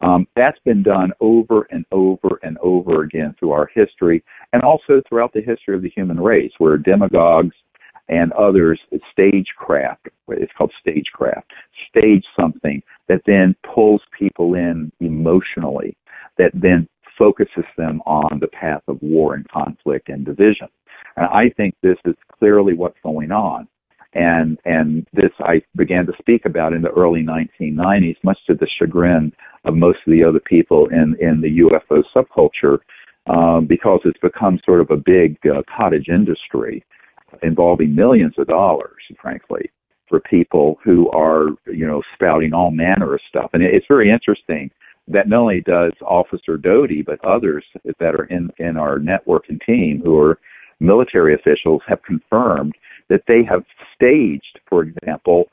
Um, 0.00 0.26
that's 0.34 0.58
been 0.64 0.82
done 0.82 1.12
over 1.20 1.66
and 1.70 1.84
over 1.92 2.40
and 2.42 2.56
over 2.62 3.02
again 3.02 3.34
through 3.38 3.50
our 3.52 3.68
history 3.74 4.24
and 4.52 4.62
also 4.62 5.02
throughout 5.08 5.32
the 5.34 5.42
history 5.42 5.76
of 5.76 5.82
the 5.82 5.90
human 5.90 6.18
race, 6.18 6.52
where 6.58 6.78
demagogues 6.78 7.54
and 8.08 8.32
others 8.32 8.80
stagecraft, 9.12 10.08
it's 10.28 10.52
called 10.56 10.72
stagecraft, 10.80 11.52
stage 11.88 12.24
something 12.38 12.82
that 13.08 13.20
then 13.26 13.54
pulls 13.74 14.00
people 14.18 14.54
in 14.54 14.90
emotionally, 15.00 15.96
that 16.38 16.50
then 16.54 16.88
focuses 17.18 17.64
them 17.76 18.00
on 18.06 18.40
the 18.40 18.48
path 18.48 18.82
of 18.88 18.98
war 19.02 19.34
and 19.34 19.48
conflict 19.48 20.08
and 20.08 20.24
division. 20.24 20.66
And 21.16 21.26
I 21.26 21.50
think 21.56 21.74
this 21.82 21.98
is 22.04 22.14
clearly 22.38 22.74
what's 22.74 22.98
going 23.02 23.30
on 23.30 23.68
and 24.14 24.58
and 24.64 25.06
this 25.12 25.30
I 25.40 25.62
began 25.76 26.06
to 26.06 26.12
speak 26.18 26.44
about 26.44 26.72
in 26.72 26.82
the 26.82 26.90
early 26.90 27.22
1990s, 27.22 28.16
much 28.22 28.38
to 28.46 28.54
the 28.54 28.66
chagrin 28.78 29.32
of 29.64 29.74
most 29.74 29.98
of 30.06 30.12
the 30.12 30.24
other 30.24 30.40
people 30.40 30.88
in 30.88 31.16
in 31.20 31.40
the 31.40 31.60
UFO 31.60 32.02
subculture, 32.14 32.78
um, 33.26 33.66
because 33.66 34.00
it's 34.04 34.18
become 34.20 34.58
sort 34.64 34.80
of 34.80 34.90
a 34.90 34.96
big 34.96 35.38
uh, 35.46 35.62
cottage 35.74 36.08
industry 36.08 36.84
involving 37.42 37.94
millions 37.94 38.34
of 38.38 38.48
dollars, 38.48 39.02
frankly, 39.22 39.70
for 40.08 40.20
people 40.20 40.78
who 40.82 41.08
are 41.10 41.50
you 41.66 41.86
know 41.86 42.02
spouting 42.14 42.52
all 42.52 42.70
manner 42.70 43.14
of 43.14 43.20
stuff, 43.28 43.50
and 43.52 43.62
it's 43.62 43.86
very 43.88 44.10
interesting 44.10 44.70
that 45.06 45.28
not 45.28 45.40
only 45.40 45.60
does 45.60 45.92
Officer 46.02 46.56
Doty, 46.56 47.02
but 47.02 47.24
others 47.24 47.64
that 47.84 48.14
are 48.14 48.24
in 48.24 48.50
in 48.58 48.76
our 48.76 48.98
network 48.98 49.48
and 49.48 49.60
team 49.64 50.00
who 50.04 50.18
are 50.18 50.38
military 50.80 51.34
officials 51.34 51.82
have 51.86 52.02
confirmed 52.02 52.74
that 53.08 53.22
they 53.28 53.42
have 53.48 53.64
staged, 53.94 54.60
for 54.68 54.82
example, 54.82 55.44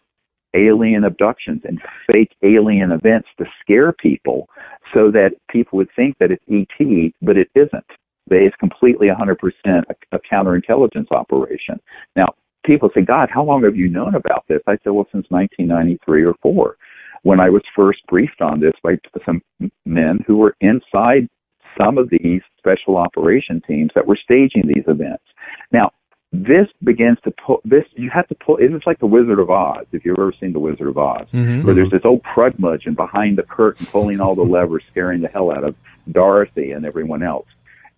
alien 0.55 1.03
abductions 1.03 1.61
and 1.65 1.79
fake 2.11 2.31
alien 2.43 2.91
events 2.91 3.27
to 3.37 3.45
scare 3.61 3.91
people 3.91 4.47
so 4.93 5.11
that 5.11 5.31
people 5.49 5.77
would 5.77 5.89
think 5.95 6.17
that 6.19 6.31
it's 6.31 6.43
ET, 6.49 7.13
but 7.21 7.37
it 7.37 7.49
isn't. 7.55 7.85
It's 8.29 8.55
completely 8.57 9.07
100% 9.07 9.35
a, 9.67 10.15
a 10.15 10.19
counterintelligence 10.19 11.11
operation. 11.11 11.79
Now, 12.15 12.27
people 12.65 12.89
say, 12.93 13.01
God, 13.01 13.29
how 13.31 13.43
long 13.43 13.63
have 13.63 13.75
you 13.75 13.89
known 13.89 14.15
about 14.15 14.45
this? 14.47 14.61
I 14.67 14.77
said, 14.83 14.91
well, 14.91 15.07
since 15.11 15.25
1993 15.29 16.23
or 16.23 16.35
4, 16.41 16.77
when 17.23 17.39
I 17.39 17.49
was 17.49 17.61
first 17.75 17.99
briefed 18.07 18.41
on 18.41 18.59
this 18.59 18.73
by 18.83 18.97
some 19.25 19.41
men 19.85 20.19
who 20.25 20.37
were 20.37 20.55
inside 20.61 21.27
some 21.77 21.97
of 21.97 22.09
these 22.09 22.41
special 22.57 22.97
operation 22.97 23.61
teams 23.67 23.91
that 23.95 24.07
were 24.07 24.17
staging 24.21 24.63
these 24.65 24.83
events. 24.87 25.23
Now, 25.71 25.91
this 26.33 26.67
begins 26.83 27.17
to 27.23 27.31
pull 27.45 27.61
this 27.63 27.83
you 27.95 28.09
have 28.13 28.27
to 28.27 28.35
pull 28.35 28.57
it's 28.59 28.85
like 28.85 28.99
the 28.99 29.05
wizard 29.05 29.39
of 29.39 29.49
oz 29.49 29.85
if 29.93 30.03
you've 30.03 30.19
ever 30.19 30.33
seen 30.39 30.51
the 30.51 30.59
wizard 30.59 30.87
of 30.87 30.97
oz 30.97 31.25
mm-hmm. 31.33 31.65
where 31.65 31.73
there's 31.73 31.89
this 31.89 32.01
old 32.03 32.21
crudmudgeon 32.23 32.95
behind 32.95 33.37
the 33.37 33.43
curtain 33.43 33.85
pulling 33.85 34.19
all 34.19 34.35
the 34.35 34.41
levers 34.57 34.83
scaring 34.91 35.21
the 35.21 35.27
hell 35.29 35.51
out 35.51 35.63
of 35.63 35.73
dorothy 36.11 36.71
and 36.71 36.85
everyone 36.85 37.23
else 37.23 37.47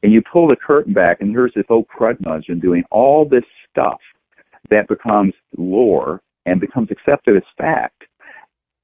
and 0.03 0.13
you 0.13 0.21
pull 0.31 0.47
the 0.47 0.55
curtain 0.55 0.93
back 0.93 1.21
and 1.21 1.31
here's 1.31 1.53
this 1.55 1.65
old 1.69 1.87
crudmudgeon 1.87 2.61
doing 2.61 2.83
all 2.91 3.27
this 3.27 3.43
stuff 3.71 3.99
that 4.69 4.87
becomes 4.87 5.33
lore 5.57 6.21
and 6.45 6.61
becomes 6.61 6.89
accepted 6.91 7.35
as 7.35 7.43
fact 7.57 8.03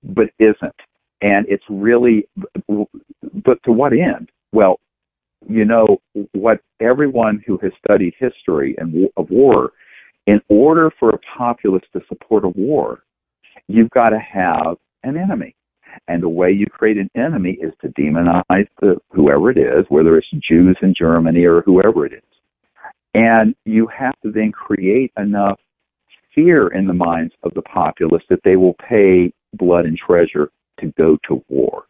but 0.04 0.26
isn't 0.40 0.76
and 1.22 1.46
it's 1.48 1.64
really 1.70 2.28
but 2.68 3.62
to 3.64 3.72
what 3.72 3.94
end 3.94 4.30
well 4.52 4.80
you 5.48 5.66
know, 5.66 5.98
what 6.34 6.60
everyone 6.80 7.44
who 7.46 7.58
has 7.62 7.72
studied 7.84 8.14
history 8.20 8.76
and 8.78 9.08
of 9.18 9.30
war, 9.30 9.72
in 10.28 10.42
order 10.50 10.92
for 11.00 11.10
a 11.10 11.20
populace 11.38 11.84
to 11.94 12.02
support 12.08 12.44
a 12.44 12.50
war, 12.50 13.04
you've 13.68 13.92
got 13.92 14.10
to 14.10 14.20
have 14.20 14.78
an 15.04 15.18
enemy. 15.18 15.56
And 16.08 16.22
the 16.22 16.30
way 16.30 16.52
you 16.52 16.66
create 16.66 16.98
an 16.98 17.10
enemy 17.16 17.58
is 17.62 17.74
to 17.82 17.88
demonize 17.90 18.68
the, 18.82 18.98
whoever 19.12 19.50
it 19.50 19.58
is, 19.58 19.86
whether 19.90 20.18
it's 20.18 20.28
Jews 20.48 20.78
in 20.82 20.94
Germany 20.98 21.46
or 21.46 21.62
whoever 21.62 22.06
it 22.06 22.14
is. 22.14 22.22
And 23.14 23.56
you 23.64 23.88
have 23.98 24.20
to 24.24 24.32
then 24.32 24.52
create 24.52 25.14
enough 25.18 25.60
fear 26.34 26.68
in 26.68 26.86
the 26.86 26.94
minds 26.94 27.34
of 27.44 27.54
the 27.54 27.62
populace 27.62 28.24
that 28.30 28.42
they 28.44 28.58
will 28.58 28.76
pay 28.90 29.32
blood 29.54 29.86
and 29.86 29.98
treasure 29.98 30.50
to 30.82 30.88
go 30.98 31.18
to 31.30 31.42
war. 31.48 31.86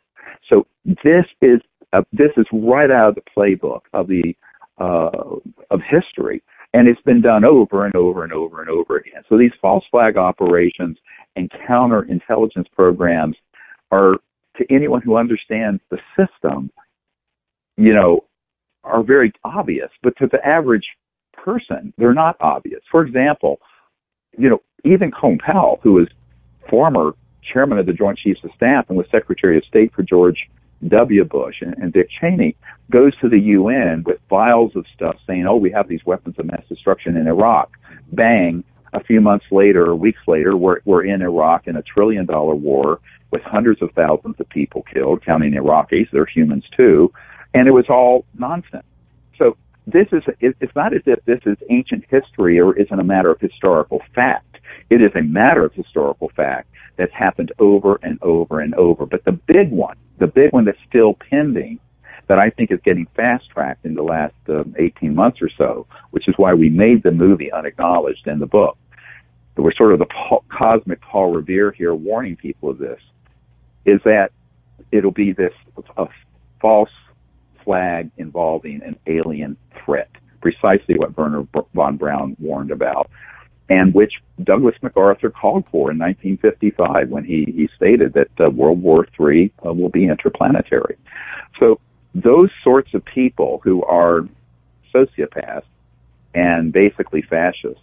So 0.49 0.67
this 0.85 1.25
is 1.41 1.61
uh, 1.93 2.01
this 2.11 2.31
is 2.37 2.45
right 2.51 2.91
out 2.91 3.09
of 3.09 3.15
the 3.15 3.21
playbook 3.35 3.81
of 3.93 4.07
the 4.07 4.35
uh, 4.77 5.37
of 5.71 5.79
history, 5.89 6.43
and 6.73 6.87
it's 6.87 7.01
been 7.01 7.21
done 7.21 7.45
over 7.45 7.85
and 7.85 7.95
over 7.95 8.23
and 8.23 8.33
over 8.33 8.61
and 8.61 8.69
over 8.69 8.97
again. 8.97 9.23
So 9.29 9.37
these 9.37 9.51
false 9.61 9.85
flag 9.89 10.17
operations 10.17 10.97
and 11.35 11.49
counterintelligence 11.67 12.69
programs 12.75 13.37
are, 13.91 14.15
to 14.57 14.65
anyone 14.69 15.01
who 15.01 15.15
understands 15.15 15.81
the 15.89 15.97
system, 16.17 16.71
you 17.77 17.93
know, 17.93 18.25
are 18.83 19.03
very 19.03 19.31
obvious, 19.43 19.89
but 20.03 20.15
to 20.17 20.27
the 20.27 20.45
average 20.45 20.85
person, 21.33 21.93
they're 21.97 22.13
not 22.13 22.35
obvious. 22.39 22.81
For 22.91 23.05
example, 23.05 23.59
you 24.37 24.49
know, 24.49 24.61
even 24.83 25.11
Colin 25.11 25.39
Powell, 25.39 25.79
who 25.81 25.99
is 25.99 26.07
former 26.69 27.13
chairman 27.53 27.77
of 27.77 27.85
the 27.85 27.93
Joint 27.93 28.17
Chiefs 28.17 28.41
of 28.43 28.51
Staff 28.55 28.85
and 28.89 28.97
was 28.97 29.07
Secretary 29.11 29.57
of 29.57 29.63
State 29.65 29.93
for 29.93 30.03
George 30.03 30.49
W. 30.87 31.23
Bush 31.23 31.55
and, 31.61 31.73
and 31.75 31.93
Dick 31.93 32.09
Cheney, 32.19 32.55
goes 32.91 33.15
to 33.17 33.29
the 33.29 33.39
UN 33.39 34.03
with 34.05 34.19
files 34.29 34.75
of 34.75 34.85
stuff 34.93 35.15
saying, 35.25 35.45
oh, 35.47 35.55
we 35.55 35.71
have 35.71 35.87
these 35.87 36.05
weapons 36.05 36.35
of 36.37 36.45
mass 36.45 36.63
destruction 36.69 37.17
in 37.17 37.27
Iraq. 37.27 37.71
Bang. 38.11 38.63
A 38.93 39.03
few 39.03 39.19
months 39.19 39.45
later 39.51 39.85
or 39.85 39.95
weeks 39.95 40.21
later, 40.25 40.55
we're, 40.55 40.79
we're 40.85 41.03
in 41.03 41.21
Iraq 41.21 41.67
in 41.67 41.75
a 41.75 41.81
trillion 41.81 42.25
dollar 42.25 42.55
war 42.55 43.01
with 43.31 43.41
hundreds 43.41 43.81
of 43.81 43.91
thousands 43.91 44.39
of 44.39 44.47
people 44.47 44.83
killed, 44.83 45.25
counting 45.25 45.51
Iraqis. 45.51 46.09
They're 46.11 46.25
humans 46.25 46.63
too. 46.77 47.11
And 47.53 47.67
it 47.67 47.71
was 47.71 47.85
all 47.89 48.25
nonsense. 48.37 48.85
So 49.37 49.57
this 49.85 50.07
is, 50.13 50.23
it's 50.39 50.75
not 50.75 50.93
as 50.93 51.01
if 51.05 51.23
this 51.25 51.41
is 51.45 51.57
ancient 51.69 52.05
history 52.09 52.59
or 52.59 52.77
isn't 52.77 52.99
a 52.99 53.03
matter 53.03 53.31
of 53.31 53.39
historical 53.41 54.01
fact. 54.13 54.57
It 54.89 55.01
is 55.01 55.11
a 55.15 55.21
matter 55.21 55.65
of 55.65 55.73
historical 55.73 56.31
fact 56.35 56.69
that's 56.97 57.13
happened 57.13 57.51
over 57.59 57.99
and 58.01 58.21
over 58.21 58.59
and 58.59 58.73
over. 58.75 59.05
But 59.05 59.25
the 59.25 59.31
big 59.31 59.71
one, 59.71 59.97
the 60.19 60.27
big 60.27 60.53
one 60.53 60.65
that's 60.65 60.77
still 60.87 61.15
pending 61.29 61.79
that 62.27 62.39
I 62.39 62.49
think 62.49 62.71
is 62.71 62.79
getting 62.83 63.07
fast 63.15 63.49
tracked 63.49 63.85
in 63.85 63.93
the 63.93 64.01
last 64.01 64.33
uh, 64.49 64.63
18 64.77 65.13
months 65.13 65.41
or 65.41 65.49
so, 65.57 65.85
which 66.11 66.27
is 66.27 66.33
why 66.37 66.53
we 66.53 66.69
made 66.69 67.03
the 67.03 67.11
movie 67.11 67.51
unacknowledged 67.51 68.27
in 68.27 68.39
the 68.39 68.47
book. 68.47 68.77
We're 69.57 69.73
sort 69.73 69.93
of 69.93 69.99
the 69.99 70.05
Paul, 70.05 70.43
cosmic 70.49 71.01
Paul 71.01 71.33
Revere 71.33 71.71
here 71.71 71.93
warning 71.93 72.35
people 72.35 72.69
of 72.69 72.77
this, 72.77 72.99
is 73.85 74.01
that 74.03 74.31
it'll 74.91 75.11
be 75.11 75.31
this 75.31 75.53
false 76.59 76.89
flag 77.63 78.11
involving 78.17 78.81
an 78.83 78.97
alien 79.07 79.55
threat, 79.83 80.09
precisely 80.41 80.95
what 80.97 81.17
Wernher 81.17 81.47
von 81.73 81.97
Braun 81.97 82.35
warned 82.39 82.71
about, 82.71 83.09
and 83.69 83.93
which 83.93 84.13
Douglas 84.43 84.75
MacArthur 84.81 85.29
called 85.29 85.65
for 85.71 85.91
in 85.91 85.97
1955 85.97 87.09
when 87.09 87.23
he, 87.23 87.45
he 87.45 87.69
stated 87.75 88.13
that 88.13 88.29
uh, 88.39 88.49
World 88.49 88.81
War 88.81 89.07
III 89.19 89.51
uh, 89.65 89.73
will 89.73 89.89
be 89.89 90.05
interplanetary. 90.05 90.97
So 91.59 91.79
those 92.13 92.49
sorts 92.63 92.93
of 92.93 93.03
people 93.05 93.61
who 93.63 93.83
are 93.83 94.21
sociopaths 94.93 95.63
and 96.33 96.71
basically 96.71 97.21
fascists 97.21 97.81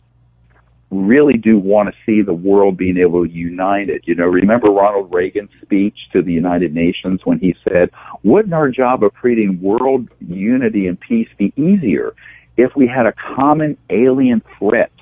really 0.90 1.38
do 1.38 1.58
want 1.58 1.88
to 1.88 1.94
see 2.04 2.22
the 2.22 2.34
world 2.34 2.76
being 2.76 2.98
able 2.98 3.24
to 3.24 3.30
unite 3.30 3.88
it. 3.88 4.02
You 4.04 4.14
know, 4.14 4.26
remember 4.26 4.68
Ronald 4.68 5.12
Reagan's 5.12 5.50
speech 5.62 5.96
to 6.12 6.22
the 6.22 6.32
United 6.32 6.74
Nations 6.74 7.20
when 7.24 7.38
he 7.38 7.56
said, 7.64 7.90
wouldn't 8.22 8.52
our 8.52 8.68
job 8.68 9.02
of 9.02 9.14
creating 9.14 9.60
world 9.60 10.08
unity 10.20 10.86
and 10.86 11.00
peace 11.00 11.28
be 11.38 11.52
easier 11.56 12.14
if 12.58 12.76
we 12.76 12.86
had 12.86 13.06
a 13.06 13.14
common 13.34 13.78
alien 13.88 14.42
threat 14.58 14.92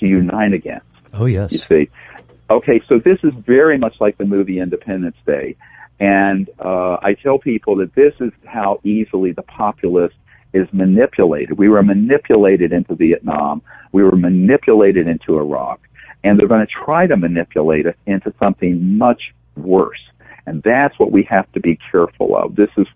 to 0.00 0.06
unite 0.06 0.52
against? 0.52 0.86
Oh, 1.12 1.26
yes. 1.26 1.52
You 1.52 1.58
see? 1.58 1.90
Okay, 2.50 2.82
so 2.88 2.98
this 2.98 3.18
is 3.22 3.32
very 3.46 3.78
much 3.78 3.94
like 4.00 4.18
the 4.18 4.24
movie 4.24 4.58
Independence 4.58 5.16
Day. 5.24 5.56
And 6.00 6.48
uh, 6.58 6.96
I 7.02 7.14
tell 7.22 7.38
people 7.38 7.76
that 7.76 7.94
this 7.94 8.14
is 8.20 8.32
how 8.44 8.80
easily 8.82 9.32
the 9.32 9.42
populace 9.42 10.12
is 10.52 10.66
manipulated. 10.72 11.58
We 11.58 11.68
were 11.68 11.82
manipulated 11.82 12.72
into 12.72 12.94
Vietnam. 12.96 13.62
We 13.92 14.02
were 14.02 14.16
manipulated 14.16 15.06
into 15.06 15.38
Iraq. 15.38 15.80
And 16.24 16.38
they're 16.38 16.48
going 16.48 16.66
to 16.66 16.72
try 16.84 17.06
to 17.06 17.16
manipulate 17.16 17.86
us 17.86 17.94
into 18.06 18.34
something 18.38 18.98
much 18.98 19.32
worse. 19.56 20.00
And 20.46 20.62
that's 20.62 20.98
what 20.98 21.12
we 21.12 21.22
have 21.30 21.50
to 21.52 21.60
be 21.60 21.78
careful 21.90 22.36
of. 22.36 22.56
This 22.56 22.70
is 22.76 22.86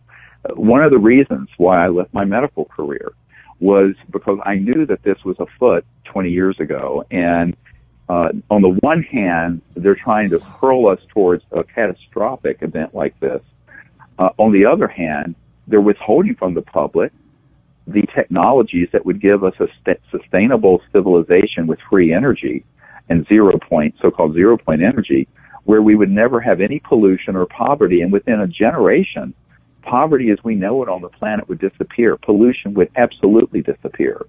one 0.55 0.83
of 0.83 0.91
the 0.91 0.99
reasons 0.99 1.49
why 1.57 1.85
I 1.85 1.89
left 1.89 2.13
my 2.13 2.25
medical 2.25 2.65
career 2.65 3.13
was 3.61 3.95
because 4.11 4.39
I 4.45 4.57
knew 4.57 4.87
that 4.87 5.03
this 5.03 5.19
was 5.25 5.37
afoot 5.39 5.85
20 6.05 6.31
years 6.31 6.57
ago. 6.61 7.05
And 7.11 7.57
uh, 8.09 8.29
on 8.51 8.63
the 8.63 8.77
one 8.81 9.03
hand, 9.03 9.63
they're 9.75 9.95
trying 9.95 10.31
to 10.31 10.41
hurl 10.61 10.89
us 10.89 11.01
towards 11.09 11.43
a 11.53 11.65
catastrophic 11.65 12.59
event 12.61 12.95
like 12.95 13.19
this. 13.21 13.41
Uh, 14.19 14.31
on 14.39 14.53
the 14.53 14.67
other 14.67 14.87
hand, 14.87 15.35
they're 15.67 15.81
withholding 15.81 16.35
from 16.35 16.55
the 16.55 16.63
public 16.63 17.13
the 17.87 18.03
technologies 18.15 18.89
that 18.93 19.05
would 19.05 19.21
give 19.21 19.45
us 19.45 19.55
a 19.61 19.67
st- 19.81 20.01
sustainable 20.11 20.81
civilization 20.93 21.67
with 21.67 21.79
free 21.91 22.13
energy 22.15 22.65
and 23.09 23.27
zero 23.27 23.59
point, 23.59 23.95
so-called 24.01 24.33
zero 24.35 24.57
point 24.57 24.83
energy, 24.83 25.29
where 25.65 25.83
we 25.83 25.95
would 25.95 26.11
never 26.11 26.41
have 26.41 26.61
any 26.61 26.81
pollution 26.81 27.37
or 27.37 27.47
poverty. 27.47 28.01
And 28.01 28.13
within 28.13 28.41
a 28.41 28.47
generation, 28.47 29.35
poverty 29.85 30.31
as 30.31 30.39
we 30.43 30.55
know 30.55 30.83
it 30.83 30.89
on 30.89 31.03
the 31.03 31.09
planet 31.09 31.49
would 31.49 31.61
disappear. 31.61 32.17
Pollution 32.17 32.75
would 32.75 32.91
absolutely 32.97 33.63
disappear. 33.63 34.27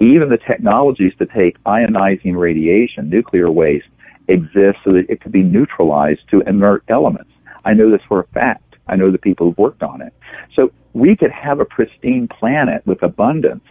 Even 0.00 0.28
the 0.28 0.38
technologies 0.38 1.12
to 1.18 1.26
take 1.26 1.62
ionizing 1.64 2.36
radiation, 2.36 3.08
nuclear 3.08 3.50
waste, 3.50 3.86
exist 4.28 4.78
so 4.84 4.92
that 4.92 5.06
it 5.08 5.20
could 5.20 5.32
be 5.32 5.42
neutralized 5.42 6.20
to 6.30 6.40
inert 6.42 6.82
elements. 6.88 7.30
I 7.64 7.74
know 7.74 7.90
this 7.90 8.02
for 8.08 8.20
a 8.20 8.26
fact. 8.28 8.76
I 8.88 8.96
know 8.96 9.10
the 9.10 9.18
people 9.18 9.46
who've 9.46 9.58
worked 9.58 9.82
on 9.82 10.00
it. 10.02 10.12
So 10.54 10.72
we 10.92 11.16
could 11.16 11.30
have 11.30 11.60
a 11.60 11.64
pristine 11.64 12.28
planet 12.28 12.86
with 12.86 13.02
abundance 13.02 13.64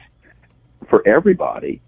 for 0.89 1.07
everybody 1.07 1.81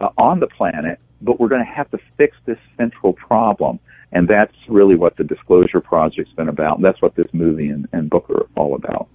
uh, 0.00 0.08
on 0.16 0.40
the 0.40 0.46
planet, 0.46 0.98
but 1.20 1.38
we're 1.38 1.48
going 1.48 1.64
to 1.64 1.72
have 1.72 1.90
to 1.90 1.98
fix 2.16 2.36
this 2.46 2.58
central 2.76 3.12
problem. 3.12 3.78
And 4.12 4.28
that's 4.28 4.54
really 4.68 4.96
what 4.96 5.16
the 5.16 5.24
Disclosure 5.24 5.80
Project's 5.80 6.32
been 6.32 6.48
about. 6.48 6.76
And 6.76 6.84
that's 6.84 7.00
what 7.00 7.14
this 7.14 7.28
movie 7.32 7.68
and, 7.68 7.88
and 7.92 8.10
book 8.10 8.28
are 8.30 8.46
all 8.56 8.74
about. 8.74 9.08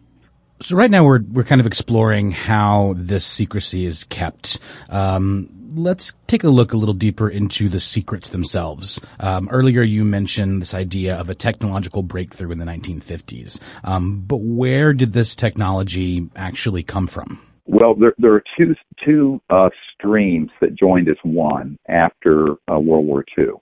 So 0.61 0.77
right 0.77 0.89
now 0.89 1.03
we're 1.03 1.21
we're 1.21 1.43
kind 1.43 1.59
of 1.59 1.67
exploring 1.67 2.31
how 2.31 2.93
this 2.95 3.25
secrecy 3.25 3.85
is 3.85 4.05
kept. 4.05 4.59
Um, 4.89 5.49
let's 5.75 6.13
take 6.27 6.45
a 6.45 6.49
look 6.49 6.71
a 6.71 6.77
little 6.77 6.93
deeper 6.93 7.29
into 7.29 7.67
the 7.67 7.81
secrets 7.81 8.29
themselves. 8.29 9.01
Um, 9.19 9.49
earlier, 9.51 9.81
you 9.81 10.05
mentioned 10.05 10.61
this 10.61 10.73
idea 10.73 11.17
of 11.17 11.29
a 11.29 11.35
technological 11.35 12.03
breakthrough 12.03 12.51
in 12.51 12.59
the 12.59 12.65
1950s, 12.65 13.59
um, 13.83 14.21
but 14.21 14.39
where 14.39 14.93
did 14.93 15.11
this 15.11 15.35
technology 15.35 16.29
actually 16.37 16.83
come 16.83 17.07
from? 17.07 17.45
Well, 17.65 17.95
there, 17.95 18.13
there 18.17 18.33
are 18.33 18.43
two 18.57 18.75
two 19.03 19.41
uh, 19.49 19.69
streams 19.93 20.51
that 20.61 20.75
joined 20.75 21.09
as 21.09 21.17
one 21.23 21.77
after 21.89 22.51
uh, 22.71 22.79
World 22.79 23.05
War 23.05 23.25
II. 23.37 23.55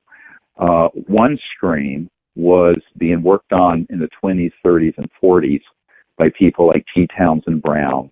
Uh, 0.57 0.89
one 1.07 1.37
stream 1.55 2.09
was 2.35 2.77
being 2.97 3.21
worked 3.21 3.53
on 3.53 3.85
in 3.89 3.99
the 3.99 4.09
20s, 4.23 4.51
30s, 4.65 4.97
and 4.97 5.09
40s 5.21 5.61
by 6.17 6.29
people 6.37 6.67
like 6.67 6.85
T. 6.93 7.07
Townsend 7.17 7.61
Brown 7.61 8.11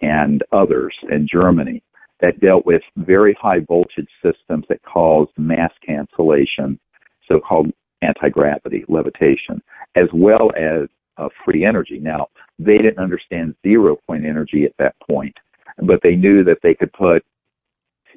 and 0.00 0.42
others 0.52 0.94
in 1.10 1.28
Germany 1.30 1.82
that 2.20 2.40
dealt 2.40 2.66
with 2.66 2.82
very 2.96 3.36
high 3.40 3.60
voltage 3.60 4.08
systems 4.22 4.64
that 4.68 4.82
caused 4.82 5.30
mass 5.36 5.72
cancellation, 5.84 6.78
so-called 7.26 7.70
anti-gravity 8.02 8.84
levitation, 8.88 9.62
as 9.94 10.06
well 10.12 10.50
as 10.56 10.88
uh, 11.18 11.28
free 11.44 11.64
energy. 11.64 11.98
Now, 11.98 12.28
they 12.58 12.78
didn't 12.78 12.98
understand 12.98 13.54
zero 13.62 13.96
point 14.06 14.24
energy 14.24 14.64
at 14.64 14.74
that 14.78 14.94
point, 15.08 15.36
but 15.78 16.00
they 16.02 16.16
knew 16.16 16.44
that 16.44 16.58
they 16.62 16.74
could 16.74 16.92
put, 16.92 17.24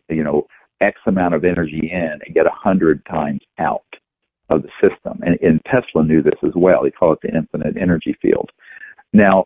you 0.10 0.24
know, 0.24 0.48
X 0.82 1.00
amount 1.06 1.34
of 1.34 1.44
energy 1.44 1.90
in 1.92 2.20
and 2.26 2.36
get 2.36 2.46
a 2.46 2.52
hundred 2.52 3.06
times 3.06 3.42
out 3.60 3.86
of 4.50 4.64
the 4.64 4.70
system. 4.82 5.20
And, 5.26 5.38
and 5.42 5.62
Tesla 5.66 6.04
knew 6.04 6.22
this 6.22 6.40
as 6.44 6.54
well. 6.56 6.84
He 6.84 6.92
called 6.92 7.20
it 7.24 7.28
the 7.32 7.38
infinite 7.38 7.78
energy 7.78 8.16
field. 8.22 8.50
Now, 9.14 9.46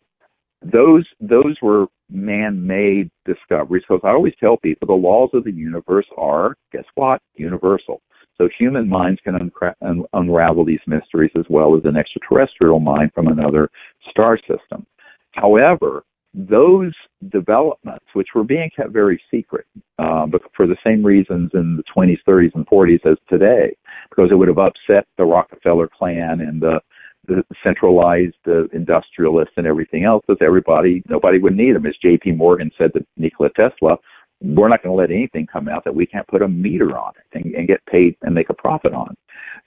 those 0.61 1.05
those 1.19 1.55
were 1.61 1.85
man-made 2.09 3.11
discoveries 3.25 3.83
because 3.87 4.01
I 4.03 4.09
always 4.09 4.33
tell 4.39 4.57
people 4.57 4.87
the 4.87 4.93
laws 4.93 5.29
of 5.33 5.43
the 5.43 5.51
universe 5.51 6.07
are 6.17 6.55
guess 6.71 6.85
what 6.95 7.21
universal. 7.35 8.01
So 8.37 8.47
human 8.57 8.87
minds 8.87 9.19
can 9.23 9.33
uncra- 9.35 9.75
un- 9.81 10.05
unravel 10.13 10.63
these 10.63 10.79
mysteries 10.87 11.31
as 11.37 11.45
well 11.49 11.75
as 11.75 11.83
an 11.85 11.97
extraterrestrial 11.97 12.79
mind 12.79 13.11
from 13.13 13.27
another 13.27 13.69
star 14.09 14.37
system. 14.37 14.85
However, 15.31 16.03
those 16.37 16.93
developments, 17.29 18.05
which 18.13 18.29
were 18.35 18.43
being 18.43 18.69
kept 18.75 18.91
very 18.91 19.19
secret, 19.31 19.65
uh, 19.97 20.27
but 20.27 20.41
for 20.55 20.67
the 20.67 20.77
same 20.85 21.03
reasons 21.03 21.49
in 21.55 21.77
the 21.77 21.83
20s, 21.95 22.19
30s, 22.29 22.53
and 22.53 22.67
40s 22.67 23.05
as 23.11 23.17
today, 23.27 23.75
because 24.09 24.29
it 24.31 24.35
would 24.35 24.47
have 24.47 24.59
upset 24.59 25.07
the 25.17 25.25
Rockefeller 25.25 25.87
clan 25.87 26.41
and 26.41 26.61
the 26.61 26.79
the 27.27 27.43
centralized 27.61 28.35
uh, 28.47 28.67
industrialists 28.69 29.55
and 29.57 29.67
everything 29.67 30.05
else 30.05 30.23
because 30.25 30.41
everybody, 30.41 31.03
nobody 31.09 31.39
would 31.39 31.57
need 31.57 31.75
them. 31.75 31.85
As 31.85 31.93
J.P. 32.01 32.31
Morgan 32.31 32.71
said 32.77 32.93
to 32.93 33.05
Nikola 33.17 33.49
Tesla, 33.49 33.97
we're 34.41 34.69
not 34.69 34.81
going 34.81 34.95
to 34.95 35.01
let 35.01 35.11
anything 35.11 35.45
come 35.45 35.67
out 35.67 35.83
that 35.83 35.93
we 35.93 36.05
can't 36.05 36.25
put 36.27 36.41
a 36.41 36.47
meter 36.47 36.97
on 36.97 37.11
it 37.17 37.37
and, 37.37 37.53
and 37.53 37.67
get 37.67 37.85
paid 37.85 38.15
and 38.21 38.33
make 38.33 38.49
a 38.49 38.53
profit 38.53 38.93
on. 38.93 39.13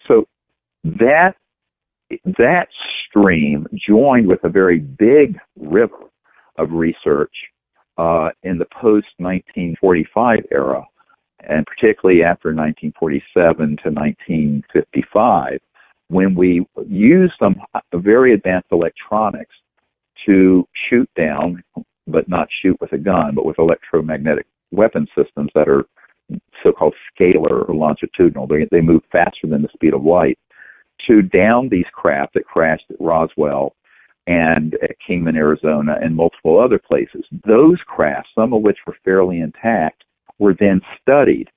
So 0.08 0.26
that 0.84 1.34
that 2.38 2.68
stream 3.06 3.66
joined 3.86 4.26
with 4.26 4.42
a 4.42 4.48
very 4.48 4.78
big 4.78 5.38
river 5.58 5.98
of 6.60 6.72
research 6.72 7.34
uh, 7.98 8.30
in 8.42 8.58
the 8.58 8.66
post 8.66 9.08
1945 9.18 10.46
era, 10.50 10.84
and 11.40 11.66
particularly 11.66 12.22
after 12.22 12.48
1947 12.48 13.56
to 13.82 13.90
1955 13.90 15.60
when 16.10 16.34
we 16.34 16.66
use 16.88 17.32
some 17.38 17.54
very 17.94 18.34
advanced 18.34 18.66
electronics 18.72 19.54
to 20.26 20.66
shoot 20.88 21.08
down, 21.16 21.62
but 22.06 22.28
not 22.28 22.48
shoot 22.60 22.76
with 22.80 22.92
a 22.92 22.98
gun, 22.98 23.34
but 23.34 23.46
with 23.46 23.58
electromagnetic 23.60 24.46
weapon 24.72 25.06
systems 25.16 25.50
that 25.54 25.68
are 25.68 25.84
so-called 26.62 26.94
scalar 27.14 27.68
or 27.68 27.74
longitudinal. 27.74 28.46
They, 28.46 28.66
they 28.72 28.80
move 28.80 29.02
faster 29.12 29.46
than 29.46 29.62
the 29.62 29.68
speed 29.72 29.94
of 29.94 30.02
light 30.04 30.38
to 31.06 31.22
down 31.22 31.68
these 31.68 31.86
craft 31.92 32.34
that 32.34 32.44
crashed 32.44 32.84
at 32.90 33.00
Roswell 33.00 33.74
and 34.30 34.74
at 34.74 34.94
Kingman, 35.04 35.34
Arizona, 35.36 35.96
and 36.00 36.14
multiple 36.14 36.60
other 36.60 36.78
places. 36.78 37.24
Those 37.44 37.78
crafts, 37.84 38.30
some 38.32 38.52
of 38.52 38.62
which 38.62 38.78
were 38.86 38.96
fairly 39.04 39.40
intact, 39.40 40.04
were 40.38 40.54
then 40.58 40.80
studied. 41.02 41.48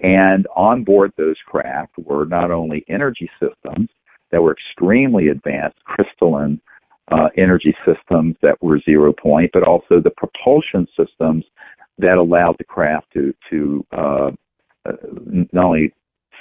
And 0.00 0.46
on 0.56 0.82
board 0.82 1.12
those 1.18 1.36
craft 1.46 1.92
were 1.98 2.24
not 2.24 2.50
only 2.50 2.86
energy 2.88 3.30
systems 3.38 3.90
that 4.30 4.42
were 4.42 4.56
extremely 4.56 5.28
advanced, 5.28 5.84
crystalline 5.84 6.58
uh, 7.10 7.28
energy 7.36 7.76
systems 7.84 8.34
that 8.40 8.56
were 8.62 8.80
zero 8.80 9.12
point, 9.12 9.50
but 9.52 9.62
also 9.62 10.00
the 10.00 10.12
propulsion 10.16 10.86
systems 10.96 11.44
that 11.98 12.16
allowed 12.16 12.56
the 12.56 12.64
craft 12.64 13.08
to 13.12 13.34
to 13.50 13.86
uh, 13.92 14.30
uh, 14.86 14.92
not 15.52 15.66
only 15.66 15.92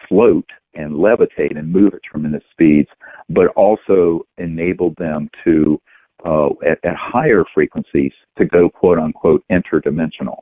float 0.08 0.46
and 0.74 0.93
levitate 0.93 1.57
and 1.57 1.72
move 1.72 1.93
at 1.93 2.03
tremendous 2.03 2.43
speeds, 2.51 2.89
but 3.30 3.47
also 3.55 4.26
enabled 4.38 4.95
them 4.97 5.30
to 5.43 5.80
uh, 6.26 6.49
at, 6.65 6.78
at 6.84 6.95
higher 6.95 7.43
frequencies 7.53 8.11
to 8.38 8.45
go 8.45 8.69
quote 8.69 8.99
unquote 8.99 9.43
interdimensional. 9.51 10.39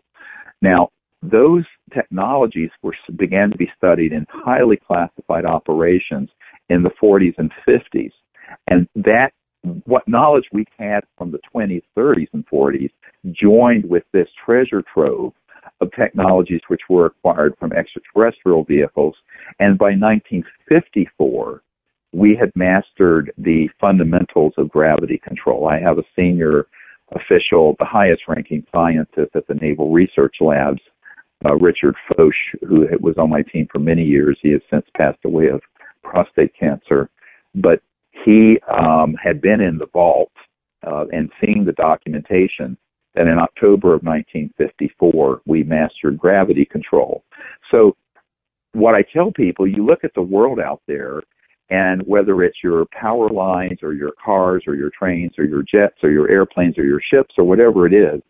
Now, 0.61 0.89
those 1.21 1.63
technologies 1.93 2.69
were 2.81 2.95
began 3.17 3.51
to 3.51 3.57
be 3.57 3.71
studied 3.77 4.13
in 4.13 4.25
highly 4.29 4.77
classified 4.77 5.45
operations 5.45 6.29
in 6.69 6.83
the 6.83 6.91
40s 7.01 7.33
and 7.37 7.51
50s, 7.67 8.11
and 8.67 8.87
that 8.95 9.31
what 9.85 10.07
knowledge 10.07 10.45
we 10.53 10.65
had 10.77 11.01
from 11.17 11.31
the 11.31 11.39
20s, 11.53 11.83
30s, 11.97 12.27
and 12.33 12.45
40s 12.47 12.91
joined 13.31 13.89
with 13.89 14.03
this 14.13 14.27
treasure 14.45 14.83
trove 14.93 15.33
of 15.81 15.91
technologies 15.93 16.61
which 16.67 16.81
were 16.89 17.07
acquired 17.07 17.53
from 17.59 17.71
extraterrestrial 17.73 18.63
vehicles. 18.63 19.15
And 19.59 19.77
by 19.77 19.91
1954, 19.91 21.61
we 22.11 22.35
had 22.35 22.51
mastered 22.55 23.31
the 23.37 23.69
fundamentals 23.79 24.53
of 24.57 24.69
gravity 24.69 25.19
control. 25.23 25.67
I 25.67 25.79
have 25.79 25.97
a 25.97 26.03
senior 26.15 26.67
official, 27.13 27.75
the 27.79 27.85
highest 27.85 28.23
ranking 28.27 28.65
scientist 28.71 29.35
at 29.35 29.47
the 29.47 29.55
Naval 29.55 29.91
Research 29.91 30.35
Labs, 30.41 30.81
uh, 31.45 31.55
Richard 31.55 31.95
Foch, 32.07 32.33
who 32.67 32.87
was 32.99 33.15
on 33.17 33.29
my 33.29 33.41
team 33.41 33.67
for 33.71 33.79
many 33.79 34.03
years. 34.03 34.37
He 34.41 34.51
has 34.51 34.61
since 34.69 34.85
passed 34.97 35.19
away 35.23 35.47
of 35.47 35.61
prostate 36.03 36.53
cancer. 36.59 37.09
But 37.55 37.81
he 38.25 38.59
um, 38.69 39.15
had 39.21 39.41
been 39.41 39.61
in 39.61 39.77
the 39.77 39.87
vault 39.87 40.31
uh, 40.85 41.05
and 41.11 41.31
seeing 41.39 41.65
the 41.65 41.73
documentation 41.73 42.77
that 43.15 43.27
in 43.27 43.39
October 43.39 43.93
of 43.93 44.03
1954 44.03 45.41
we 45.45 45.63
mastered 45.63 46.17
gravity 46.17 46.65
control. 46.65 47.23
So 47.71 47.95
what 48.73 48.95
I 48.95 49.01
tell 49.01 49.31
people, 49.31 49.67
you 49.67 49.85
look 49.85 50.03
at 50.03 50.13
the 50.13 50.21
world 50.21 50.59
out 50.59 50.81
there 50.87 51.21
and 51.69 52.01
whether 52.03 52.43
it's 52.43 52.57
your 52.63 52.85
power 52.99 53.29
lines 53.29 53.79
or 53.83 53.93
your 53.93 54.11
cars 54.23 54.63
or 54.67 54.75
your 54.75 54.91
trains 54.97 55.31
or 55.37 55.45
your 55.45 55.63
jets 55.63 55.97
or 56.03 56.09
your 56.09 56.29
airplanes 56.29 56.77
or 56.77 56.83
your 56.83 57.01
ships 57.11 57.35
or 57.37 57.43
whatever 57.43 57.85
it 57.85 57.93
is, 57.93 58.21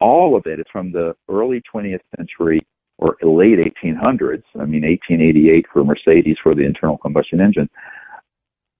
all 0.00 0.36
of 0.36 0.46
it 0.46 0.60
is 0.60 0.66
from 0.72 0.92
the 0.92 1.14
early 1.28 1.62
20th 1.72 2.00
century 2.16 2.60
or 2.98 3.16
late 3.22 3.58
1800s. 3.58 4.42
I 4.58 4.64
mean, 4.64 4.82
1888 4.82 5.66
for 5.72 5.84
Mercedes 5.84 6.36
for 6.42 6.54
the 6.54 6.64
internal 6.64 6.98
combustion 6.98 7.40
engine. 7.40 7.68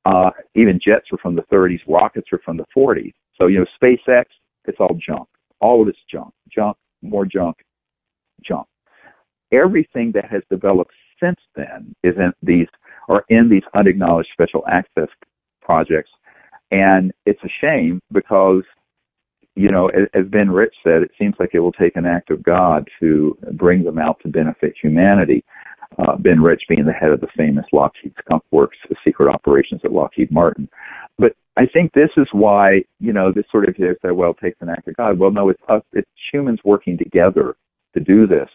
Uh, 0.07 0.31
even 0.55 0.79
jets 0.85 1.07
are 1.13 1.19
from 1.19 1.35
the 1.35 1.43
30s, 1.53 1.81
rockets 1.89 2.29
are 2.33 2.41
from 2.45 2.57
the 2.57 2.67
40s. 2.77 3.15
So, 3.39 3.47
you 3.47 3.59
know, 3.59 3.67
SpaceX, 3.83 4.25
it's 4.67 4.79
all 4.81 4.99
junk. 5.07 5.29
All 5.61 5.83
of 5.83 5.89
it's 5.89 5.99
junk. 6.11 6.33
Junk, 6.49 6.77
more 7.03 7.25
junk, 7.25 7.57
junk. 8.45 8.67
Everything 9.53 10.13
that 10.13 10.31
has 10.31 10.43
developed 10.51 10.93
since 11.23 11.39
then 11.55 11.95
is 12.03 12.15
in 12.17 12.33
these 12.43 12.67
or 13.09 13.25
in 13.29 13.49
these 13.49 13.63
unacknowledged 13.75 14.31
special 14.33 14.65
access 14.67 15.09
projects. 15.63 16.11
And 16.71 17.13
it's 17.27 17.43
a 17.45 17.49
shame 17.61 18.01
because, 18.13 18.63
you 19.55 19.71
know, 19.71 19.91
as 20.15 20.27
Ben 20.27 20.51
Rich 20.51 20.75
said, 20.83 21.03
it 21.03 21.11
seems 21.19 21.35
like 21.39 21.51
it 21.53 21.61
will 21.61 21.73
take 21.73 21.97
an 21.97 22.07
act 22.07 22.31
of 22.31 22.43
God 22.43 22.89
to 23.01 23.39
bring 23.53 23.85
them 23.85 23.99
out 23.99 24.19
to 24.23 24.29
benefit 24.29 24.75
humanity 24.81 25.45
uh, 25.99 26.17
Ben 26.17 26.41
Rich 26.41 26.63
being 26.69 26.85
the 26.85 26.93
head 26.93 27.11
of 27.11 27.21
the 27.21 27.29
famous 27.37 27.65
Lockheed 27.73 28.15
Skunk 28.19 28.43
Works, 28.51 28.77
the 28.89 28.97
secret 29.05 29.33
operations 29.33 29.81
at 29.85 29.93
Lockheed 29.93 30.31
Martin. 30.31 30.69
But 31.19 31.37
I 31.57 31.67
think 31.67 31.93
this 31.93 32.11
is 32.17 32.27
why, 32.33 32.83
you 32.99 33.13
know, 33.13 33.33
this 33.33 33.45
sort 33.51 33.69
of 33.69 33.77
is 33.79 33.97
that, 34.03 34.15
well, 34.15 34.33
it 34.33 34.39
takes 34.43 34.61
an 34.61 34.69
act 34.69 34.89
of 34.89 34.97
God. 34.97 35.19
Well, 35.19 35.31
no, 35.31 35.51
it's 35.51 35.63
us, 35.69 35.83
it's 35.93 36.09
humans 36.33 36.59
working 36.65 36.99
together 36.99 37.55
to 37.95 38.01
do 38.01 38.27
this. 38.27 38.49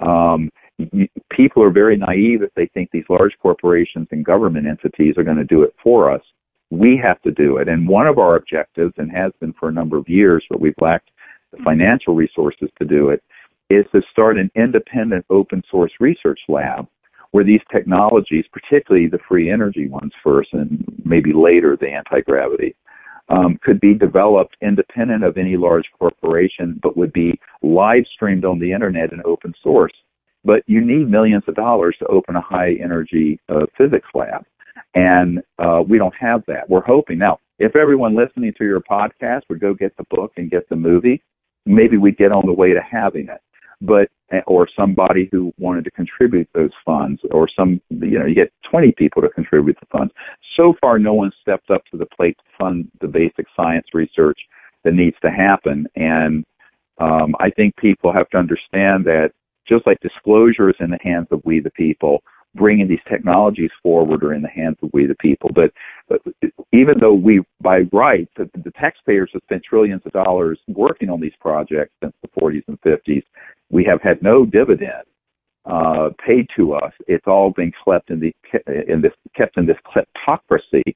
Um, 0.00 0.50
you, 0.78 1.08
people 1.30 1.62
are 1.62 1.70
very 1.70 1.96
naive 1.96 2.42
if 2.42 2.54
they 2.54 2.66
think 2.72 2.90
these 2.90 3.04
large 3.10 3.32
corporations 3.42 4.06
and 4.12 4.24
government 4.24 4.66
entities 4.66 5.14
are 5.18 5.24
going 5.24 5.36
to 5.36 5.44
do 5.44 5.62
it 5.62 5.74
for 5.82 6.10
us. 6.10 6.22
We 6.70 6.98
have 7.02 7.20
to 7.22 7.30
do 7.30 7.58
it. 7.58 7.68
And 7.68 7.88
one 7.88 8.06
of 8.06 8.18
our 8.18 8.36
objectives, 8.36 8.94
and 8.96 9.10
has 9.10 9.32
been 9.40 9.52
for 9.54 9.68
a 9.68 9.72
number 9.72 9.96
of 9.96 10.08
years, 10.08 10.44
but 10.48 10.60
we've 10.60 10.74
lacked 10.80 11.10
the 11.52 11.58
financial 11.64 12.14
resources 12.14 12.68
to 12.78 12.86
do 12.86 13.10
it, 13.10 13.22
is 13.70 13.84
to 13.92 14.00
start 14.10 14.38
an 14.38 14.50
independent 14.54 15.26
open 15.28 15.62
source 15.70 15.92
research 16.00 16.40
lab 16.48 16.86
where 17.32 17.44
these 17.44 17.60
technologies, 17.70 18.44
particularly 18.52 19.06
the 19.06 19.18
free 19.28 19.50
energy 19.50 19.88
ones 19.88 20.12
first 20.22 20.50
and 20.52 20.84
maybe 21.04 21.32
later 21.32 21.76
the 21.76 21.88
anti-gravity, 21.88 22.74
um, 23.28 23.58
could 23.62 23.80
be 23.80 23.94
developed 23.94 24.56
independent 24.62 25.22
of 25.22 25.36
any 25.36 25.56
large 25.56 25.84
corporation, 25.98 26.78
but 26.82 26.96
would 26.96 27.12
be 27.12 27.38
live 27.62 28.04
streamed 28.14 28.44
on 28.44 28.58
the 28.58 28.72
internet 28.72 29.12
and 29.12 29.22
open 29.24 29.52
source. 29.62 29.92
But 30.44 30.62
you 30.66 30.80
need 30.80 31.10
millions 31.10 31.44
of 31.46 31.54
dollars 31.54 31.96
to 31.98 32.06
open 32.06 32.36
a 32.36 32.40
high 32.40 32.76
energy 32.82 33.38
uh, 33.48 33.66
physics 33.76 34.08
lab. 34.14 34.44
And 34.94 35.42
uh, 35.58 35.82
we 35.86 35.98
don't 35.98 36.14
have 36.18 36.42
that. 36.46 36.70
We're 36.70 36.84
hoping. 36.84 37.18
Now, 37.18 37.40
if 37.58 37.76
everyone 37.76 38.16
listening 38.16 38.54
to 38.56 38.64
your 38.64 38.80
podcast 38.80 39.42
would 39.50 39.60
go 39.60 39.74
get 39.74 39.94
the 39.96 40.04
book 40.10 40.32
and 40.36 40.50
get 40.50 40.68
the 40.68 40.76
movie, 40.76 41.22
maybe 41.66 41.98
we'd 41.98 42.16
get 42.16 42.32
on 42.32 42.46
the 42.46 42.52
way 42.52 42.72
to 42.72 42.80
having 42.80 43.28
it 43.28 43.40
but 43.80 44.08
or 44.46 44.68
somebody 44.76 45.28
who 45.32 45.52
wanted 45.58 45.84
to 45.84 45.90
contribute 45.90 46.48
those 46.54 46.70
funds 46.84 47.20
or 47.30 47.48
some 47.48 47.80
you 47.90 48.18
know 48.18 48.26
you 48.26 48.34
get 48.34 48.52
20 48.70 48.92
people 48.92 49.22
to 49.22 49.28
contribute 49.30 49.76
the 49.80 49.86
funds. 49.86 50.12
So 50.56 50.74
far 50.80 50.98
no 50.98 51.14
one 51.14 51.30
stepped 51.40 51.70
up 51.70 51.82
to 51.90 51.96
the 51.96 52.06
plate 52.06 52.36
to 52.38 52.44
fund 52.58 52.90
the 53.00 53.08
basic 53.08 53.46
science 53.56 53.86
research 53.94 54.38
that 54.84 54.94
needs 54.94 55.16
to 55.22 55.30
happen. 55.30 55.86
And 55.96 56.44
um, 57.00 57.34
i 57.38 57.50
think 57.50 57.76
people 57.76 58.12
have 58.12 58.28
to 58.30 58.38
understand 58.38 59.04
that 59.04 59.30
just 59.68 59.86
like 59.86 59.98
disclosure 60.00 60.70
is 60.70 60.76
in 60.80 60.90
the 60.90 60.98
hands 61.02 61.28
of 61.30 61.40
we 61.44 61.60
the 61.60 61.70
people 61.70 62.22
bringing 62.54 62.88
these 62.88 62.98
technologies 63.08 63.70
forward 63.82 64.22
are 64.24 64.34
in 64.34 64.42
the 64.42 64.48
hands 64.48 64.76
of 64.82 64.90
we 64.92 65.06
the 65.06 65.14
people. 65.16 65.50
But, 65.54 65.72
but 66.08 66.20
even 66.72 66.94
though 67.00 67.14
we, 67.14 67.42
by 67.60 67.80
right, 67.92 68.28
the, 68.36 68.50
the 68.54 68.72
taxpayers 68.72 69.30
have 69.32 69.42
spent 69.44 69.62
trillions 69.64 70.02
of 70.04 70.12
dollars 70.12 70.58
working 70.66 71.10
on 71.10 71.20
these 71.20 71.32
projects 71.40 71.92
since 72.02 72.14
the 72.22 72.28
40s 72.40 72.62
and 72.68 72.80
50s, 72.80 73.22
we 73.70 73.84
have 73.84 74.00
had 74.02 74.22
no 74.22 74.46
dividend 74.46 75.04
uh, 75.66 76.10
paid 76.24 76.46
to 76.56 76.72
us. 76.72 76.92
It's 77.06 77.26
all 77.26 77.50
been 77.50 77.72
kept 77.84 78.10
in 78.10 78.20
the 78.20 78.34
in 78.90 79.02
this 79.02 79.12
kept 79.36 79.58
in 79.58 79.66
this 79.66 79.76
kleptocracy 79.86 80.94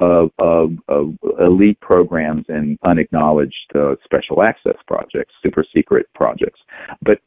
of, 0.00 0.30
of, 0.38 0.72
of 0.88 1.14
elite 1.40 1.78
programs 1.80 2.44
and 2.48 2.78
unacknowledged 2.84 3.54
uh, 3.74 3.94
special 4.04 4.42
access 4.42 4.76
projects, 4.86 5.32
super 5.42 5.64
secret 5.74 6.06
projects. 6.14 6.60
But 7.02 7.18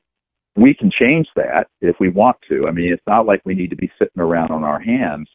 we 0.58 0.74
can 0.74 0.90
change 0.92 1.28
that 1.36 1.68
if 1.82 1.96
we 2.00 2.10
want 2.10 2.38
to. 2.50 2.68
I 2.68 2.72
mean, 2.72 2.92
it's 2.92 3.06
not 3.06 3.28
like 3.28 3.42
we 3.46 3.54
need 3.54 3.70
to 3.70 3.76
be 3.76 3.92
sitting 4.00 4.22
around 4.22 4.52
on 4.52 4.64
our 4.64 4.80
hands 4.80 5.30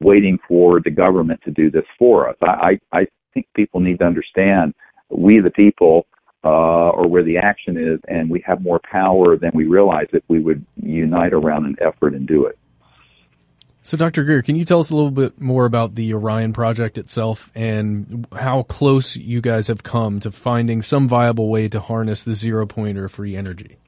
waiting 0.00 0.38
for 0.46 0.80
the 0.80 0.90
government 0.90 1.40
to 1.44 1.50
do 1.50 1.70
this 1.70 1.84
for 1.98 2.28
us. 2.28 2.36
I, 2.40 2.78
I, 2.92 3.00
I 3.00 3.06
think 3.34 3.46
people 3.56 3.80
need 3.80 3.98
to 3.98 4.04
understand 4.04 4.74
we, 5.10 5.40
the 5.40 5.50
people, 5.50 6.06
uh, 6.44 6.90
or 6.90 7.08
where 7.08 7.24
the 7.24 7.38
action 7.38 7.76
is, 7.76 7.98
and 8.06 8.30
we 8.30 8.42
have 8.46 8.62
more 8.62 8.80
power 8.90 9.36
than 9.36 9.50
we 9.52 9.66
realize 9.66 10.06
if 10.12 10.22
we 10.28 10.38
would 10.38 10.64
unite 10.76 11.32
around 11.32 11.66
an 11.66 11.74
effort 11.80 12.14
and 12.14 12.28
do 12.28 12.46
it. 12.46 12.56
So, 13.82 13.96
Dr. 13.96 14.22
Greer, 14.22 14.42
can 14.42 14.54
you 14.54 14.64
tell 14.64 14.80
us 14.80 14.90
a 14.90 14.94
little 14.94 15.10
bit 15.10 15.40
more 15.40 15.64
about 15.64 15.94
the 15.96 16.14
Orion 16.14 16.52
project 16.52 16.98
itself 16.98 17.50
and 17.54 18.26
how 18.32 18.62
close 18.62 19.16
you 19.16 19.40
guys 19.40 19.68
have 19.68 19.82
come 19.82 20.20
to 20.20 20.30
finding 20.30 20.82
some 20.82 21.08
viable 21.08 21.48
way 21.48 21.68
to 21.68 21.80
harness 21.80 22.22
the 22.22 22.34
zero 22.34 22.66
pointer 22.66 23.08
free 23.08 23.34
energy? 23.34 23.78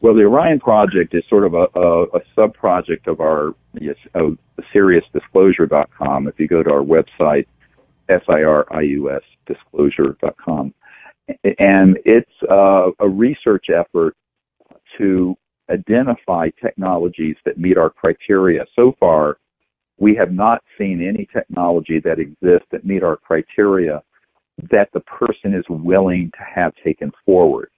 Well, 0.00 0.14
the 0.14 0.22
Orion 0.22 0.60
project 0.60 1.14
is 1.14 1.24
sort 1.28 1.44
of 1.44 1.54
a, 1.54 1.66
a, 1.74 2.02
a 2.04 2.20
sub 2.36 2.54
project 2.54 3.08
of 3.08 3.20
our 3.20 3.54
yes, 3.74 3.96
of 4.14 4.38
SiriusDisclosure.com. 4.74 6.28
If 6.28 6.38
you 6.38 6.46
go 6.46 6.62
to 6.62 6.70
our 6.70 6.84
website, 6.84 7.46
S-I-R-I-U-S 8.08 9.22
disclosure.com. 9.46 10.74
And 11.44 11.98
it's 12.04 12.30
uh, 12.48 12.90
a 13.00 13.08
research 13.08 13.66
effort 13.70 14.14
to 14.98 15.34
identify 15.70 16.48
technologies 16.62 17.36
that 17.44 17.58
meet 17.58 17.76
our 17.76 17.90
criteria. 17.90 18.64
So 18.76 18.94
far, 19.00 19.38
we 19.98 20.14
have 20.14 20.32
not 20.32 20.62
seen 20.78 21.06
any 21.06 21.28
technology 21.32 22.00
that 22.04 22.18
exists 22.20 22.68
that 22.70 22.86
meet 22.86 23.02
our 23.02 23.16
criteria 23.16 24.02
that 24.70 24.88
the 24.92 25.00
person 25.00 25.54
is 25.54 25.64
willing 25.68 26.30
to 26.38 26.44
have 26.44 26.72
taken 26.84 27.10
forward. 27.26 27.70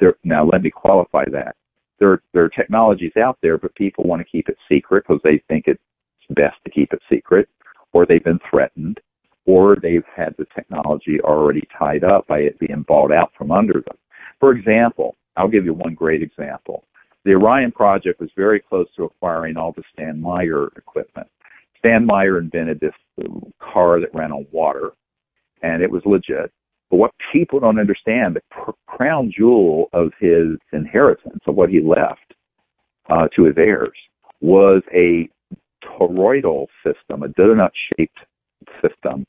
There, 0.00 0.16
now, 0.24 0.44
let 0.44 0.62
me 0.62 0.70
qualify 0.70 1.24
that 1.32 1.54
there 1.98 2.22
there 2.32 2.44
are 2.44 2.48
technologies 2.48 3.16
out 3.16 3.38
there, 3.42 3.58
but 3.58 3.74
people 3.74 4.04
want 4.04 4.20
to 4.20 4.30
keep 4.30 4.48
it 4.48 4.56
secret 4.68 5.04
because 5.06 5.20
they 5.24 5.42
think 5.48 5.64
it's 5.66 5.80
best 6.30 6.56
to 6.64 6.70
keep 6.70 6.92
it 6.92 7.00
secret, 7.10 7.48
or 7.92 8.06
they've 8.06 8.24
been 8.24 8.40
threatened, 8.50 9.00
or 9.46 9.76
they've 9.80 10.04
had 10.14 10.34
the 10.38 10.46
technology 10.54 11.20
already 11.22 11.62
tied 11.78 12.04
up 12.04 12.26
by 12.26 12.38
it 12.38 12.58
being 12.58 12.84
bought 12.86 13.12
out 13.12 13.32
from 13.36 13.50
under 13.50 13.74
them. 13.74 13.96
For 14.40 14.52
example, 14.52 15.16
I'll 15.36 15.48
give 15.48 15.64
you 15.64 15.74
one 15.74 15.94
great 15.94 16.22
example. 16.22 16.84
The 17.24 17.32
Orion 17.32 17.72
project 17.72 18.20
was 18.20 18.30
very 18.36 18.60
close 18.60 18.86
to 18.96 19.04
acquiring 19.04 19.56
all 19.56 19.72
the 19.72 19.82
Stan 19.92 20.20
Meyer 20.20 20.68
equipment. 20.76 21.26
Stan 21.78 22.06
Meyer 22.06 22.38
invented 22.38 22.80
this 22.80 22.94
car 23.60 24.00
that 24.00 24.14
ran 24.14 24.32
on 24.32 24.46
water, 24.52 24.92
and 25.62 25.82
it 25.82 25.90
was 25.90 26.02
legit. 26.04 26.52
But 26.90 26.96
what 26.96 27.10
people 27.32 27.60
don't 27.60 27.78
understand, 27.78 28.36
the 28.36 28.72
crown 28.86 29.32
jewel 29.36 29.88
of 29.92 30.12
his 30.20 30.58
inheritance, 30.72 31.40
of 31.46 31.54
what 31.54 31.70
he 31.70 31.80
left 31.80 32.34
uh, 33.10 33.28
to 33.34 33.44
his 33.44 33.56
heirs, 33.58 33.96
was 34.40 34.82
a 34.94 35.28
toroidal 35.84 36.66
system, 36.84 37.22
a 37.22 37.28
donut-shaped 37.28 38.18
system 38.82 39.26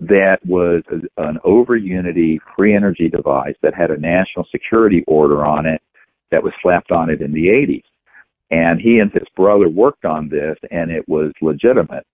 that 0.00 0.38
was 0.46 0.82
an 1.18 1.38
over 1.44 1.76
unity 1.76 2.40
free 2.56 2.74
energy 2.74 3.08
device 3.08 3.54
that 3.62 3.74
had 3.74 3.90
a 3.90 4.00
national 4.00 4.46
security 4.50 5.04
order 5.06 5.44
on 5.44 5.66
it 5.66 5.82
that 6.30 6.42
was 6.42 6.52
slapped 6.62 6.90
on 6.90 7.10
it 7.10 7.20
in 7.20 7.32
the 7.32 7.48
80s. 7.48 7.82
And 8.50 8.80
he 8.80 8.98
and 8.98 9.12
his 9.12 9.28
brother 9.36 9.68
worked 9.68 10.04
on 10.04 10.28
this 10.28 10.56
and 10.70 10.90
it 10.90 11.06
was 11.08 11.32
legitimate. 11.42 12.06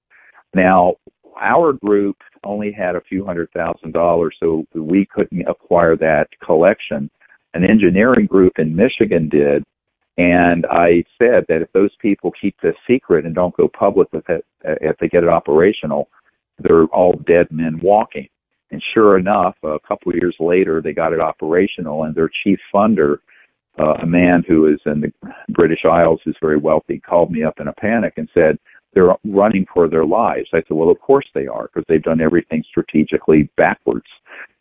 Now, 0.55 0.95
our 1.41 1.73
group 1.73 2.17
only 2.45 2.73
had 2.73 2.97
a 2.97 3.01
few 3.01 3.25
hundred 3.25 3.51
thousand 3.53 3.93
dollars, 3.93 4.37
so 4.41 4.65
we 4.75 5.07
couldn't 5.07 5.49
acquire 5.49 5.97
that 5.97 6.29
collection. 6.45 7.11
An 7.55 7.65
engineering 7.65 8.27
group 8.27 8.55
in 8.59 8.77
Michigan 8.77 9.29
did, 9.29 9.65
and 10.19 10.67
I 10.71 11.05
said 11.19 11.45
that 11.49 11.63
if 11.63 11.73
those 11.73 11.95
people 12.01 12.33
keep 12.41 12.57
this 12.63 12.75
secret 12.89 13.25
and 13.25 13.35
don't 13.35 13.57
go 13.57 13.69
public 13.69 14.13
with 14.13 14.29
it, 14.29 14.45
if 14.65 14.97
they 14.99 15.09
get 15.09 15.23
it 15.23 15.29
operational, 15.29 16.09
they're 16.59 16.85
all 16.87 17.15
dead 17.27 17.49
men 17.51 17.79
walking. 17.83 18.29
And 18.71 18.83
sure 18.95 19.19
enough, 19.19 19.55
a 19.63 19.79
couple 19.87 20.11
of 20.11 20.17
years 20.17 20.37
later, 20.41 20.81
they 20.83 20.93
got 20.93 21.13
it 21.13 21.21
operational, 21.21 22.05
and 22.05 22.15
their 22.15 22.31
chief 22.43 22.59
funder, 22.75 23.19
uh, 23.79 23.95
a 24.03 24.07
man 24.07 24.43
who 24.47 24.67
is 24.67 24.81
in 24.87 25.01
the 25.03 25.13
British 25.51 25.85
Isles, 25.85 26.21
who's 26.25 26.37
very 26.41 26.57
wealthy, 26.57 26.99
called 26.99 27.31
me 27.31 27.45
up 27.45 27.61
in 27.61 27.69
a 27.69 27.75
panic 27.75 28.15
and 28.17 28.29
said, 28.35 28.59
they're 28.97 29.15
running 29.27 29.67
for 29.75 29.89
their 29.89 30.07
lives. 30.07 30.49
I 30.55 30.63
said, 30.67 30.71
well, 30.71 30.89
of 30.89 30.99
course 31.01 31.27
they 31.35 31.47
are, 31.47 31.69
because 31.69 31.85
they've 31.87 32.03
done 32.03 32.23
everything 32.23 32.65
strategically 32.67 33.51
backwards. 33.59 34.07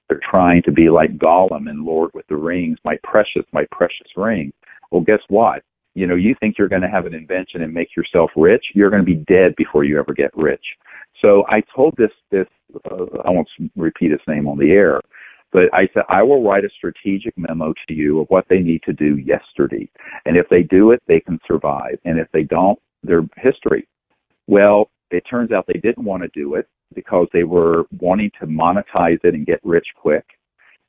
They're 0.09 0.19
trying 0.29 0.61
to 0.63 0.73
be 0.73 0.89
like 0.89 1.17
Gollum 1.17 1.69
and 1.69 1.85
Lord 1.85 2.11
with 2.13 2.27
the 2.27 2.35
Rings, 2.35 2.77
my 2.83 2.97
precious, 3.01 3.45
my 3.53 3.65
precious 3.71 4.07
ring. 4.17 4.51
Well, 4.91 5.01
guess 5.01 5.21
what? 5.29 5.63
You 5.93 6.05
know, 6.05 6.15
you 6.15 6.35
think 6.41 6.55
you're 6.59 6.67
going 6.67 6.81
to 6.81 6.89
have 6.89 7.05
an 7.05 7.13
invention 7.13 7.61
and 7.61 7.73
make 7.73 7.95
yourself 7.95 8.29
rich. 8.35 8.65
You're 8.73 8.89
going 8.89 9.01
to 9.01 9.05
be 9.05 9.23
dead 9.25 9.55
before 9.55 9.85
you 9.85 9.97
ever 9.97 10.13
get 10.13 10.35
rich. 10.35 10.65
So 11.21 11.45
I 11.47 11.63
told 11.73 11.95
this, 11.97 12.11
this, 12.29 12.47
uh, 12.91 13.05
I 13.23 13.29
won't 13.29 13.47
repeat 13.77 14.11
his 14.11 14.19
name 14.27 14.49
on 14.49 14.59
the 14.59 14.71
air, 14.71 14.99
but 15.53 15.73
I 15.73 15.87
said, 15.93 16.03
I 16.09 16.23
will 16.23 16.43
write 16.43 16.65
a 16.65 16.69
strategic 16.75 17.37
memo 17.37 17.73
to 17.87 17.93
you 17.93 18.19
of 18.19 18.27
what 18.27 18.45
they 18.49 18.59
need 18.59 18.83
to 18.83 18.91
do 18.91 19.15
yesterday. 19.15 19.89
And 20.25 20.35
if 20.35 20.49
they 20.49 20.63
do 20.63 20.91
it, 20.91 21.01
they 21.07 21.21
can 21.21 21.39
survive. 21.47 21.97
And 22.03 22.19
if 22.19 22.27
they 22.33 22.43
don't, 22.43 22.77
they're 23.01 23.25
history. 23.37 23.87
Well, 24.47 24.89
it 25.11 25.23
turns 25.29 25.51
out 25.51 25.65
they 25.67 25.79
didn't 25.79 26.03
want 26.03 26.23
to 26.23 26.29
do 26.29 26.55
it 26.55 26.67
because 26.93 27.27
they 27.33 27.43
were 27.43 27.85
wanting 27.99 28.31
to 28.39 28.47
monetize 28.47 29.23
it 29.23 29.33
and 29.33 29.45
get 29.45 29.59
rich 29.63 29.87
quick. 29.95 30.25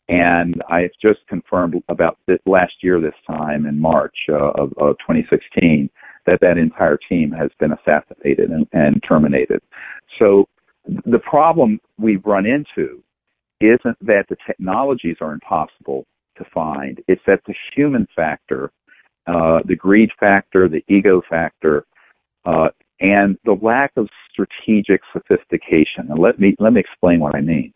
And 0.08 0.62
I 0.68 0.88
just 1.02 1.26
confirmed 1.28 1.82
about 1.88 2.18
this 2.26 2.38
last 2.46 2.74
year, 2.82 3.00
this 3.00 3.14
time 3.26 3.66
in 3.66 3.80
March 3.80 4.16
uh, 4.28 4.50
of, 4.52 4.72
of 4.78 4.96
2016, 4.98 5.90
that 6.26 6.40
that 6.40 6.58
entire 6.58 6.98
team 7.08 7.32
has 7.32 7.50
been 7.58 7.72
assassinated 7.72 8.50
and, 8.50 8.66
and 8.72 9.02
terminated. 9.06 9.60
So 10.20 10.46
the 11.04 11.18
problem 11.18 11.80
we've 11.98 12.24
run 12.24 12.46
into 12.46 13.02
isn't 13.60 13.96
that 14.00 14.26
the 14.28 14.36
technologies 14.46 15.16
are 15.20 15.32
impossible 15.32 16.06
to 16.36 16.44
find. 16.52 17.00
It's 17.08 17.22
that 17.26 17.40
the 17.46 17.54
human 17.74 18.06
factor, 18.14 18.70
uh, 19.26 19.60
the 19.64 19.76
greed 19.76 20.10
factor, 20.20 20.68
the 20.68 20.84
ego 20.88 21.22
factor, 21.28 21.84
uh, 22.44 22.68
and 23.00 23.38
the 23.44 23.58
lack 23.60 23.92
of 23.96 24.08
strategic 24.30 25.00
sophistication. 25.12 26.06
And 26.08 26.18
let 26.18 26.38
me 26.38 26.54
let 26.58 26.72
me 26.72 26.80
explain 26.80 27.20
what 27.20 27.34
I 27.34 27.40
mean. 27.40 27.72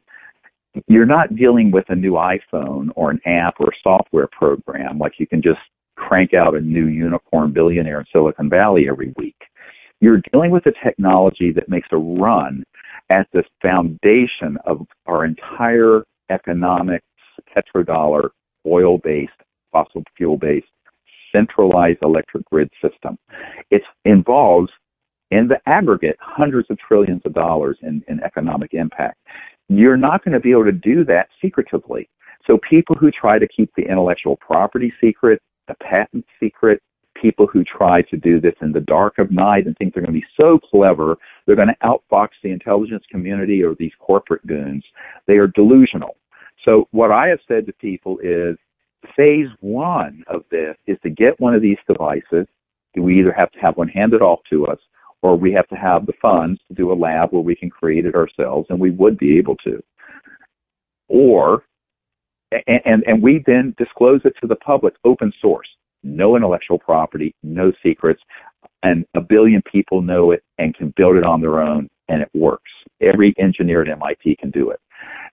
You're 0.87 1.07
not 1.07 1.35
dealing 1.35 1.71
with 1.71 1.85
a 1.89 1.97
new 1.97 2.13
iPhone 2.13 2.91
or 2.95 3.11
an 3.11 3.21
app 3.27 3.55
or 3.59 3.69
a 3.69 3.81
software 3.83 4.29
program 4.31 4.99
like 4.99 5.15
you 5.19 5.27
can 5.27 5.43
just 5.43 5.59
crank 5.97 6.33
out 6.33 6.55
a 6.55 6.61
new 6.61 6.87
unicorn 6.87 7.53
billionaire 7.53 8.01
in 8.01 8.07
Silicon 8.13 8.49
Valley 8.49 8.87
every 8.89 9.13
week. 9.17 9.37
You're 10.01 10.23
dealing 10.33 10.51
with 10.51 10.65
a 10.67 10.73
technology 10.83 11.53
that 11.53 11.69
makes 11.69 11.89
a 11.93 11.97
run 11.97 12.65
at 13.11 13.27
the 13.33 13.43
foundation 13.61 14.57
of 14.65 14.87
our 15.07 15.25
entire 15.25 16.05
economic 16.31 17.03
petrodollar, 17.55 18.31
oil 18.67 18.99
based, 18.99 19.33
fossil 19.73 20.03
fuel 20.17 20.37
based, 20.37 20.67
centralized 21.33 21.99
electric 22.03 22.45
grid 22.47 22.71
system. 22.81 23.19
It 23.71 23.83
involves 24.05 24.71
in 25.31 25.49
the 25.49 25.61
aggregate 25.67 26.17
hundreds 26.21 26.71
of 26.71 26.79
trillions 26.79 27.23
of 27.25 27.35
dollars 27.35 27.79
in, 27.83 28.03
in 28.09 28.21
economic 28.23 28.75
impact. 28.75 29.19
You're 29.69 29.97
not 29.97 30.25
going 30.25 30.35
to 30.35 30.41
be 30.41 30.51
able 30.51 30.65
to 30.65 30.73
do 30.73 31.05
that 31.05 31.29
secretively. 31.41 32.09
So 32.47 32.59
people 32.69 32.97
who 32.97 33.11
try 33.11 33.39
to 33.39 33.47
keep 33.47 33.71
the 33.77 33.83
intellectual 33.83 34.37
property 34.37 34.93
secret, 35.01 35.41
the 35.69 35.75
patent 35.75 36.25
secret, 36.41 36.83
people 37.21 37.47
who 37.47 37.63
try 37.65 38.03
to 38.03 38.17
do 38.17 38.41
this 38.41 38.55
in 38.63 38.73
the 38.73 38.81
dark 38.81 39.19
of 39.19 39.31
night 39.31 39.67
and 39.67 39.77
think 39.77 39.93
they're 39.95 40.03
going 40.03 40.15
to 40.15 40.21
be 40.21 40.27
so 40.37 40.59
clever, 40.59 41.17
they're 41.47 41.57
going 41.57 41.69
to 41.69 41.87
outfox 41.87 42.29
the 42.43 42.51
intelligence 42.51 43.05
community 43.11 43.63
or 43.63 43.75
these 43.79 43.93
corporate 44.01 44.45
goons. 44.47 44.85
They 45.27 45.35
are 45.35 45.49
delusional. 45.49 46.17
So 46.65 46.89
what 46.91 47.11
I 47.11 47.29
have 47.29 47.41
said 47.47 47.67
to 47.67 47.73
people 47.75 48.19
is 48.23 48.57
phase 49.17 49.49
one 49.61 50.25
of 50.29 50.45
this 50.51 50.77
is 50.87 50.99
to 51.03 51.11
get 51.11 51.39
one 51.41 51.55
of 51.55 51.63
these 51.63 51.79
devices. 51.87 52.47
We 52.97 53.19
either 53.21 53.33
have 53.33 53.53
to 53.53 53.59
have 53.61 53.77
one 53.77 53.89
handed 53.89 54.23
off 54.23 54.41
to 54.51 54.67
us 54.67 54.79
or 55.23 55.37
we 55.37 55.53
have 55.53 55.69
to 55.69 55.75
have 55.75 56.07
the 56.07 56.13
funds 56.21 56.61
to 56.69 56.75
do 56.75 56.93
a 56.93 56.95
lab 56.95 57.33
where 57.33 57.43
we 57.43 57.55
can 57.55 57.71
create 57.71 58.07
it 58.07 58.15
ourselves, 58.15 58.67
and 58.71 58.81
we 58.81 58.91
would 58.91 59.19
be 59.19 59.39
able 59.39 59.57
to. 59.57 59.83
Or, 61.09 61.65
and, 62.67 63.05
and, 63.07 63.23
we 63.23 63.43
then 63.47 63.75
disclose 63.79 64.21
it 64.25 64.35
to 64.41 64.47
the 64.47 64.57
public, 64.57 64.95
open 65.05 65.33
source, 65.41 65.69
no 66.03 66.37
intellectual 66.37 66.79
property, 66.79 67.35
no 67.43 67.73
secrets, 67.83 68.23
and 68.83 69.05
a 69.15 69.21
billion 69.21 69.63
people 69.71 70.03
know 70.03 70.31
it 70.31 70.43
and 70.59 70.75
can 70.75 70.93
build 70.97 71.17
it 71.17 71.25
on 71.25 71.41
their 71.41 71.61
own, 71.61 71.89
and 72.09 72.23
it 72.23 72.31
works. 72.33 72.71
Every 73.01 73.35
engineer 73.39 73.83
at 73.83 73.89
MIT 73.89 74.37
can 74.37 74.51
do 74.51 74.71
it. 74.71 74.81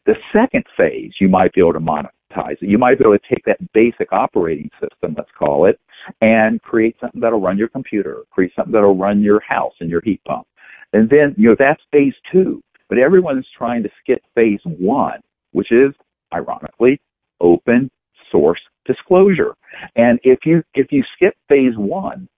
The 0.05 0.15
second 0.33 0.65
phase, 0.75 1.11
you 1.19 1.27
might 1.27 1.53
be 1.53 1.61
able 1.61 1.73
to 1.73 1.79
monetize 1.79 2.61
it. 2.61 2.69
You 2.69 2.77
might 2.77 2.97
be 2.97 3.05
able 3.05 3.17
to 3.17 3.27
take 3.29 3.43
that 3.45 3.59
basic 3.73 4.11
operating 4.11 4.69
system, 4.81 5.15
let's 5.17 5.31
call 5.37 5.65
it, 5.65 5.79
and 6.21 6.61
create 6.61 6.95
something 6.99 7.21
that'll 7.21 7.41
run 7.41 7.57
your 7.57 7.67
computer, 7.67 8.23
create 8.31 8.51
something 8.55 8.71
that'll 8.71 8.95
run 8.95 9.21
your 9.21 9.39
house 9.41 9.73
and 9.79 9.89
your 9.89 10.01
heat 10.01 10.21
pump. 10.25 10.47
And 10.93 11.09
then, 11.09 11.35
you 11.37 11.49
know, 11.49 11.55
that's 11.57 11.81
phase 11.91 12.13
two. 12.31 12.61
But 12.89 12.97
everyone 12.97 13.37
is 13.37 13.45
trying 13.57 13.83
to 13.83 13.89
skip 14.01 14.21
phase 14.33 14.61
one, 14.63 15.19
which 15.51 15.71
is, 15.71 15.93
ironically, 16.33 17.01
open 17.41 17.91
source 18.31 18.61
disclosure. 18.85 19.53
And 19.95 20.19
if 20.23 20.39
you, 20.45 20.63
if 20.73 20.87
you 20.91 21.03
skip 21.15 21.35
phase 21.49 21.73
one, 21.75 22.29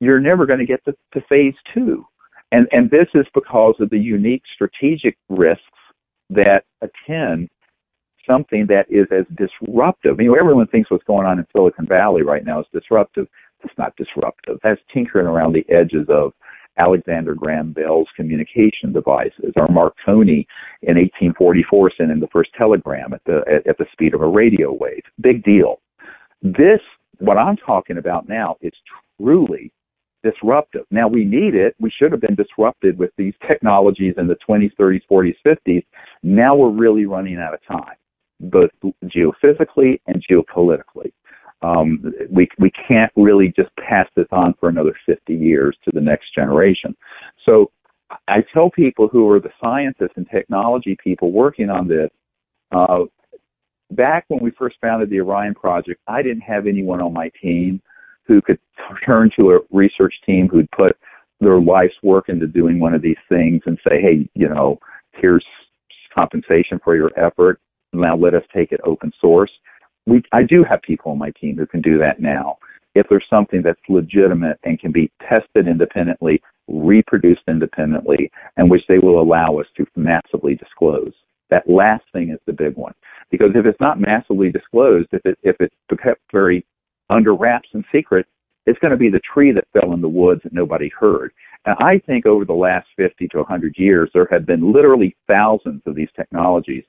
you're 0.00 0.20
never 0.20 0.44
going 0.44 0.58
to 0.58 0.66
get 0.66 0.84
to, 0.84 0.92
to 1.14 1.26
phase 1.28 1.54
two. 1.72 2.04
And, 2.52 2.68
and 2.70 2.90
this 2.90 3.08
is 3.14 3.26
because 3.34 3.74
of 3.80 3.90
the 3.90 3.98
unique 3.98 4.42
strategic 4.54 5.16
risks 5.28 5.62
that 6.30 6.64
attend 6.82 7.48
something 8.26 8.66
that 8.68 8.86
is 8.90 9.06
as 9.10 9.24
disruptive. 9.36 10.20
You 10.20 10.30
know, 10.30 10.36
everyone 10.38 10.66
thinks 10.68 10.90
what's 10.90 11.04
going 11.04 11.26
on 11.26 11.38
in 11.38 11.46
Silicon 11.52 11.86
Valley 11.86 12.22
right 12.22 12.44
now 12.44 12.60
is 12.60 12.66
disruptive. 12.72 13.26
It's 13.64 13.78
not 13.78 13.96
disruptive. 13.96 14.58
That's 14.62 14.80
tinkering 14.92 15.26
around 15.26 15.54
the 15.54 15.64
edges 15.68 16.06
of 16.08 16.32
Alexander 16.78 17.34
Graham 17.34 17.72
Bell's 17.72 18.08
communication 18.16 18.92
devices, 18.92 19.52
or 19.56 19.68
Marconi 19.68 20.46
in 20.82 20.96
1844 20.96 21.92
sending 21.96 22.20
the 22.20 22.28
first 22.28 22.50
telegram 22.56 23.12
at 23.12 23.22
the 23.24 23.42
at, 23.50 23.66
at 23.66 23.78
the 23.78 23.86
speed 23.92 24.14
of 24.14 24.20
a 24.20 24.26
radio 24.26 24.72
wave. 24.72 25.02
Big 25.20 25.42
deal. 25.42 25.80
This, 26.42 26.80
what 27.18 27.38
I'm 27.38 27.56
talking 27.56 27.96
about 27.96 28.28
now, 28.28 28.56
is 28.60 28.72
truly 29.18 29.72
disruptive. 30.22 30.84
Now 30.90 31.08
we 31.08 31.24
need 31.24 31.54
it. 31.54 31.74
We 31.80 31.90
should 31.90 32.12
have 32.12 32.20
been 32.20 32.34
disrupted 32.34 32.98
with 32.98 33.10
these 33.16 33.34
technologies 33.46 34.14
in 34.18 34.26
the 34.26 34.36
20s, 34.48 34.72
30s, 34.78 35.02
40s, 35.10 35.36
50s. 35.46 35.84
Now 36.22 36.54
we're 36.54 36.70
really 36.70 37.06
running 37.06 37.38
out 37.38 37.54
of 37.54 37.60
time 37.66 37.96
both 38.40 38.70
geophysically 39.04 40.00
and 40.06 40.24
geopolitically. 40.28 41.12
Um, 41.62 42.12
we 42.30 42.48
we 42.58 42.70
can't 42.86 43.10
really 43.16 43.52
just 43.56 43.70
pass 43.76 44.06
this 44.14 44.26
on 44.30 44.54
for 44.60 44.68
another 44.68 44.94
50 45.06 45.34
years 45.34 45.76
to 45.84 45.90
the 45.92 46.00
next 46.00 46.34
generation. 46.34 46.94
So 47.44 47.70
I 48.28 48.44
tell 48.52 48.70
people 48.70 49.08
who 49.08 49.28
are 49.30 49.40
the 49.40 49.50
scientists 49.60 50.12
and 50.16 50.28
technology 50.30 50.96
people 51.02 51.32
working 51.32 51.70
on 51.70 51.88
this. 51.88 52.10
Uh, 52.70 53.04
back 53.90 54.24
when 54.28 54.42
we 54.42 54.50
first 54.50 54.76
founded 54.80 55.10
the 55.10 55.20
Orion 55.20 55.54
project, 55.54 56.00
I 56.06 56.22
didn't 56.22 56.42
have 56.42 56.66
anyone 56.66 57.00
on 57.00 57.12
my 57.12 57.30
team 57.40 57.80
who 58.26 58.42
could 58.42 58.58
turn 59.04 59.30
to 59.38 59.52
a 59.52 59.58
research 59.70 60.14
team 60.24 60.48
who'd 60.48 60.70
put 60.72 60.96
their 61.40 61.60
life's 61.60 61.94
work 62.02 62.28
into 62.28 62.46
doing 62.46 62.80
one 62.80 62.94
of 62.94 63.02
these 63.02 63.16
things 63.28 63.62
and 63.66 63.78
say, 63.86 64.00
hey, 64.00 64.28
you 64.34 64.48
know, 64.48 64.78
here's 65.12 65.44
compensation 66.14 66.80
for 66.82 66.96
your 66.96 67.10
effort. 67.18 67.60
Now 67.92 68.16
let 68.16 68.34
us 68.34 68.42
take 68.54 68.72
it 68.72 68.80
open 68.84 69.12
source. 69.20 69.50
We, 70.06 70.22
I 70.32 70.42
do 70.42 70.64
have 70.68 70.82
people 70.82 71.12
on 71.12 71.18
my 71.18 71.30
team 71.40 71.56
who 71.56 71.66
can 71.66 71.80
do 71.80 71.98
that 71.98 72.20
now. 72.20 72.58
If 72.94 73.06
there's 73.10 73.26
something 73.28 73.62
that's 73.62 73.80
legitimate 73.88 74.58
and 74.64 74.78
can 74.78 74.92
be 74.92 75.10
tested 75.28 75.68
independently, 75.68 76.40
reproduced 76.68 77.42
independently, 77.48 78.30
and 78.56 78.70
which 78.70 78.82
they 78.88 78.98
will 78.98 79.20
allow 79.20 79.58
us 79.58 79.66
to 79.76 79.86
massively 79.96 80.54
disclose. 80.54 81.12
That 81.50 81.68
last 81.68 82.04
thing 82.12 82.30
is 82.30 82.40
the 82.46 82.52
big 82.52 82.76
one. 82.76 82.94
Because 83.30 83.50
if 83.54 83.66
it's 83.66 83.80
not 83.80 84.00
massively 84.00 84.50
disclosed, 84.50 85.08
if 85.12 85.24
it, 85.24 85.38
if 85.42 85.56
it's 85.60 85.74
kept 86.02 86.20
very 86.32 86.64
under 87.10 87.34
wraps 87.34 87.68
and 87.72 87.84
secret, 87.92 88.26
it's 88.66 88.78
going 88.80 88.90
to 88.90 88.96
be 88.96 89.10
the 89.10 89.20
tree 89.32 89.52
that 89.52 89.68
fell 89.72 89.92
in 89.92 90.00
the 90.00 90.08
woods 90.08 90.40
that 90.42 90.52
nobody 90.52 90.90
heard. 90.98 91.32
And 91.66 91.76
I 91.78 92.00
think 92.04 92.26
over 92.26 92.44
the 92.44 92.52
last 92.52 92.88
50 92.96 93.28
to 93.28 93.38
100 93.38 93.74
years, 93.76 94.10
there 94.12 94.28
have 94.30 94.46
been 94.46 94.72
literally 94.72 95.16
thousands 95.28 95.82
of 95.86 95.94
these 95.94 96.08
technologies 96.16 96.84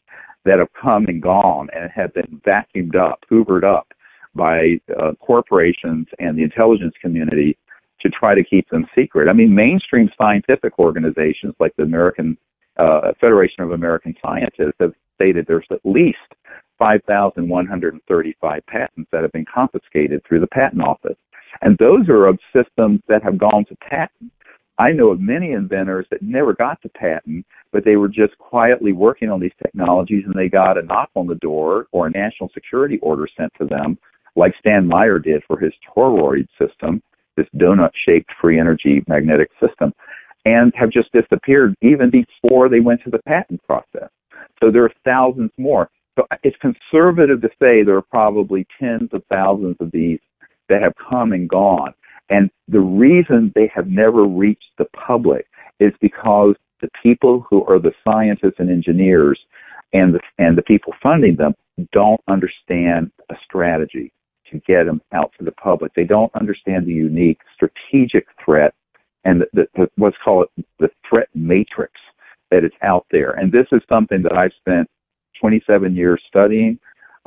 that 0.47 0.59
have 0.59 0.73
come 0.79 1.05
and 1.07 1.21
gone 1.21 1.69
and 1.75 1.91
have 1.91 2.13
been 2.13 2.41
vacuumed 2.45 2.95
up, 2.95 3.23
hoovered 3.29 3.63
up 3.63 3.87
by 4.35 4.79
uh, 4.99 5.13
corporations 5.19 6.07
and 6.19 6.37
the 6.37 6.43
intelligence 6.43 6.93
community 7.01 7.57
to 8.01 8.09
try 8.09 8.35
to 8.35 8.43
keep 8.43 8.69
them 8.69 8.85
secret. 8.95 9.27
I 9.27 9.33
mean, 9.33 9.53
mainstream 9.53 10.09
scientific 10.17 10.77
organizations 10.79 11.53
like 11.59 11.75
the 11.75 11.83
American 11.83 12.37
uh, 12.77 13.11
Federation 13.19 13.63
of 13.63 13.71
American 13.71 14.15
Scientists 14.21 14.77
have 14.79 14.93
stated 15.15 15.45
there's 15.47 15.65
at 15.71 15.79
least 15.83 16.17
5,135 16.77 18.65
patents 18.67 19.09
that 19.11 19.23
have 19.23 19.31
been 19.31 19.45
confiscated 19.51 20.21
through 20.23 20.39
the 20.39 20.47
patent 20.47 20.81
office. 20.81 21.17
And 21.61 21.75
those 21.79 22.07
are 22.07 22.27
of 22.27 22.37
systems 22.55 23.01
that 23.07 23.23
have 23.23 23.39
gone 23.39 23.65
to 23.69 23.75
patent. 23.77 24.31
I 24.79 24.91
know 24.91 25.09
of 25.09 25.19
many 25.19 25.53
inventors 25.53 26.05
that 26.11 26.21
never 26.21 26.53
got 26.53 26.81
the 26.83 26.89
patent, 26.89 27.45
but 27.71 27.83
they 27.83 27.95
were 27.95 28.07
just 28.07 28.37
quietly 28.37 28.93
working 28.93 29.29
on 29.29 29.39
these 29.39 29.51
technologies 29.61 30.23
and 30.25 30.35
they 30.35 30.49
got 30.49 30.77
a 30.77 30.83
knock 30.83 31.09
on 31.15 31.25
the 31.25 31.35
door 31.35 31.87
or 31.91 32.07
a 32.07 32.11
national 32.11 32.49
security 32.53 32.99
order 33.01 33.27
sent 33.35 33.51
to 33.59 33.65
them, 33.65 33.97
like 34.35 34.53
Stan 34.59 34.87
Meyer 34.87 35.17
did 35.17 35.43
for 35.47 35.59
his 35.59 35.73
toroid 35.95 36.47
system, 36.59 37.01
this 37.35 37.47
donut 37.55 37.91
shaped 38.07 38.29
free 38.39 38.59
energy 38.59 39.03
magnetic 39.07 39.49
system, 39.59 39.93
and 40.45 40.71
have 40.75 40.91
just 40.91 41.11
disappeared 41.11 41.75
even 41.81 42.11
before 42.11 42.69
they 42.69 42.79
went 42.79 43.01
to 43.03 43.09
the 43.09 43.21
patent 43.27 43.61
process. 43.65 44.09
So 44.61 44.71
there 44.71 44.83
are 44.83 44.93
thousands 45.03 45.51
more. 45.57 45.89
So 46.15 46.25
it's 46.43 46.57
conservative 46.57 47.41
to 47.41 47.49
say 47.59 47.83
there 47.83 47.97
are 47.97 48.01
probably 48.01 48.65
tens 48.79 49.09
of 49.13 49.23
thousands 49.29 49.75
of 49.79 49.91
these 49.91 50.19
that 50.69 50.81
have 50.81 50.93
come 51.09 51.33
and 51.33 51.49
gone. 51.49 51.93
And 52.29 52.49
the 52.67 52.79
reason 52.79 53.51
they 53.55 53.71
have 53.73 53.87
never 53.87 54.25
reached 54.25 54.71
the 54.77 54.85
public 54.85 55.47
is 55.79 55.93
because 56.01 56.55
the 56.81 56.89
people 57.01 57.45
who 57.49 57.65
are 57.65 57.79
the 57.79 57.93
scientists 58.03 58.55
and 58.59 58.69
engineers 58.69 59.39
and 59.93 60.13
the, 60.13 60.19
and 60.37 60.57
the 60.57 60.63
people 60.63 60.93
funding 61.01 61.35
them 61.35 61.53
don't 61.91 62.21
understand 62.27 63.11
a 63.29 63.35
strategy 63.43 64.11
to 64.51 64.59
get 64.67 64.85
them 64.85 65.01
out 65.13 65.31
to 65.37 65.45
the 65.45 65.51
public. 65.51 65.93
They 65.93 66.03
don't 66.03 66.33
understand 66.35 66.85
the 66.85 66.93
unique 66.93 67.39
strategic 67.53 68.27
threat 68.43 68.73
and 69.25 69.41
the, 69.41 69.47
the, 69.53 69.67
the, 69.75 69.89
what's 69.95 70.17
called 70.23 70.47
the 70.79 70.89
threat 71.07 71.27
matrix 71.35 71.93
that 72.51 72.63
is 72.63 72.71
out 72.81 73.05
there. 73.11 73.31
And 73.31 73.51
this 73.51 73.67
is 73.71 73.81
something 73.89 74.23
that 74.23 74.33
I've 74.33 74.53
spent 74.59 74.89
27 75.39 75.95
years 75.95 76.21
studying. 76.27 76.79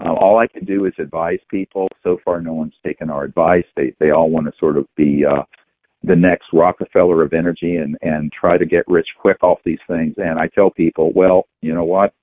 Uh, 0.04 0.12
all 0.14 0.38
I 0.38 0.46
can 0.46 0.64
do 0.64 0.86
is 0.86 0.92
advise 0.98 1.38
people. 1.50 1.88
So 2.02 2.18
far, 2.24 2.40
no 2.40 2.54
one's 2.54 2.74
taken 2.84 3.10
our 3.10 3.24
advice. 3.24 3.64
They 3.76 3.94
they 4.00 4.10
all 4.10 4.30
want 4.30 4.46
to 4.46 4.52
sort 4.58 4.76
of 4.76 4.86
be 4.96 5.24
uh, 5.24 5.42
the 6.02 6.16
next 6.16 6.46
Rockefeller 6.52 7.22
of 7.22 7.32
energy 7.32 7.76
and 7.76 7.96
and 8.02 8.32
try 8.32 8.56
to 8.56 8.64
get 8.64 8.84
rich 8.88 9.08
quick 9.20 9.42
off 9.42 9.58
these 9.64 9.78
things. 9.86 10.14
And 10.16 10.38
I 10.38 10.48
tell 10.48 10.70
people, 10.70 11.12
well, 11.14 11.46
you 11.60 11.74
know 11.74 11.84
what? 11.84 12.14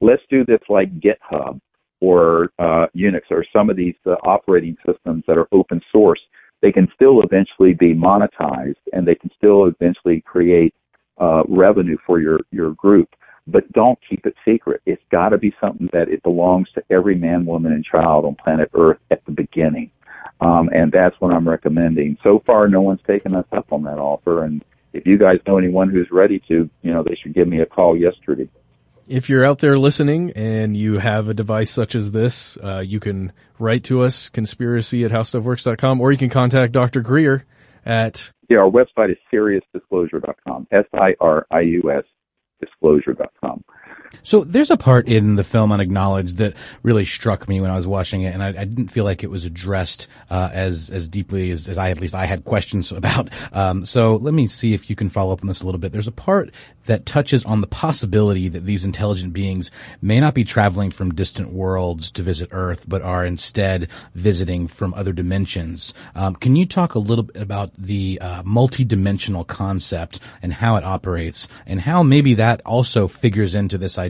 Let's 0.00 0.22
do 0.30 0.44
this 0.44 0.60
like 0.68 1.00
GitHub 1.00 1.60
or 2.00 2.50
uh, 2.58 2.86
Unix 2.94 3.22
or 3.30 3.44
some 3.52 3.70
of 3.70 3.76
these 3.76 3.94
uh, 4.06 4.12
operating 4.22 4.76
systems 4.86 5.24
that 5.26 5.38
are 5.38 5.48
open 5.52 5.80
source. 5.90 6.20
They 6.62 6.72
can 6.72 6.88
still 6.94 7.22
eventually 7.22 7.74
be 7.74 7.94
monetized, 7.94 8.76
and 8.92 9.06
they 9.06 9.14
can 9.14 9.30
still 9.36 9.66
eventually 9.66 10.20
create 10.20 10.74
uh, 11.18 11.42
revenue 11.48 11.96
for 12.06 12.20
your 12.20 12.38
your 12.52 12.74
group 12.74 13.08
but 13.46 13.70
don't 13.72 13.98
keep 14.08 14.26
it 14.26 14.34
secret. 14.44 14.80
It's 14.86 15.02
got 15.10 15.30
to 15.30 15.38
be 15.38 15.54
something 15.60 15.90
that 15.92 16.08
it 16.08 16.22
belongs 16.22 16.68
to 16.74 16.82
every 16.90 17.14
man, 17.14 17.44
woman, 17.44 17.72
and 17.72 17.84
child 17.84 18.24
on 18.24 18.36
planet 18.36 18.70
Earth 18.74 18.98
at 19.10 19.24
the 19.26 19.32
beginning. 19.32 19.90
Um, 20.40 20.68
and 20.72 20.90
that's 20.90 21.14
what 21.20 21.32
I'm 21.32 21.48
recommending. 21.48 22.16
So 22.22 22.42
far, 22.44 22.68
no 22.68 22.80
one's 22.80 23.00
taken 23.06 23.34
us 23.34 23.46
up 23.52 23.72
on 23.72 23.84
that 23.84 23.98
offer. 23.98 24.44
And 24.44 24.64
if 24.92 25.06
you 25.06 25.18
guys 25.18 25.38
know 25.46 25.58
anyone 25.58 25.90
who's 25.90 26.08
ready 26.10 26.42
to, 26.48 26.68
you 26.82 26.94
know, 26.94 27.02
they 27.02 27.16
should 27.22 27.34
give 27.34 27.48
me 27.48 27.60
a 27.60 27.66
call 27.66 27.96
yesterday. 27.96 28.48
If 29.06 29.28
you're 29.28 29.44
out 29.44 29.58
there 29.58 29.78
listening 29.78 30.32
and 30.32 30.74
you 30.74 30.98
have 30.98 31.28
a 31.28 31.34
device 31.34 31.70
such 31.70 31.94
as 31.94 32.10
this, 32.10 32.56
uh, 32.62 32.80
you 32.80 33.00
can 33.00 33.32
write 33.58 33.84
to 33.84 34.02
us, 34.02 34.30
conspiracy 34.30 35.04
at 35.04 35.10
howstuffworks.com, 35.10 36.00
or 36.00 36.10
you 36.10 36.18
can 36.18 36.30
contact 36.30 36.72
Dr. 36.72 37.02
Greer 37.02 37.44
at... 37.84 38.30
Yeah, 38.48 38.58
our 38.58 38.70
website 38.70 39.10
is 39.10 39.18
siriusdisclosure.com. 39.32 40.68
S-I-R-I-U-S 40.70 42.04
disclosure.com. 42.64 43.64
So 44.22 44.44
there's 44.44 44.70
a 44.70 44.76
part 44.76 45.08
in 45.08 45.36
the 45.36 45.44
film 45.44 45.72
Unacknowledged 45.72 46.36
that 46.38 46.54
really 46.82 47.04
struck 47.04 47.48
me 47.48 47.60
when 47.60 47.70
I 47.70 47.76
was 47.76 47.86
watching 47.86 48.22
it, 48.22 48.34
and 48.34 48.42
I, 48.42 48.48
I 48.48 48.64
didn't 48.64 48.88
feel 48.88 49.04
like 49.04 49.24
it 49.24 49.30
was 49.30 49.44
addressed 49.44 50.08
uh, 50.30 50.50
as 50.52 50.90
as 50.90 51.08
deeply 51.08 51.50
as, 51.50 51.68
as 51.68 51.78
I 51.78 51.90
at 51.90 52.00
least 52.00 52.14
I 52.14 52.26
had 52.26 52.44
questions 52.44 52.92
about. 53.04 53.28
Um, 53.52 53.84
so 53.84 54.16
let 54.16 54.34
me 54.34 54.46
see 54.46 54.74
if 54.74 54.88
you 54.88 54.96
can 54.96 55.08
follow 55.08 55.32
up 55.32 55.42
on 55.42 55.48
this 55.48 55.62
a 55.62 55.64
little 55.64 55.80
bit. 55.80 55.92
There's 55.92 56.06
a 56.06 56.12
part 56.12 56.50
that 56.86 57.06
touches 57.06 57.44
on 57.44 57.60
the 57.60 57.66
possibility 57.66 58.48
that 58.48 58.64
these 58.64 58.84
intelligent 58.84 59.32
beings 59.32 59.70
may 60.02 60.20
not 60.20 60.34
be 60.34 60.44
traveling 60.44 60.90
from 60.90 61.14
distant 61.14 61.52
worlds 61.52 62.10
to 62.12 62.22
visit 62.22 62.48
Earth, 62.52 62.84
but 62.86 63.02
are 63.02 63.24
instead 63.24 63.88
visiting 64.14 64.68
from 64.68 64.92
other 64.94 65.12
dimensions. 65.12 65.94
Um, 66.14 66.34
can 66.34 66.56
you 66.56 66.66
talk 66.66 66.94
a 66.94 66.98
little 66.98 67.24
bit 67.24 67.40
about 67.40 67.70
the 67.76 68.18
uh, 68.20 68.42
multi-dimensional 68.44 69.44
concept 69.44 70.20
and 70.42 70.52
how 70.52 70.76
it 70.76 70.84
operates, 70.84 71.48
and 71.66 71.80
how 71.80 72.02
maybe 72.02 72.34
that 72.34 72.60
also 72.66 73.08
figures 73.08 73.54
into 73.54 73.78
this 73.78 73.98
idea 73.98 74.03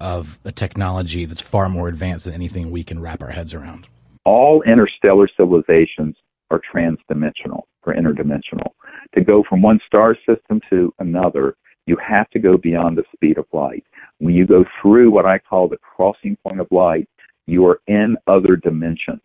of 0.00 0.38
a 0.44 0.52
technology 0.52 1.24
that's 1.24 1.40
far 1.40 1.68
more 1.68 1.88
advanced 1.88 2.24
than 2.24 2.34
anything 2.34 2.70
we 2.70 2.84
can 2.84 3.00
wrap 3.00 3.22
our 3.22 3.30
heads 3.30 3.54
around? 3.54 3.86
All 4.24 4.62
interstellar 4.62 5.28
civilizations 5.36 6.16
are 6.50 6.60
transdimensional 6.74 7.62
or 7.84 7.94
interdimensional. 7.94 8.72
To 9.14 9.24
go 9.24 9.42
from 9.48 9.62
one 9.62 9.80
star 9.86 10.16
system 10.26 10.60
to 10.70 10.92
another 10.98 11.56
you 11.88 11.96
have 12.06 12.28
to 12.30 12.38
go 12.38 12.58
beyond 12.58 12.98
the 12.98 13.04
speed 13.14 13.38
of 13.38 13.46
light. 13.50 13.82
When 14.18 14.34
you 14.34 14.46
go 14.46 14.64
through 14.80 15.10
what 15.10 15.24
I 15.24 15.38
call 15.38 15.68
the 15.68 15.78
crossing 15.78 16.36
point 16.46 16.60
of 16.60 16.68
light, 16.70 17.08
you 17.46 17.66
are 17.66 17.80
in 17.86 18.16
other 18.26 18.56
dimensions. 18.56 19.22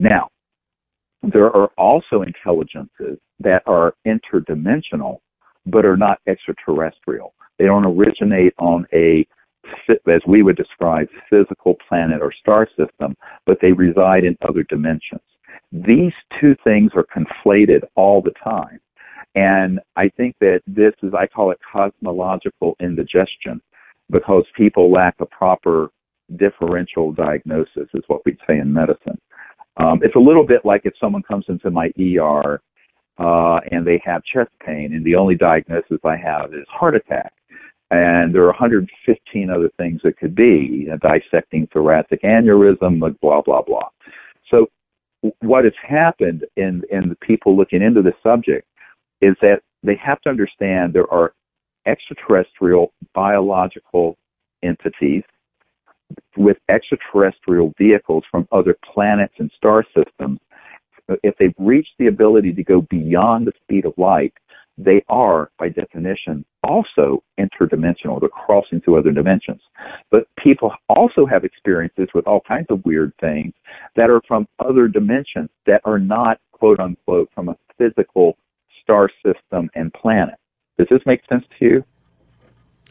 Now, 0.00 0.28
there 1.22 1.56
are 1.56 1.70
also 1.78 2.22
intelligences 2.22 3.18
that 3.38 3.62
are 3.66 3.94
interdimensional, 4.04 5.18
but 5.66 5.84
are 5.86 5.96
not 5.96 6.18
extraterrestrial. 6.26 7.32
They 7.58 7.66
don't 7.66 7.84
originate 7.84 8.54
on 8.58 8.86
a, 8.92 9.26
as 9.88 10.20
we 10.26 10.42
would 10.42 10.56
describe, 10.56 11.08
physical 11.30 11.76
planet 11.88 12.20
or 12.20 12.32
star 12.32 12.68
system, 12.76 13.16
but 13.46 13.58
they 13.60 13.72
reside 13.72 14.24
in 14.24 14.36
other 14.46 14.64
dimensions. 14.64 15.22
These 15.72 16.12
two 16.40 16.54
things 16.64 16.92
are 16.94 17.06
conflated 17.16 17.82
all 17.94 18.22
the 18.22 18.32
time. 18.42 18.80
And 19.34 19.80
I 19.96 20.08
think 20.16 20.36
that 20.40 20.60
this 20.66 20.92
is, 21.02 21.12
I 21.12 21.26
call 21.26 21.50
it 21.50 21.58
cosmological 21.72 22.76
indigestion 22.80 23.60
because 24.10 24.44
people 24.56 24.92
lack 24.92 25.16
a 25.20 25.26
proper 25.26 25.90
differential 26.36 27.12
diagnosis 27.12 27.88
is 27.94 28.02
what 28.06 28.24
we'd 28.24 28.38
say 28.46 28.58
in 28.58 28.72
medicine. 28.72 29.18
Um, 29.76 30.00
it's 30.02 30.14
a 30.14 30.20
little 30.20 30.46
bit 30.46 30.64
like 30.64 30.82
if 30.84 30.94
someone 31.00 31.22
comes 31.22 31.46
into 31.48 31.70
my 31.70 31.90
ER 31.98 32.60
uh, 33.18 33.60
and 33.70 33.86
they 33.86 34.00
have 34.04 34.22
chest 34.24 34.50
pain, 34.64 34.92
and 34.94 35.04
the 35.04 35.14
only 35.16 35.34
diagnosis 35.34 35.98
I 36.04 36.16
have 36.16 36.54
is 36.54 36.66
heart 36.68 36.94
attack. 36.94 37.32
And 37.90 38.34
there 38.34 38.42
are 38.42 38.46
115 38.46 39.50
other 39.50 39.70
things 39.76 40.00
it 40.04 40.16
could 40.16 40.34
be, 40.34 40.88
dissecting 41.00 41.68
thoracic 41.72 42.22
aneurysm, 42.22 43.00
blah, 43.20 43.42
blah, 43.42 43.62
blah. 43.62 43.88
So 44.50 44.66
what 45.40 45.64
has 45.64 45.74
happened 45.86 46.44
in, 46.56 46.82
in 46.90 47.08
the 47.08 47.16
people 47.20 47.56
looking 47.56 47.82
into 47.82 48.02
this 48.02 48.14
subject 48.22 48.66
is 49.20 49.36
that 49.42 49.60
they 49.82 49.96
have 50.02 50.20
to 50.22 50.30
understand 50.30 50.92
there 50.92 51.10
are 51.12 51.34
extraterrestrial 51.86 52.92
biological 53.14 54.16
entities 54.62 55.22
with 56.36 56.56
extraterrestrial 56.68 57.72
vehicles 57.78 58.24
from 58.30 58.48
other 58.52 58.76
planets 58.92 59.34
and 59.38 59.50
star 59.56 59.84
systems. 59.94 60.38
If 61.22 61.34
they've 61.38 61.54
reached 61.58 61.92
the 61.98 62.06
ability 62.06 62.54
to 62.54 62.64
go 62.64 62.82
beyond 62.82 63.46
the 63.46 63.52
speed 63.62 63.84
of 63.84 63.92
light, 63.98 64.32
they 64.76 65.04
are, 65.08 65.50
by 65.58 65.68
definition, 65.68 66.44
also 66.62 67.22
interdimensional. 67.38 68.18
They're 68.18 68.28
crossing 68.28 68.80
to 68.82 68.96
other 68.96 69.12
dimensions. 69.12 69.60
But 70.10 70.26
people 70.42 70.72
also 70.88 71.26
have 71.26 71.44
experiences 71.44 72.08
with 72.14 72.26
all 72.26 72.40
kinds 72.46 72.66
of 72.70 72.84
weird 72.84 73.12
things 73.20 73.52
that 73.96 74.10
are 74.10 74.20
from 74.26 74.48
other 74.58 74.88
dimensions 74.88 75.50
that 75.66 75.80
are 75.84 75.98
not, 75.98 76.40
quote 76.52 76.80
unquote, 76.80 77.30
from 77.34 77.48
a 77.48 77.56
physical 77.78 78.36
star 78.82 79.10
system 79.24 79.70
and 79.74 79.92
planet. 79.92 80.34
Does 80.78 80.88
this 80.90 81.00
make 81.06 81.20
sense 81.28 81.44
to 81.58 81.64
you? 81.64 81.84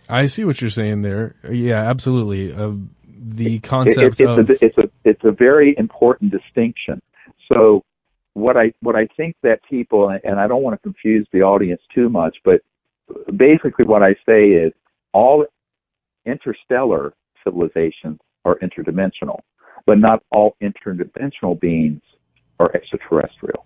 I 0.09 0.27
see 0.27 0.43
what 0.45 0.61
you're 0.61 0.69
saying 0.69 1.01
there. 1.01 1.35
Yeah, 1.49 1.81
absolutely. 1.81 2.53
Uh, 2.53 2.71
the 3.25 3.59
concept 3.59 4.19
it, 4.19 4.23
it, 4.23 4.39
of 4.39 4.49
it's 4.49 4.61
a, 4.61 4.65
it's 4.65 4.77
a 4.77 4.89
it's 5.03 5.23
a 5.23 5.31
very 5.31 5.75
important 5.77 6.31
distinction. 6.31 7.01
So 7.51 7.83
what 8.33 8.57
I 8.57 8.73
what 8.81 8.95
I 8.95 9.07
think 9.15 9.35
that 9.43 9.59
people 9.69 10.09
and 10.23 10.39
I 10.39 10.47
don't 10.47 10.63
want 10.63 10.75
to 10.75 10.81
confuse 10.81 11.27
the 11.31 11.41
audience 11.41 11.81
too 11.93 12.09
much, 12.09 12.37
but 12.43 12.61
basically 13.35 13.85
what 13.85 14.03
I 14.03 14.13
say 14.25 14.49
is 14.49 14.73
all 15.13 15.45
interstellar 16.25 17.13
civilizations 17.43 18.19
are 18.45 18.57
interdimensional, 18.59 19.39
but 19.85 19.99
not 19.99 20.23
all 20.31 20.55
interdimensional 20.61 21.59
beings 21.59 22.01
are 22.59 22.75
extraterrestrial. 22.75 23.65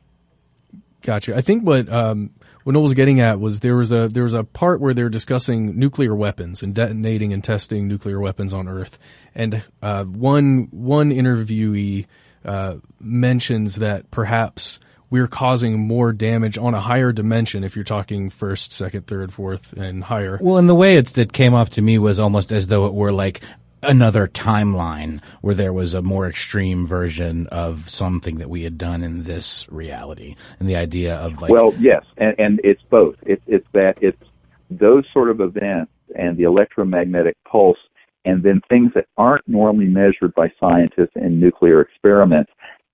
Gotcha. 1.01 1.35
I 1.35 1.41
think 1.41 1.63
what 1.63 1.87
um, 1.89 2.31
what 2.63 2.73
Noel 2.73 2.83
was 2.83 2.93
getting 2.95 3.21
at 3.21 3.39
was 3.39 3.59
there 3.59 3.77
was 3.77 3.91
a 3.91 4.07
there 4.07 4.23
was 4.23 4.33
a 4.33 4.43
part 4.43 4.81
where 4.81 4.93
they're 4.93 5.09
discussing 5.09 5.77
nuclear 5.79 6.15
weapons 6.15 6.63
and 6.63 6.73
detonating 6.73 7.33
and 7.33 7.43
testing 7.43 7.87
nuclear 7.87 8.19
weapons 8.19 8.51
on 8.51 8.67
Earth, 8.67 8.97
and 9.35 9.63
uh, 9.81 10.03
one 10.03 10.67
one 10.71 11.11
interviewee 11.11 12.07
uh, 12.47 12.77
mentions 12.99 13.75
that 13.75 14.09
perhaps 14.09 14.79
we're 15.09 15.27
causing 15.27 15.79
more 15.79 16.11
damage 16.11 16.57
on 16.57 16.73
a 16.73 16.81
higher 16.81 17.11
dimension 17.11 17.63
if 17.63 17.75
you're 17.75 17.85
talking 17.85 18.29
first, 18.29 18.73
second, 18.73 19.07
third, 19.07 19.31
fourth, 19.31 19.73
and 19.73 20.03
higher. 20.03 20.37
Well, 20.41 20.57
and 20.57 20.67
the 20.67 20.75
way 20.75 20.97
it 20.97 21.33
came 21.33 21.53
off 21.53 21.71
to 21.71 21.81
me 21.81 21.97
was 21.97 22.19
almost 22.19 22.51
as 22.51 22.67
though 22.67 22.87
it 22.87 22.93
were 22.93 23.13
like 23.13 23.41
another 23.83 24.27
timeline 24.27 25.21
where 25.41 25.55
there 25.55 25.71
was 25.71 25.93
a 25.93 26.01
more 26.01 26.27
extreme 26.27 26.87
version 26.87 27.47
of 27.47 27.89
something 27.89 28.37
that 28.37 28.49
we 28.49 28.63
had 28.63 28.77
done 28.77 29.03
in 29.03 29.23
this 29.23 29.67
reality 29.69 30.35
and 30.59 30.67
the 30.67 30.75
idea 30.75 31.15
of 31.15 31.39
like 31.41 31.51
well 31.51 31.71
yes 31.77 32.03
and, 32.17 32.33
and 32.39 32.59
it's 32.63 32.81
both 32.89 33.15
it's 33.21 33.43
it's 33.45 33.67
that 33.73 33.93
it's 34.01 34.21
those 34.71 35.05
sort 35.13 35.29
of 35.29 35.39
events 35.41 35.91
and 36.15 36.37
the 36.37 36.43
electromagnetic 36.43 37.37
pulse 37.43 37.77
and 38.25 38.43
then 38.43 38.61
things 38.69 38.91
that 38.95 39.07
aren't 39.17 39.47
normally 39.47 39.85
measured 39.85 40.33
by 40.35 40.51
scientists 40.59 41.15
in 41.15 41.39
nuclear 41.39 41.81
experiments 41.81 42.51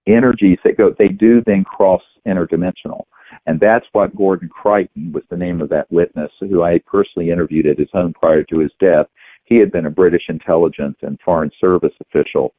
energies 0.08 0.60
that 0.64 0.78
go 0.78 0.94
they 0.98 1.08
do 1.08 1.42
then 1.46 1.64
cross 1.64 2.02
interdimensional. 2.28 3.04
And 3.46 3.60
that's 3.60 3.86
what 3.94 4.16
Gordon 4.16 4.50
Creighton 4.50 5.12
was 5.12 5.24
the 5.30 5.38
name 5.38 5.62
of 5.62 5.70
that 5.70 5.92
witness 5.92 6.32
who 6.40 6.64
I 6.64 6.80
personally 6.86 7.32
interviewed 7.32 7.66
at 7.66 7.80
his 7.80 7.90
home 7.92 8.14
prior 8.14 8.44
to 8.44 8.60
his 8.60 8.72
death. 8.80 9.08
He 9.46 9.58
had 9.58 9.72
been 9.72 9.86
a 9.86 9.92
British 9.92 10.24
intelligence 10.30 10.98
and 11.02 11.20
foreign 11.24 11.52
service 11.60 11.94
official 12.02 12.54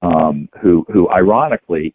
um, 0.00 0.48
who, 0.60 0.84
who 0.92 1.10
ironically 1.10 1.94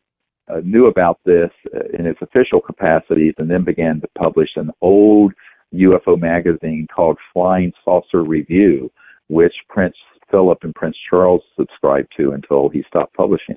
uh, 0.49 0.61
knew 0.63 0.87
about 0.87 1.19
this 1.25 1.49
uh, 1.75 1.79
in 1.97 2.05
his 2.05 2.15
official 2.21 2.61
capacities 2.61 3.33
and 3.37 3.49
then 3.49 3.63
began 3.63 3.99
to 4.01 4.07
publish 4.17 4.49
an 4.55 4.71
old 4.81 5.33
UFO 5.73 6.19
magazine 6.19 6.87
called 6.93 7.17
Flying 7.33 7.73
Saucer 7.83 8.23
Review, 8.23 8.91
which 9.27 9.53
Prince 9.67 9.95
Philip 10.29 10.59
and 10.63 10.75
Prince 10.75 10.97
Charles 11.09 11.41
subscribed 11.55 12.13
to 12.17 12.31
until 12.31 12.69
he 12.69 12.83
stopped 12.87 13.13
publishing. 13.15 13.55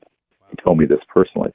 He 0.51 0.57
told 0.63 0.79
me 0.79 0.87
this 0.87 1.01
personally. 1.09 1.53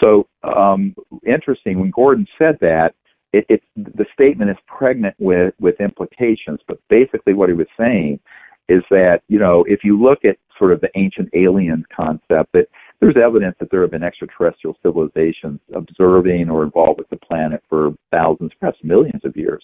So 0.00 0.26
um, 0.42 0.94
interesting. 1.26 1.78
When 1.78 1.90
Gordon 1.90 2.26
said 2.38 2.58
that, 2.60 2.94
it, 3.32 3.44
it, 3.48 3.62
the 3.76 4.06
statement 4.12 4.50
is 4.50 4.56
pregnant 4.66 5.14
with 5.18 5.54
with 5.60 5.80
implications. 5.80 6.60
But 6.66 6.78
basically, 6.88 7.34
what 7.34 7.48
he 7.48 7.54
was 7.54 7.66
saying 7.78 8.20
is 8.68 8.82
that, 8.90 9.20
you 9.28 9.38
know, 9.38 9.64
if 9.66 9.80
you 9.82 10.00
look 10.00 10.24
at 10.24 10.36
sort 10.58 10.72
of 10.72 10.80
the 10.80 10.90
ancient 10.94 11.28
alien 11.34 11.84
concept, 11.94 12.52
that 12.52 12.68
there's 13.00 13.16
evidence 13.16 13.56
that 13.60 13.70
there 13.70 13.80
have 13.82 13.90
been 13.90 14.02
extraterrestrial 14.02 14.76
civilizations 14.82 15.60
observing 15.74 16.50
or 16.50 16.64
involved 16.64 16.98
with 16.98 17.08
the 17.08 17.16
planet 17.16 17.62
for 17.68 17.94
thousands, 18.10 18.52
perhaps 18.60 18.78
millions 18.82 19.24
of 19.24 19.36
years. 19.36 19.62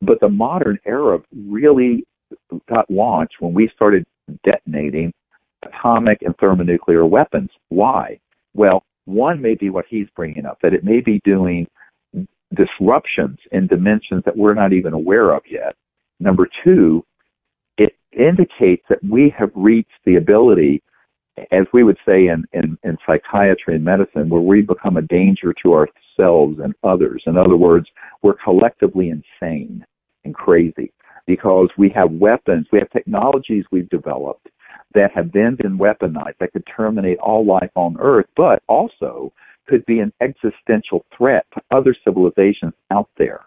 But 0.00 0.18
the 0.20 0.28
modern 0.28 0.78
era 0.84 1.20
really 1.48 2.04
got 2.68 2.90
launched 2.90 3.36
when 3.40 3.54
we 3.54 3.70
started 3.74 4.04
detonating 4.44 5.12
atomic 5.66 6.18
and 6.22 6.36
thermonuclear 6.38 7.06
weapons. 7.06 7.50
Why? 7.68 8.18
Well, 8.54 8.84
one 9.06 9.40
may 9.40 9.54
be 9.54 9.70
what 9.70 9.86
he's 9.88 10.06
bringing 10.16 10.46
up, 10.46 10.58
that 10.62 10.74
it 10.74 10.84
may 10.84 11.00
be 11.00 11.20
doing 11.24 11.66
disruptions 12.54 13.38
in 13.52 13.66
dimensions 13.66 14.22
that 14.24 14.36
we're 14.36 14.54
not 14.54 14.72
even 14.72 14.92
aware 14.92 15.32
of 15.32 15.42
yet. 15.50 15.74
Number 16.20 16.48
two, 16.62 17.04
it 17.76 17.96
indicates 18.12 18.84
that 18.88 19.02
we 19.02 19.34
have 19.36 19.50
reached 19.54 19.90
the 20.06 20.16
ability, 20.16 20.82
as 21.50 21.66
we 21.72 21.82
would 21.82 21.98
say 22.06 22.28
in, 22.28 22.44
in, 22.52 22.78
in 22.84 22.96
psychiatry 23.06 23.74
and 23.74 23.84
medicine, 23.84 24.28
where 24.28 24.40
we 24.40 24.62
become 24.62 24.96
a 24.96 25.02
danger 25.02 25.52
to 25.62 25.74
ourselves 25.74 26.60
and 26.62 26.74
others. 26.84 27.22
In 27.26 27.36
other 27.36 27.56
words, 27.56 27.86
we're 28.22 28.36
collectively 28.42 29.10
insane 29.10 29.84
and 30.24 30.34
crazy 30.34 30.92
because 31.26 31.68
we 31.78 31.88
have 31.90 32.10
weapons, 32.12 32.66
we 32.72 32.78
have 32.78 32.90
technologies 32.90 33.64
we've 33.70 33.88
developed 33.88 34.48
that 34.94 35.10
have 35.14 35.32
then 35.32 35.56
been 35.56 35.78
weaponized 35.78 36.38
that 36.38 36.52
could 36.52 36.64
terminate 36.76 37.18
all 37.18 37.44
life 37.44 37.70
on 37.74 37.96
Earth, 37.98 38.26
but 38.36 38.62
also 38.68 39.32
could 39.66 39.84
be 39.86 39.98
an 40.00 40.12
existential 40.20 41.04
threat 41.16 41.46
to 41.54 41.62
other 41.70 41.96
civilizations 42.04 42.74
out 42.90 43.08
there. 43.16 43.46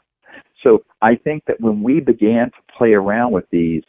So 0.66 0.84
I 1.02 1.16
think 1.16 1.44
that 1.46 1.62
when 1.62 1.84
we 1.84 2.00
began 2.00 2.48
to 2.48 2.76
play 2.78 2.94
around 2.94 3.32
with 3.32 3.46
these 3.52 3.84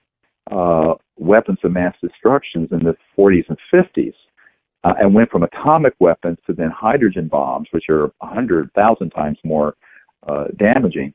uh, 0.50 0.94
weapons 1.16 1.58
of 1.64 1.72
mass 1.72 1.94
destruction 2.02 2.68
in 2.70 2.80
the 2.80 2.96
40s 3.16 3.44
and 3.48 3.58
50s, 3.72 4.14
uh, 4.84 4.94
and 5.00 5.14
went 5.14 5.30
from 5.30 5.42
atomic 5.42 5.94
weapons 5.98 6.38
to 6.46 6.52
then 6.52 6.70
hydrogen 6.70 7.28
bombs, 7.28 7.68
which 7.72 7.88
are 7.88 8.12
100,000 8.18 9.10
times 9.10 9.38
more 9.44 9.74
uh, 10.28 10.44
damaging. 10.56 11.12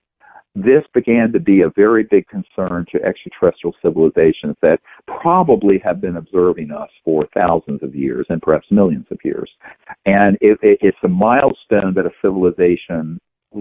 This 0.56 0.84
began 0.94 1.32
to 1.34 1.40
be 1.40 1.62
a 1.62 1.70
very 1.76 2.04
big 2.04 2.28
concern 2.28 2.86
to 2.92 3.04
extraterrestrial 3.04 3.76
civilizations 3.82 4.56
that 4.62 4.80
probably 5.08 5.80
have 5.84 6.00
been 6.00 6.18
observing 6.18 6.72
us 6.72 6.90
for 7.04 7.28
thousands 7.34 7.82
of 7.82 7.96
years 7.96 8.28
and 8.30 8.42
perhaps 8.42 8.68
millions 8.70 9.08
of 9.10 9.18
years. 9.24 9.50
And 10.06 10.38
it, 10.42 10.60
it, 10.62 10.78
it's 10.82 10.98
a 11.04 11.08
milestone 11.08 11.96
that 11.96 12.06
a 12.06 12.12
civilization 12.22 13.20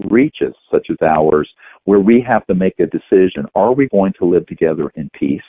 reaches, 0.09 0.53
such 0.71 0.87
as 0.91 0.97
ours, 1.01 1.49
where 1.85 1.99
we 1.99 2.23
have 2.27 2.45
to 2.47 2.55
make 2.55 2.79
a 2.79 2.85
decision. 2.85 3.45
Are 3.55 3.73
we 3.73 3.87
going 3.89 4.13
to 4.19 4.25
live 4.25 4.45
together 4.45 4.91
in 4.95 5.09
peace? 5.17 5.41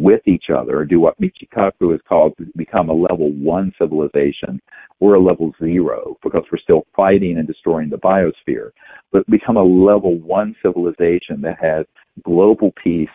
With 0.00 0.20
each 0.26 0.44
other, 0.56 0.78
or 0.78 0.84
do 0.84 1.00
what 1.00 1.20
Michio 1.20 1.48
Kaku 1.52 1.92
is 1.92 2.00
called 2.08 2.34
become 2.56 2.88
a 2.88 2.92
level 2.92 3.32
one 3.32 3.72
civilization. 3.78 4.60
We're 5.00 5.16
a 5.16 5.20
level 5.20 5.52
zero 5.60 6.16
because 6.22 6.44
we're 6.52 6.58
still 6.58 6.86
fighting 6.94 7.36
and 7.36 7.48
destroying 7.48 7.90
the 7.90 7.98
biosphere, 7.98 8.70
but 9.10 9.28
become 9.28 9.56
a 9.56 9.62
level 9.62 10.16
one 10.20 10.54
civilization 10.62 11.40
that 11.42 11.58
has 11.60 11.84
global 12.22 12.72
peace 12.82 13.08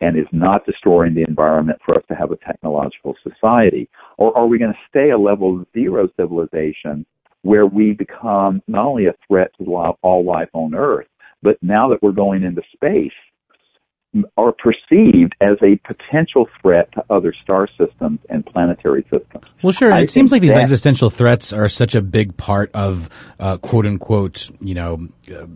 and 0.00 0.18
is 0.18 0.26
not 0.32 0.66
destroying 0.66 1.14
the 1.14 1.24
environment 1.28 1.78
for 1.84 1.96
us 1.96 2.02
to 2.08 2.14
have 2.14 2.32
a 2.32 2.36
technological 2.36 3.14
society? 3.22 3.88
Or 4.18 4.36
are 4.36 4.46
we 4.46 4.58
going 4.58 4.72
to 4.72 4.88
stay 4.88 5.10
a 5.10 5.18
level 5.18 5.64
zero 5.74 6.08
civilization 6.16 7.06
where 7.42 7.66
we 7.66 7.92
become 7.92 8.62
not 8.66 8.86
only 8.86 9.06
a 9.06 9.14
threat 9.28 9.50
to 9.58 9.64
all 10.02 10.24
life 10.24 10.48
on 10.54 10.74
Earth, 10.74 11.06
but 11.42 11.56
now 11.62 11.88
that 11.88 12.02
we're 12.02 12.12
going 12.12 12.42
into 12.42 12.62
space, 12.72 13.12
are 14.36 14.52
perceived 14.52 15.34
as 15.40 15.56
a 15.62 15.76
potential 15.86 16.46
threat 16.60 16.92
to 16.92 17.04
other 17.08 17.32
star 17.42 17.66
systems 17.78 18.20
and 18.28 18.44
planetary 18.44 19.02
systems. 19.04 19.44
Well, 19.62 19.72
sure. 19.72 19.92
I 19.92 20.02
it 20.02 20.10
seems 20.10 20.30
like 20.30 20.42
these 20.42 20.52
existential 20.52 21.08
threats 21.08 21.52
are 21.52 21.68
such 21.68 21.94
a 21.94 22.02
big 22.02 22.36
part 22.36 22.70
of 22.74 23.08
uh, 23.40 23.56
quote 23.56 23.86
unquote, 23.86 24.50
you 24.60 24.74
know, 24.74 25.08
uh, 25.34 25.46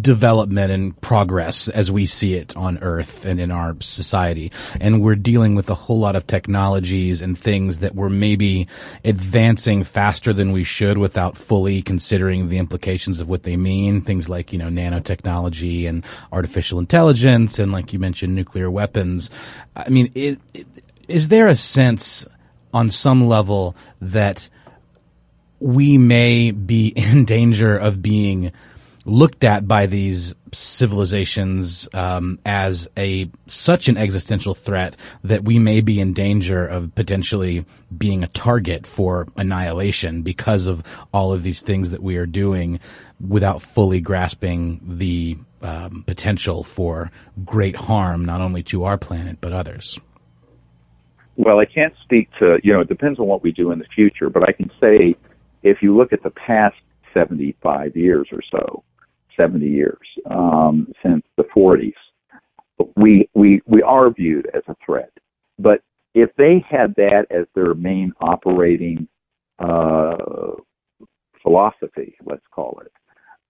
development 0.00 0.70
and 0.70 1.00
progress 1.00 1.68
as 1.68 1.90
we 1.90 2.06
see 2.06 2.34
it 2.34 2.56
on 2.56 2.78
Earth 2.78 3.24
and 3.24 3.40
in 3.40 3.50
our 3.50 3.76
society. 3.80 4.52
And 4.80 5.02
we're 5.02 5.16
dealing 5.16 5.56
with 5.56 5.68
a 5.68 5.74
whole 5.74 5.98
lot 5.98 6.14
of 6.14 6.26
technologies 6.26 7.20
and 7.20 7.36
things 7.36 7.80
that 7.80 7.96
we're 7.96 8.10
maybe 8.10 8.68
advancing 9.04 9.82
faster 9.82 10.32
than 10.32 10.52
we 10.52 10.62
should 10.62 10.98
without 10.98 11.36
fully 11.36 11.82
considering 11.82 12.48
the 12.48 12.58
implications 12.58 13.18
of 13.18 13.28
what 13.28 13.42
they 13.42 13.56
mean. 13.56 14.02
Things 14.02 14.28
like, 14.28 14.52
you 14.52 14.58
know, 14.58 14.68
nanotechnology 14.68 15.88
and 15.88 16.04
artificial 16.30 16.78
intelligence 16.78 17.58
and 17.58 17.72
like 17.72 17.92
you 17.92 18.03
mentioned 18.04 18.34
nuclear 18.34 18.70
weapons. 18.70 19.30
I 19.74 19.88
mean, 19.88 20.12
it, 20.14 20.38
it, 20.52 20.66
is 21.08 21.28
there 21.28 21.48
a 21.48 21.56
sense 21.56 22.26
on 22.74 22.90
some 22.90 23.26
level 23.26 23.74
that 24.02 24.48
we 25.58 25.96
may 25.96 26.50
be 26.50 26.88
in 26.96 27.24
danger 27.24 27.76
of 27.76 28.02
being 28.02 28.52
looked 29.06 29.44
at 29.44 29.68
by 29.68 29.86
these 29.86 30.34
civilizations 30.52 31.88
um, 31.92 32.38
as 32.46 32.88
a 32.96 33.28
such 33.46 33.88
an 33.88 33.96
existential 33.96 34.54
threat 34.54 34.96
that 35.22 35.44
we 35.44 35.58
may 35.58 35.80
be 35.80 36.00
in 36.00 36.14
danger 36.14 36.66
of 36.66 36.94
potentially 36.94 37.66
being 37.96 38.22
a 38.22 38.28
target 38.28 38.86
for 38.86 39.28
annihilation 39.36 40.22
because 40.22 40.66
of 40.66 40.82
all 41.12 41.32
of 41.32 41.42
these 41.42 41.60
things 41.60 41.90
that 41.90 42.02
we 42.02 42.16
are 42.16 42.26
doing 42.26 42.80
without 43.26 43.62
fully 43.62 44.00
grasping 44.00 44.80
the 44.82 45.36
um, 45.62 46.04
potential 46.06 46.64
for 46.64 47.10
great 47.44 47.76
harm, 47.76 48.24
not 48.24 48.40
only 48.40 48.62
to 48.64 48.84
our 48.84 48.98
planet 48.98 49.38
but 49.40 49.52
others. 49.52 49.98
Well, 51.36 51.58
I 51.58 51.64
can't 51.64 51.94
speak 52.02 52.28
to 52.38 52.58
you 52.62 52.72
know 52.72 52.80
it 52.80 52.88
depends 52.88 53.18
on 53.18 53.26
what 53.26 53.42
we 53.42 53.52
do 53.52 53.70
in 53.70 53.78
the 53.78 53.86
future, 53.94 54.30
but 54.30 54.42
I 54.48 54.52
can 54.52 54.70
say 54.80 55.16
if 55.62 55.78
you 55.82 55.96
look 55.96 56.12
at 56.12 56.22
the 56.22 56.30
past 56.30 56.76
75 57.14 57.96
years 57.96 58.28
or 58.32 58.40
so, 58.50 58.84
70 59.36 59.66
years, 59.66 59.98
um, 60.30 60.92
since 61.02 61.24
the 61.36 61.44
40s. 61.56 61.92
We, 62.96 63.28
we, 63.34 63.62
we 63.66 63.82
are 63.82 64.10
viewed 64.10 64.48
as 64.52 64.62
a 64.68 64.76
threat. 64.84 65.12
But 65.58 65.80
if 66.14 66.30
they 66.36 66.64
had 66.68 66.94
that 66.96 67.26
as 67.30 67.46
their 67.54 67.74
main 67.74 68.12
operating 68.20 69.08
uh, 69.58 70.56
philosophy, 71.42 72.16
let's 72.24 72.44
call 72.50 72.80
it, 72.84 72.92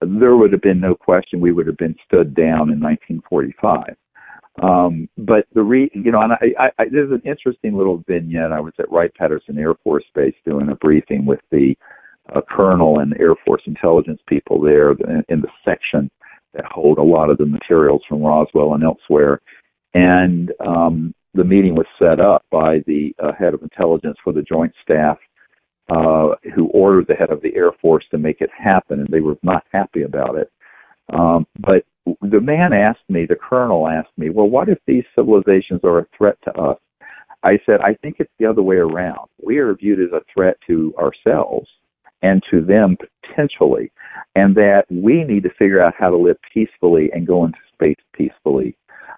there 0.05 0.35
would 0.35 0.51
have 0.51 0.61
been 0.61 0.79
no 0.79 0.95
question 0.95 1.39
we 1.39 1.51
would 1.51 1.67
have 1.67 1.77
been 1.77 1.95
stood 2.05 2.35
down 2.35 2.69
in 2.71 2.79
1945. 2.79 3.95
Um, 4.61 5.09
but 5.17 5.45
the 5.53 5.63
re, 5.63 5.89
you 5.93 6.11
know, 6.11 6.21
and 6.21 6.33
I, 6.33 6.37
I, 6.57 6.69
I, 6.79 6.85
there's 6.89 7.11
an 7.11 7.21
interesting 7.25 7.75
little 7.75 8.03
vignette. 8.07 8.53
I 8.53 8.61
was 8.61 8.73
at 8.79 8.89
Wright 8.89 9.13
Patterson 9.13 9.57
Air 9.57 9.75
Force 9.83 10.05
Base 10.13 10.35
doing 10.45 10.69
a 10.69 10.75
briefing 10.75 11.25
with 11.25 11.41
the 11.51 11.75
uh, 12.33 12.41
colonel 12.49 12.99
and 12.99 13.13
Air 13.19 13.35
Force 13.45 13.63
intelligence 13.65 14.21
people 14.27 14.61
there 14.61 14.91
in, 14.91 15.23
in 15.27 15.41
the 15.41 15.49
section 15.67 16.09
that 16.53 16.65
hold 16.65 16.97
a 16.97 17.03
lot 17.03 17.29
of 17.29 17.37
the 17.37 17.45
materials 17.45 18.01
from 18.07 18.21
Roswell 18.21 18.73
and 18.73 18.83
elsewhere. 18.83 19.41
And 19.93 20.51
um, 20.65 21.13
the 21.33 21.43
meeting 21.43 21.75
was 21.75 21.85
set 21.99 22.19
up 22.19 22.45
by 22.49 22.79
the 22.87 23.13
uh, 23.21 23.33
head 23.37 23.53
of 23.53 23.61
intelligence 23.61 24.17
for 24.23 24.31
the 24.31 24.41
Joint 24.41 24.73
Staff, 24.81 25.17
uh, 25.89 26.35
who 26.55 26.67
ordered 26.67 27.07
the 27.07 27.15
head 27.15 27.31
of 27.31 27.41
the 27.41 27.55
Air 27.55 27.71
Force 27.81 28.05
to 28.11 28.17
make 28.17 28.41
it 28.41 28.49
happen, 28.57 28.99
and 28.99 29.09
they 29.09 29.21
were 29.21 29.37
not 29.43 29.63
happy 29.71 30.03
about 30.03 30.35
it. 30.35 30.51
Um, 31.13 31.45
but 31.59 31.85
the 32.21 32.41
man 32.41 32.73
asked 32.73 33.07
me, 33.09 33.25
the 33.25 33.35
colonel 33.35 33.87
asked 33.87 34.17
me, 34.17 34.29
well, 34.29 34.49
what 34.49 34.69
if 34.69 34.79
these 34.85 35.03
civilizations 35.15 35.81
are 35.83 35.99
a 35.99 36.07
threat 36.17 36.37
to 36.45 36.53
us? 36.53 36.79
I 37.43 37.59
said, 37.65 37.81
I 37.81 37.93
think 38.01 38.15
it's 38.19 38.31
the 38.39 38.47
other 38.47 38.63
way 38.63 38.77
around. 38.77 39.29
We 39.43 39.57
are 39.57 39.73
viewed 39.75 39.99
as 39.99 40.11
a 40.11 40.23
threat 40.33 40.57
to 40.67 40.93
ourselves 40.97 41.67
and 42.23 42.41
to 42.49 42.61
them 42.61 42.97
potentially, 43.21 43.91
and 44.35 44.55
that 44.55 44.85
we 44.89 45.23
need 45.23 45.43
to 45.43 45.53
figure 45.59 45.81
out 45.81 45.93
how 45.97 46.09
to 46.09 46.17
live 46.17 46.37
peacefully 46.51 47.11
and 47.13 47.27
go 47.27 47.45
into 47.45 47.59
space 47.71 47.99
peacefully, 48.13 48.75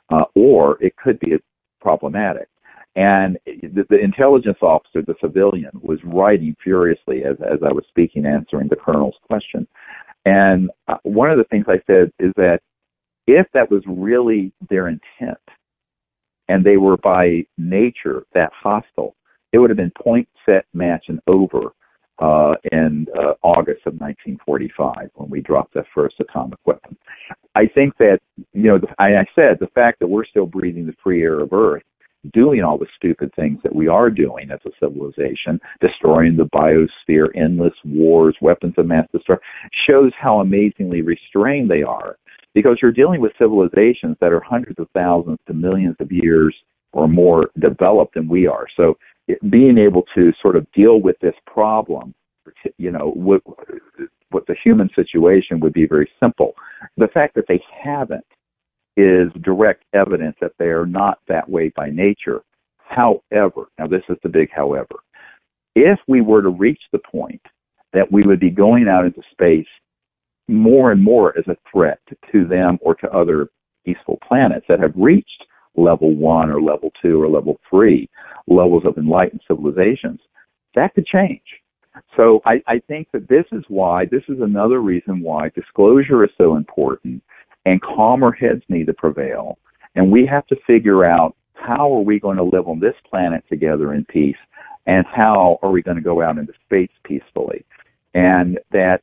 uh, 0.09 0.25
or 0.35 0.81
it 0.83 0.95
could 0.97 1.19
be 1.19 1.37
problematic. 1.79 2.49
And 2.97 3.37
the, 3.45 3.85
the 3.91 3.99
intelligence 3.99 4.57
officer, 4.63 5.03
the 5.03 5.13
civilian, 5.21 5.69
was 5.81 5.99
writing 6.03 6.55
furiously 6.63 7.23
as, 7.23 7.37
as 7.41 7.59
I 7.63 7.71
was 7.71 7.85
speaking, 7.87 8.25
answering 8.25 8.69
the 8.69 8.75
colonel's 8.75 9.15
question. 9.21 9.67
And 10.25 10.71
uh, 10.87 10.97
one 11.03 11.29
of 11.29 11.37
the 11.37 11.43
things 11.43 11.65
I 11.67 11.79
said 11.85 12.11
is 12.17 12.33
that 12.37 12.59
if 13.27 13.45
that 13.53 13.69
was 13.69 13.83
really 13.85 14.51
their 14.67 14.87
intent, 14.87 15.37
and 16.49 16.65
they 16.65 16.77
were 16.77 16.97
by 16.97 17.45
nature 17.59 18.23
that 18.33 18.51
hostile, 18.51 19.15
it 19.53 19.59
would 19.59 19.69
have 19.69 19.77
been 19.77 19.91
point, 20.01 20.27
set, 20.43 20.65
match, 20.73 21.05
and 21.07 21.19
over 21.27 21.73
uh, 22.19 22.55
in 22.71 23.05
uh, 23.15 23.33
August 23.43 23.85
of 23.85 23.93
1945 23.99 25.11
when 25.13 25.29
we 25.29 25.41
dropped 25.41 25.75
that 25.75 25.85
first 25.93 26.15
atomic 26.19 26.57
weapon. 26.65 26.97
I 27.53 27.67
think 27.67 27.95
that, 27.97 28.19
you 28.53 28.63
know, 28.63 28.79
I, 28.97 29.17
I 29.17 29.25
said 29.35 29.57
the 29.59 29.69
fact 29.75 29.99
that 29.99 30.07
we're 30.07 30.25
still 30.25 30.47
breathing 30.47 30.87
the 30.87 30.95
free 31.03 31.21
air 31.21 31.41
of 31.41 31.53
Earth, 31.53 31.83
doing 32.33 32.63
all 32.63 32.77
the 32.77 32.87
stupid 32.95 33.31
things 33.35 33.59
that 33.63 33.75
we 33.75 33.87
are 33.87 34.09
doing 34.09 34.49
as 34.51 34.59
a 34.65 34.71
civilization, 34.79 35.59
destroying 35.81 36.35
the 36.35 36.49
biosphere, 36.53 37.27
endless 37.35 37.73
wars, 37.85 38.35
weapons 38.41 38.73
of 38.77 38.85
mass 38.85 39.07
destruction, 39.11 39.47
shows 39.87 40.11
how 40.19 40.39
amazingly 40.39 41.01
restrained 41.01 41.69
they 41.69 41.83
are. 41.83 42.17
Because 42.53 42.79
you're 42.81 42.91
dealing 42.91 43.21
with 43.21 43.33
civilizations 43.37 44.17
that 44.19 44.33
are 44.33 44.41
hundreds 44.41 44.79
of 44.79 44.87
thousands 44.93 45.37
to 45.47 45.53
millions 45.53 45.95
of 45.99 46.11
years 46.11 46.55
or 46.91 47.07
more 47.07 47.51
developed 47.59 48.15
than 48.15 48.27
we 48.27 48.47
are. 48.47 48.65
So 48.75 48.97
it, 49.27 49.39
being 49.51 49.77
able 49.77 50.03
to 50.15 50.31
sort 50.41 50.55
of 50.55 50.65
deal 50.71 50.99
with 50.99 51.17
this 51.19 51.35
problem, 51.45 52.15
you 52.77 52.91
know, 52.91 53.11
what, 53.11 53.43
what 54.31 54.47
the 54.47 54.55
human 54.63 54.89
situation 54.95 55.59
would 55.59 55.73
be 55.73 55.85
very 55.85 56.09
simple. 56.19 56.55
The 56.95 57.09
fact 57.13 57.35
that 57.35 57.45
they 57.47 57.61
haven't 57.83 58.25
is 58.97 59.31
direct 59.43 59.83
evidence 59.93 60.35
that 60.41 60.53
they 60.57 60.65
are 60.65 60.87
not 60.87 61.19
that 61.27 61.47
way 61.47 61.71
by 61.75 61.89
nature. 61.89 62.41
However, 62.79 63.67
now 63.77 63.87
this 63.87 64.01
is 64.09 64.17
the 64.23 64.29
big 64.29 64.49
however, 64.53 64.95
if 65.75 65.99
we 66.07 66.21
were 66.21 66.41
to 66.41 66.49
reach 66.49 66.81
the 66.91 66.99
point 66.99 67.41
that 67.93 68.11
we 68.11 68.23
would 68.23 68.39
be 68.39 68.49
going 68.49 68.87
out 68.87 69.05
into 69.05 69.21
space 69.31 69.67
more 70.47 70.91
and 70.91 71.03
more 71.03 71.37
as 71.37 71.47
a 71.47 71.57
threat 71.71 71.99
to 72.31 72.45
them 72.47 72.79
or 72.81 72.95
to 72.95 73.11
other 73.11 73.49
peaceful 73.85 74.17
planets 74.27 74.65
that 74.67 74.79
have 74.79 74.93
reached 74.95 75.45
level 75.75 76.15
one 76.15 76.49
or 76.49 76.61
level 76.61 76.91
two 77.01 77.21
or 77.21 77.29
level 77.29 77.59
three 77.69 78.09
levels 78.47 78.83
of 78.85 78.97
enlightened 78.97 79.41
civilizations, 79.47 80.19
that 80.73 80.93
could 80.95 81.05
change. 81.05 81.41
So 82.15 82.41
I, 82.45 82.61
I 82.67 82.79
think 82.87 83.07
that 83.13 83.27
this 83.27 83.45
is 83.51 83.63
why, 83.67 84.05
this 84.05 84.23
is 84.27 84.39
another 84.41 84.79
reason 84.81 85.19
why 85.21 85.49
disclosure 85.49 86.23
is 86.23 86.31
so 86.37 86.55
important 86.55 87.21
and 87.67 87.81
calmer 87.81 88.31
heads 88.31 88.61
need 88.69 88.87
to 88.87 88.93
prevail. 88.93 89.57
And 89.95 90.09
we 90.09 90.25
have 90.25 90.47
to 90.47 90.55
figure 90.65 91.03
out 91.03 91.35
how 91.53 91.93
are 91.93 92.01
we 92.01 92.17
going 92.17 92.37
to 92.37 92.43
live 92.43 92.65
on 92.69 92.79
this 92.79 92.93
planet 93.09 93.43
together 93.49 93.93
in 93.93 94.05
peace 94.05 94.37
and 94.85 95.05
how 95.05 95.59
are 95.61 95.69
we 95.69 95.81
going 95.81 95.97
to 95.97 96.03
go 96.03 96.21
out 96.21 96.37
into 96.37 96.53
space 96.65 96.91
peacefully. 97.03 97.65
And 98.13 98.57
that 98.71 99.01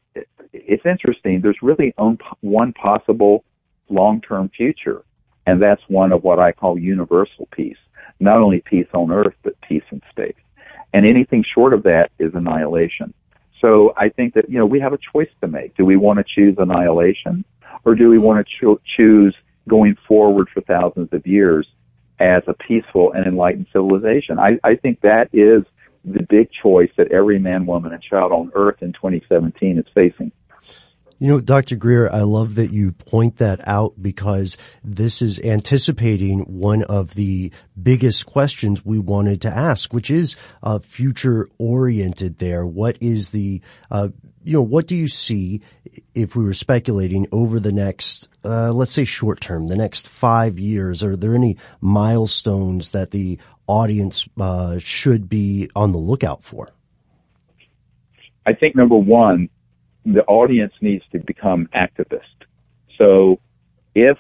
it's 0.55 0.87
interesting, 0.87 1.43
there's 1.43 1.59
really 1.61 1.93
one 2.41 2.73
possible 2.73 3.45
long-term 3.91 4.51
future 4.57 5.03
and 5.47 5.61
that's 5.61 5.83
one 5.89 6.11
of 6.11 6.25
what 6.25 6.39
I 6.39 6.53
call 6.53 6.79
universal 6.79 7.47
peace. 7.53 7.77
Not 8.19 8.39
only 8.39 8.63
peace 8.65 8.87
on 8.95 9.13
earth, 9.13 9.35
but 9.43 9.61
peace 9.61 9.83
in 9.91 10.01
space. 10.09 10.33
And 10.95 11.05
anything 11.05 11.45
short 11.55 11.75
of 11.75 11.83
that 11.83 12.13
is 12.19 12.33
annihilation. 12.33 13.13
So 13.61 13.93
I 13.99 14.09
think 14.09 14.33
that, 14.35 14.49
you 14.49 14.59
know, 14.59 14.65
we 14.65 14.81
have 14.81 14.95
a 14.95 14.99
choice 15.13 15.29
to 15.43 15.49
make. 15.49 15.77
Do 15.77 15.85
we 15.85 15.97
want 15.97 16.19
to 16.19 16.25
choose 16.25 16.57
annihilation 16.59 17.45
or 17.85 17.95
do 17.95 18.09
we 18.09 18.19
want 18.19 18.47
to 18.47 18.53
cho- 18.61 18.81
choose 18.97 19.35
going 19.69 19.97
forward 20.07 20.49
for 20.53 20.61
thousands 20.61 21.09
of 21.13 21.27
years 21.27 21.67
as 22.19 22.43
a 22.47 22.55
peaceful 22.55 23.13
and 23.13 23.27
enlightened 23.27 23.67
civilization? 23.73 24.39
I, 24.39 24.59
I 24.63 24.77
think 24.77 25.01
that 25.01 25.29
is 25.33 25.65
the 26.05 26.23
big 26.23 26.51
choice 26.63 26.91
that 26.97 27.11
every 27.13 27.39
man, 27.39 27.67
woman, 27.67 27.93
and 27.93 28.03
child 28.03 28.33
on 28.33 28.53
earth 28.55 28.83
in 28.83 28.93
2017 28.93 29.79
is 29.79 29.87
facing. 29.95 30.33
You 31.19 31.29
know, 31.29 31.41
Dr. 31.41 31.77
Greer, 31.77 32.11
I 32.11 32.23
love 32.23 32.57
that 32.57 32.73
you 32.73 32.93
point 32.93 33.39
that 33.39 33.67
out 33.67 33.95
because 34.03 34.59
this 34.83 35.23
is 35.23 35.39
anticipating 35.41 36.41
one 36.41 36.83
of 36.83 37.15
the 37.15 37.53
biggest 37.81 38.27
questions 38.27 38.85
we 38.85 38.99
wanted 38.99 39.41
to 39.43 39.49
ask, 39.49 39.95
which 39.95 40.11
is 40.11 40.37
uh, 40.63 40.81
future 40.81 41.49
oriented 41.57 42.39
there. 42.39 42.67
What 42.67 42.99
is 43.01 43.31
the, 43.31 43.63
uh, 43.91 44.09
you 44.45 44.53
know, 44.53 44.63
what 44.63 44.87
do 44.87 44.95
you 44.95 45.09
see 45.09 45.63
if 46.15 46.37
we 46.37 46.45
were 46.45 46.55
speculating 46.55 47.27
over 47.33 47.59
the 47.59 47.73
next, 47.73 48.29
uh, 48.45 48.73
let's 48.73 48.93
say 48.93 49.05
short 49.05 49.41
term, 49.41 49.69
the 49.69 49.77
next 49.77 50.07
five 50.07 50.59
years? 50.59 51.03
Are 51.03 51.17
there 51.17 51.35
any 51.35 51.57
milestones 51.81 52.91
that 52.93 53.11
the 53.11 53.39
audience 53.67 54.29
uh, 54.39 54.79
should 54.79 55.29
be 55.29 55.71
on 55.75 55.93
the 55.93 55.99
lookout 55.99 56.45
for? 56.45 56.69
I 58.47 58.53
think 58.53 58.77
number 58.77 58.97
one, 58.97 59.49
the 60.05 60.25
audience 60.25 60.75
needs 60.83 61.05
to 61.13 61.19
become 61.19 61.69
activist. 61.75 62.21
So 62.99 63.41
if, 63.95 64.19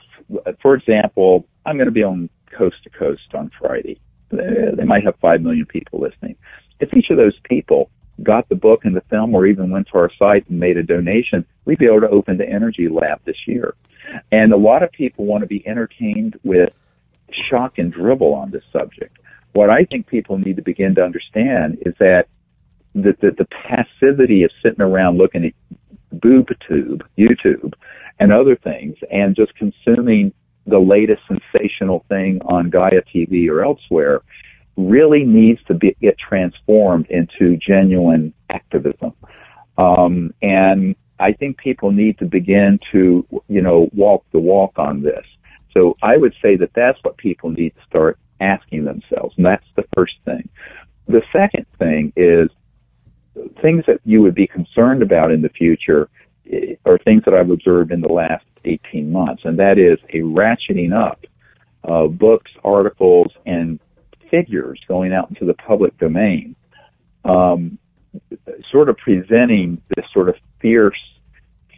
for 0.62 0.74
example, 0.74 1.46
I'm 1.66 1.76
going 1.76 1.86
to 1.86 1.92
be 1.92 2.02
on 2.02 2.30
coast 2.50 2.76
to 2.84 2.90
coast 2.90 3.34
on 3.34 3.50
Friday, 3.58 4.00
they 4.30 4.84
might 4.84 5.04
have 5.04 5.16
5 5.20 5.42
million 5.42 5.66
people 5.66 6.00
listening. 6.00 6.36
If 6.80 6.94
each 6.94 7.10
of 7.10 7.18
those 7.18 7.38
people 7.44 7.90
got 8.22 8.48
the 8.48 8.54
book 8.54 8.84
and 8.84 8.96
the 8.96 9.02
film 9.02 9.34
or 9.34 9.46
even 9.46 9.70
went 9.70 9.88
to 9.88 9.98
our 9.98 10.10
site 10.18 10.48
and 10.48 10.60
made 10.60 10.76
a 10.76 10.82
donation, 10.82 11.44
we'd 11.64 11.78
be 11.78 11.86
able 11.86 12.00
to 12.00 12.08
open 12.08 12.36
the 12.38 12.48
Energy 12.48 12.88
Lab 12.88 13.20
this 13.24 13.36
year. 13.46 13.74
And 14.30 14.52
a 14.52 14.56
lot 14.56 14.82
of 14.82 14.92
people 14.92 15.24
want 15.24 15.42
to 15.42 15.46
be 15.46 15.66
entertained 15.66 16.38
with 16.44 16.74
shock 17.48 17.78
and 17.78 17.92
dribble 17.92 18.34
on 18.34 18.50
this 18.50 18.64
subject. 18.72 19.18
What 19.52 19.70
I 19.70 19.84
think 19.84 20.06
people 20.06 20.38
need 20.38 20.56
to 20.56 20.62
begin 20.62 20.94
to 20.96 21.02
understand 21.02 21.78
is 21.82 21.94
that 21.98 22.26
the, 22.94 23.16
the, 23.20 23.30
the 23.32 23.46
passivity 23.46 24.44
of 24.44 24.50
sitting 24.62 24.82
around 24.82 25.18
looking 25.18 25.46
at 25.46 25.52
boob 26.12 26.48
tube, 26.68 27.04
YouTube, 27.18 27.74
and 28.20 28.32
other 28.32 28.56
things, 28.56 28.96
and 29.10 29.34
just 29.34 29.54
consuming 29.56 30.32
the 30.66 30.78
latest 30.78 31.22
sensational 31.26 32.04
thing 32.08 32.40
on 32.44 32.70
Gaia 32.70 33.02
TV 33.14 33.48
or 33.48 33.64
elsewhere 33.64 34.22
really 34.76 35.24
needs 35.24 35.62
to 35.64 35.74
be, 35.74 35.96
get 36.00 36.16
transformed 36.18 37.06
into 37.10 37.56
genuine 37.56 38.32
activism. 38.50 39.12
Um, 39.78 40.34
and 40.42 40.96
I 41.18 41.32
think 41.32 41.58
people 41.58 41.92
need 41.92 42.18
to 42.18 42.24
begin 42.24 42.78
to, 42.92 43.26
you 43.48 43.62
know, 43.62 43.88
walk 43.92 44.24
the 44.32 44.38
walk 44.38 44.78
on 44.78 45.02
this. 45.02 45.24
So 45.72 45.96
I 46.02 46.16
would 46.16 46.34
say 46.40 46.56
that 46.56 46.70
that's 46.74 46.98
what 47.02 47.16
people 47.16 47.50
need 47.50 47.70
to 47.70 47.82
start 47.86 48.18
asking 48.40 48.84
themselves, 48.84 49.34
and 49.36 49.46
that's 49.46 49.66
the 49.76 49.84
first 49.94 50.14
thing. 50.24 50.48
The 51.06 51.22
second 51.32 51.66
thing 51.78 52.12
is 52.16 52.48
things 53.60 53.84
that 53.86 54.00
you 54.04 54.22
would 54.22 54.34
be 54.34 54.46
concerned 54.46 55.02
about 55.02 55.32
in 55.32 55.42
the 55.42 55.48
future 55.48 56.08
eh, 56.50 56.74
are 56.84 56.98
things 56.98 57.22
that 57.24 57.34
I've 57.34 57.50
observed 57.50 57.90
in 57.90 58.00
the 58.00 58.12
last 58.12 58.44
18 58.64 59.10
months, 59.10 59.42
and 59.44 59.58
that 59.58 59.78
is 59.78 59.98
a 60.10 60.20
ratcheting 60.20 60.92
up 60.92 61.24
of 61.82 62.18
books, 62.18 62.50
articles, 62.64 63.32
and 63.44 63.78
figures 64.34 64.80
going 64.88 65.12
out 65.12 65.28
into 65.28 65.44
the 65.44 65.54
public 65.54 65.96
domain, 65.98 66.56
um, 67.24 67.78
sort 68.70 68.88
of 68.88 68.96
presenting 68.96 69.80
this 69.94 70.06
sort 70.12 70.28
of 70.28 70.34
fierce 70.60 70.98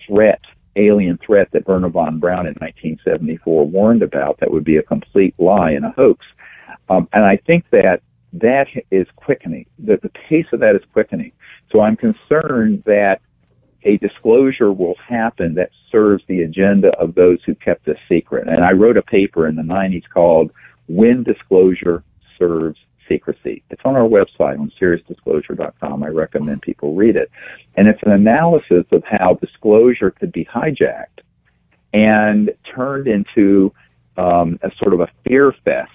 threat 0.07 0.41
alien 0.77 1.19
threat 1.25 1.49
that 1.53 1.67
Wernher 1.67 1.89
von 1.89 2.19
Braun 2.19 2.47
in 2.47 2.55
1974 2.55 3.67
warned 3.67 4.03
about 4.03 4.39
that 4.41 4.51
would 4.51 4.65
be 4.65 4.77
a 4.77 4.83
complete 4.83 5.35
lie 5.39 5.71
and 5.71 5.85
a 5.85 5.91
hoax. 5.91 6.25
Um, 6.89 7.09
and 7.13 7.25
I 7.25 7.39
think 7.47 7.65
that 7.71 8.03
that 8.35 8.67
is 8.91 9.07
quickening. 9.17 9.67
That 9.79 10.03
the 10.03 10.11
pace 10.11 10.47
of 10.53 10.61
that 10.61 10.77
is 10.77 10.83
quickening. 10.93 11.33
So 11.73 11.81
I'm 11.81 11.97
concerned 11.97 12.83
that 12.85 13.21
a 13.85 13.97
disclosure 13.99 14.73
will 14.73 14.97
happen 15.09 15.55
that 15.55 15.71
serves 15.91 16.23
the 16.27 16.43
agenda 16.43 16.89
of 16.99 17.15
those 17.15 17.39
who 17.47 17.55
kept 17.55 17.87
this 17.87 17.99
secret. 18.09 18.47
And 18.47 18.65
I 18.65 18.73
wrote 18.73 18.97
a 18.97 19.03
paper 19.03 19.49
in 19.49 19.57
the 19.57 19.63
90s 19.63 20.05
called 20.13 20.51
When 20.89 21.23
Disclosure 21.23 22.03
Serves 22.39 22.79
Secrecy. 23.09 23.63
It's 23.71 23.83
on 23.85 23.95
our 23.95 24.09
website 24.09 24.59
on 24.59 24.73
SiriusDisclosure.com. 24.81 26.03
I 26.03 26.09
recommend 26.09 26.63
people 26.63 26.95
read 26.95 27.17
it. 27.17 27.31
And 27.77 27.89
it's 27.89 28.03
an 28.05 28.13
analysis 28.13 28.85
of 28.91 29.03
how 29.05 29.35
disclosure 29.35 30.11
could 30.11 30.33
be 30.33 30.45
hijacked 30.45 31.21
and 31.93 32.51
turned 32.75 33.07
into 33.07 33.73
um, 34.17 34.59
a 34.63 34.71
sort 34.79 34.93
of 34.95 35.01
a 35.01 35.09
fear 35.25 35.55
fest 35.65 35.91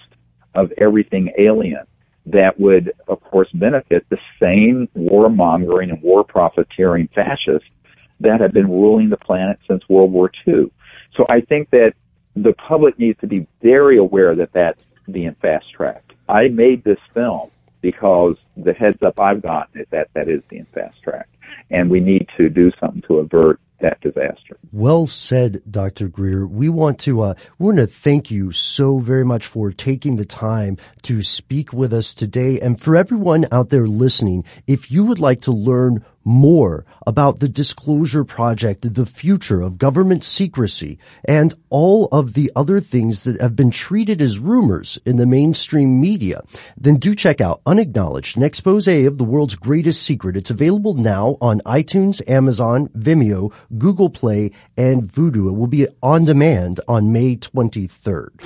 of 0.56 0.72
everything 0.78 1.32
alien 1.38 1.86
that 2.26 2.60
would, 2.60 2.94
of 3.08 3.22
course, 3.22 3.50
benefit 3.54 4.06
the 4.10 4.18
same 4.40 4.88
warmongering 4.96 5.90
and 5.90 6.02
war 6.02 6.24
profiteering 6.24 7.10
fascists 7.16 7.70
that 8.20 8.40
have 8.40 8.54
been 8.54 8.70
ruling 8.70 9.10
the 9.10 9.18
planet 9.18 9.60
since 9.68 9.82
World 9.90 10.12
War 10.12 10.32
II. 10.48 10.72
So 11.16 11.26
I 11.30 11.42
think 11.42 11.72
that 11.72 11.94
the 12.36 12.54
public 12.54 12.98
needs 13.00 13.20
to 13.22 13.28
be 13.28 13.48
very 13.62 13.98
aware 13.98 14.36
that 14.36 14.54
that's 14.54 14.84
being 15.10 15.36
fast 15.42 15.66
tracked. 15.76 16.11
I 16.32 16.48
made 16.48 16.84
this 16.86 17.00
film 17.14 17.52
because 17.82 18.38
the 18.56 18.74
heads 18.74 19.02
up 19.04 19.20
I've 19.20 19.42
gotten 19.42 19.82
is 19.82 19.88
that 19.92 20.10
that 20.14 20.30
is 20.30 20.42
being 20.50 20.66
fast 20.74 20.96
tracked. 21.04 21.36
And 21.70 21.90
we 21.90 22.00
need 22.00 22.28
to 22.38 22.48
do 22.48 22.72
something 22.80 23.02
to 23.08 23.18
avert 23.18 23.60
that 23.82 24.00
disaster. 24.02 24.58
Well 24.72 25.08
said, 25.08 25.62
Dr. 25.70 26.08
Greer. 26.08 26.48
We 26.48 26.70
want 26.70 27.00
to 27.00 27.22
uh, 27.22 27.34
we 27.60 27.66
want 27.66 27.78
to 27.78 27.88
thank 27.88 28.32
you 28.32 28.52
so 28.52 29.00
very 29.00 29.26
much 29.26 29.46
for 29.46 29.72
taking 29.72 30.16
the 30.16 30.26
time 30.26 30.78
to 31.04 31.22
speak 31.24 31.74
with 31.74 31.94
us 31.94 32.14
today, 32.14 32.60
and 32.60 32.80
for 32.80 32.96
everyone 32.96 33.48
out 33.52 33.70
there 33.70 33.88
listening. 33.88 34.46
If 34.68 34.92
you 34.92 35.04
would 35.06 35.20
like 35.20 35.42
to 35.42 35.52
learn 35.52 36.06
more 36.24 36.86
about 37.08 37.40
the 37.40 37.50
Disclosure 37.50 38.24
Project, 38.24 38.94
the 38.94 39.06
future 39.06 39.62
of 39.62 39.78
government 39.78 40.24
secrecy, 40.24 41.00
and 41.26 41.54
all 41.70 42.06
of 42.12 42.34
the 42.34 42.52
other 42.56 42.80
things 42.80 43.24
that 43.24 43.42
have 43.42 43.56
been 43.56 43.72
treated 43.72 44.22
as 44.22 44.40
rumors 44.40 45.00
in 45.06 45.18
the 45.18 45.26
mainstream 45.26 46.00
media, 46.00 46.42
then 46.78 46.98
do 46.98 47.16
check 47.16 47.42
out 47.42 47.62
Unacknowledged, 47.66 48.38
an 48.38 48.44
expose 48.44 48.88
of 48.88 49.18
the 49.18 49.24
world's 49.24 49.56
greatest 49.56 50.02
secret. 50.02 50.36
It's 50.36 50.50
available 50.50 50.96
now 50.96 51.38
on 51.42 51.62
iTunes, 51.62 52.22
Amazon, 52.28 52.88
Vimeo, 52.90 53.54
Google 53.78 54.10
Play, 54.10 54.52
and 54.78 55.04
Vudu. 55.04 55.48
It 55.48 55.54
will 55.54 55.68
be 55.68 55.88
on 56.02 56.26
demand 56.26 56.80
on 56.88 57.12
May 57.12 57.36
23rd. 57.36 58.42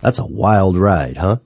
That's 0.00 0.18
a 0.18 0.26
wild 0.26 0.76
ride, 0.76 1.16
huh? 1.16 1.38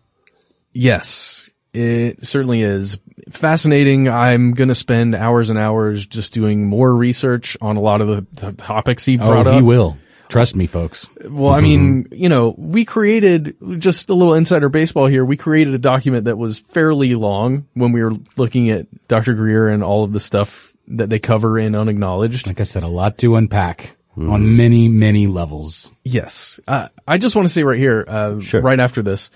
Yes, 0.73 1.51
it 1.73 2.27
certainly 2.27 2.63
is. 2.63 2.99
Fascinating. 3.31 4.09
I'm 4.09 4.53
going 4.53 4.69
to 4.69 4.75
spend 4.75 5.15
hours 5.15 5.51
and 5.51 5.59
hours 5.59 6.07
just 6.07 6.33
doing 6.33 6.67
more 6.67 6.95
research 6.95 7.57
on 7.61 7.77
a 7.77 7.81
lot 7.81 8.01
of 8.01 8.09
the, 8.09 8.27
the 8.35 8.53
topics 8.53 9.05
he 9.05 9.19
oh, 9.19 9.27
brought 9.27 9.47
oh, 9.47 9.51
up. 9.51 9.57
he 9.57 9.63
will. 9.63 9.97
Trust 10.31 10.55
me, 10.55 10.67
folks. 10.67 11.11
Well, 11.29 11.53
I 11.53 11.61
mean, 11.61 12.07
you 12.13 12.29
know, 12.29 12.55
we 12.57 12.85
created 12.85 13.57
just 13.79 14.09
a 14.09 14.15
little 14.15 14.35
insider 14.35 14.69
baseball 14.69 15.07
here. 15.07 15.25
We 15.25 15.37
created 15.37 15.75
a 15.75 15.79
document 15.79 16.25
that 16.25 16.39
was 16.39 16.61
fairly 16.61 17.15
long 17.15 17.67
when 17.75 17.93
we 17.93 18.03
were 18.03 18.15
looking 18.37 18.71
at 18.71 18.87
Dr. 19.09 19.35
Greer 19.35 19.69
and 19.69 19.83
all 19.83 20.05
of 20.05 20.13
the 20.13 20.21
stuff 20.21 20.73
that 20.89 21.09
they 21.09 21.19
cover 21.19 21.59
in 21.59 21.75
Unacknowledged. 21.75 22.47
Like 22.47 22.61
I 22.61 22.65
said, 22.65 22.85
a 22.85 22.89
lot 22.89 23.19
to 23.19 23.37
unpack 23.37 23.97
on 24.17 24.57
many, 24.57 24.89
many 24.89 25.27
levels. 25.27 25.91
Yes. 26.05 26.61
Uh, 26.67 26.89
I 27.07 27.19
just 27.19 27.35
want 27.37 27.49
to 27.49 27.53
say 27.53 27.63
right 27.63 27.79
here, 27.79 28.05
uh, 28.07 28.41
right 28.55 28.81
after 28.81 29.03
this, 29.03 29.31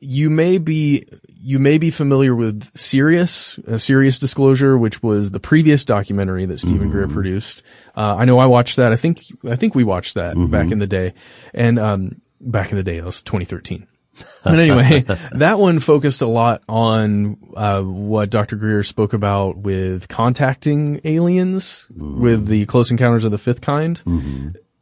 you 0.00 0.30
may 0.30 0.58
be, 0.58 1.06
you 1.42 1.58
may 1.58 1.78
be 1.78 1.90
familiar 1.90 2.34
with 2.34 2.70
Sirius, 2.76 3.58
uh, 3.68 3.78
Sirius 3.78 4.18
Disclosure, 4.18 4.76
which 4.76 5.02
was 5.02 5.30
the 5.30 5.40
previous 5.40 5.84
documentary 5.84 6.46
that 6.46 6.58
Steven 6.58 6.90
Greer 6.90 7.06
produced. 7.06 7.62
Uh, 7.96 8.16
I 8.16 8.24
know 8.24 8.38
I 8.38 8.46
watched 8.46 8.76
that. 8.76 8.92
I 8.92 8.96
think, 8.96 9.22
I 9.48 9.56
think 9.56 9.74
we 9.74 9.84
watched 9.84 10.14
that 10.14 10.34
back 10.50 10.70
in 10.70 10.78
the 10.78 10.86
day. 10.86 11.14
And, 11.54 11.78
um, 11.78 12.20
back 12.40 12.70
in 12.72 12.78
the 12.78 12.82
day, 12.82 12.96
that 12.96 13.04
was 13.04 13.22
2013. 13.22 13.86
But 14.44 14.58
anyway, 14.58 15.04
that 15.32 15.58
one 15.58 15.80
focused 15.80 16.20
a 16.20 16.26
lot 16.26 16.62
on 16.68 17.36
uh, 17.56 17.80
what 17.80 18.28
Dr. 18.28 18.56
Greer 18.56 18.82
spoke 18.82 19.12
about 19.12 19.56
with 19.58 20.08
contacting 20.08 21.00
aliens 21.04 21.86
with 21.94 22.46
the 22.46 22.66
Close 22.66 22.90
Encounters 22.90 23.24
of 23.24 23.30
the 23.30 23.38
Fifth 23.38 23.60
Kind, 23.60 24.02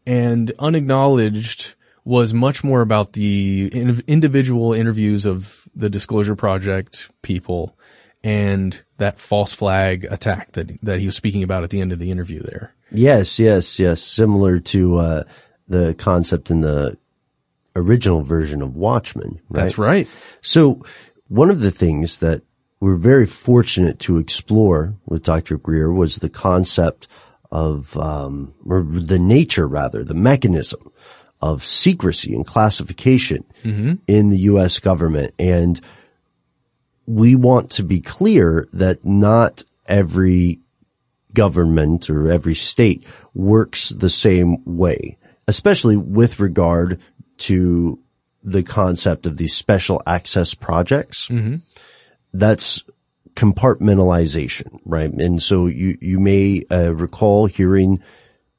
and 0.06 0.52
unacknowledged 0.58 1.74
was 2.08 2.32
much 2.32 2.64
more 2.64 2.80
about 2.80 3.12
the 3.12 3.68
in- 3.70 4.02
individual 4.06 4.72
interviews 4.72 5.26
of 5.26 5.68
the 5.76 5.90
Disclosure 5.90 6.34
Project 6.34 7.10
people 7.20 7.76
and 8.24 8.82
that 8.96 9.20
false 9.20 9.52
flag 9.52 10.06
attack 10.10 10.52
that 10.52 10.70
that 10.82 11.00
he 11.00 11.04
was 11.04 11.14
speaking 11.14 11.42
about 11.42 11.64
at 11.64 11.70
the 11.70 11.82
end 11.82 11.92
of 11.92 11.98
the 11.98 12.10
interview 12.10 12.42
there. 12.42 12.72
Yes, 12.90 13.38
yes, 13.38 13.78
yes. 13.78 14.02
Similar 14.02 14.58
to 14.60 14.96
uh, 14.96 15.24
the 15.68 15.94
concept 15.98 16.50
in 16.50 16.62
the 16.62 16.96
original 17.76 18.22
version 18.22 18.62
of 18.62 18.74
Watchmen. 18.74 19.42
Right? 19.50 19.62
That's 19.62 19.76
right. 19.76 20.08
So 20.40 20.82
one 21.28 21.50
of 21.50 21.60
the 21.60 21.70
things 21.70 22.20
that 22.20 22.40
we're 22.80 22.96
very 22.96 23.26
fortunate 23.26 23.98
to 24.00 24.16
explore 24.16 24.94
with 25.04 25.24
Dr. 25.24 25.58
Greer 25.58 25.92
was 25.92 26.16
the 26.16 26.30
concept 26.30 27.06
of, 27.50 27.94
um, 27.98 28.54
or 28.64 28.82
the 28.82 29.18
nature 29.18 29.68
rather, 29.68 30.04
the 30.04 30.14
mechanism 30.14 30.80
of 31.40 31.64
secrecy 31.64 32.34
and 32.34 32.46
classification 32.46 33.44
in 34.06 34.30
the 34.30 34.38
U.S. 34.38 34.78
government. 34.80 35.32
And 35.38 35.80
we 37.06 37.36
want 37.36 37.70
to 37.72 37.82
be 37.82 38.00
clear 38.00 38.68
that 38.72 39.04
not 39.04 39.64
every 39.86 40.60
government 41.32 42.10
or 42.10 42.30
every 42.30 42.54
state 42.54 43.04
works 43.34 43.90
the 43.90 44.10
same 44.10 44.64
way, 44.64 45.16
especially 45.46 45.96
with 45.96 46.40
regard 46.40 47.00
to 47.38 47.98
the 48.42 48.62
concept 48.62 49.26
of 49.26 49.36
these 49.36 49.54
special 49.54 50.02
access 50.06 50.54
projects. 50.54 51.28
That's 52.32 52.82
compartmentalization, 53.36 54.80
right? 54.84 55.10
And 55.12 55.40
so 55.40 55.66
you, 55.66 55.96
you 56.00 56.18
may 56.18 56.62
uh, 56.70 56.92
recall 56.94 57.46
hearing 57.46 58.02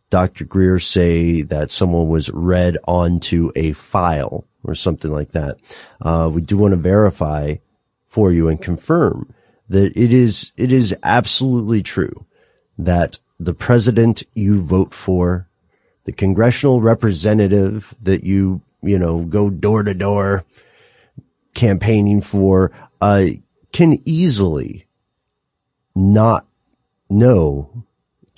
Dr. 0.09 0.45
Greer 0.45 0.79
say 0.79 1.43
that 1.43 1.71
someone 1.71 2.07
was 2.07 2.29
read 2.29 2.77
onto 2.85 3.51
a 3.55 3.73
file 3.73 4.45
or 4.63 4.75
something 4.75 5.11
like 5.11 5.31
that. 5.31 5.57
Uh, 6.01 6.29
we 6.31 6.41
do 6.41 6.57
want 6.57 6.71
to 6.71 6.77
verify 6.77 7.55
for 8.07 8.31
you 8.31 8.47
and 8.47 8.61
confirm 8.61 9.33
that 9.69 9.95
it 9.95 10.11
is, 10.11 10.51
it 10.57 10.71
is 10.71 10.95
absolutely 11.03 11.83
true 11.83 12.25
that 12.77 13.19
the 13.39 13.53
president 13.53 14.23
you 14.33 14.61
vote 14.61 14.93
for, 14.93 15.47
the 16.05 16.11
congressional 16.11 16.81
representative 16.81 17.93
that 18.01 18.23
you, 18.23 18.61
you 18.81 18.97
know, 18.97 19.23
go 19.23 19.49
door 19.49 19.83
to 19.83 19.93
door 19.93 20.43
campaigning 21.53 22.21
for, 22.21 22.71
uh, 22.99 23.27
can 23.71 24.01
easily 24.05 24.87
not 25.95 26.47
know, 27.09 27.85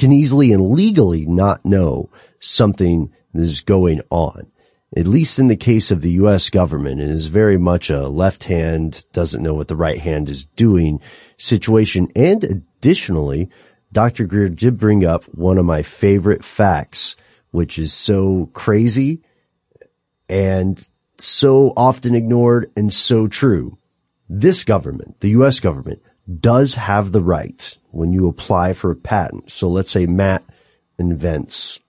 can 0.02 0.11
easily 0.11 0.52
and 0.52 0.72
legally 0.72 1.28
not 1.28 1.64
know 1.64 2.10
something 2.40 3.14
is 3.36 3.61
going 3.61 4.02
on. 4.10 4.52
At 4.98 5.06
least 5.06 5.38
in 5.38 5.48
the 5.48 5.56
case 5.56 5.91
of 5.91 6.02
the 6.02 6.14
U.S. 6.14 6.49
government, 6.49 6.99
it 6.99 7.11
is 7.11 7.28
very 7.28 7.60
much 7.60 7.91
a 7.91 8.07
left 8.07 8.45
hand 8.45 9.06
doesn't 9.14 9.44
know 9.44 9.53
what 9.53 9.68
the 9.68 9.76
right 9.76 9.99
hand 9.99 10.28
is 10.28 10.45
doing 10.56 11.02
situation. 11.38 12.07
And 12.15 12.44
additionally, 12.44 13.52
Dr. 13.91 14.26
Greer 14.26 14.49
did 14.49 14.80
bring 14.80 15.06
up 15.06 15.23
one 15.26 15.60
of 15.60 15.65
my 15.65 15.84
favorite 15.84 16.44
facts, 16.44 17.15
which 17.52 17.78
is 17.78 17.94
so 17.94 18.49
crazy 18.53 19.22
and 20.28 20.84
so 21.19 21.73
often 21.78 22.15
ignored 22.15 22.72
and 22.76 22.91
so 22.91 23.28
true. 23.28 23.78
This 24.28 24.64
government, 24.64 25.19
the 25.19 25.30
U.S. 25.30 25.60
government, 25.60 26.02
does 26.40 26.76
have 26.76 27.12
the 27.12 27.22
right 27.22 27.78
when 27.91 28.14
you 28.14 28.28
apply 28.28 28.74
for 28.74 28.91
a 28.91 28.95
patent. 28.95 29.52
So 29.52 29.68
let's 29.68 29.90
say 29.91 30.06
Matt 30.06 30.44
invents 30.98 31.80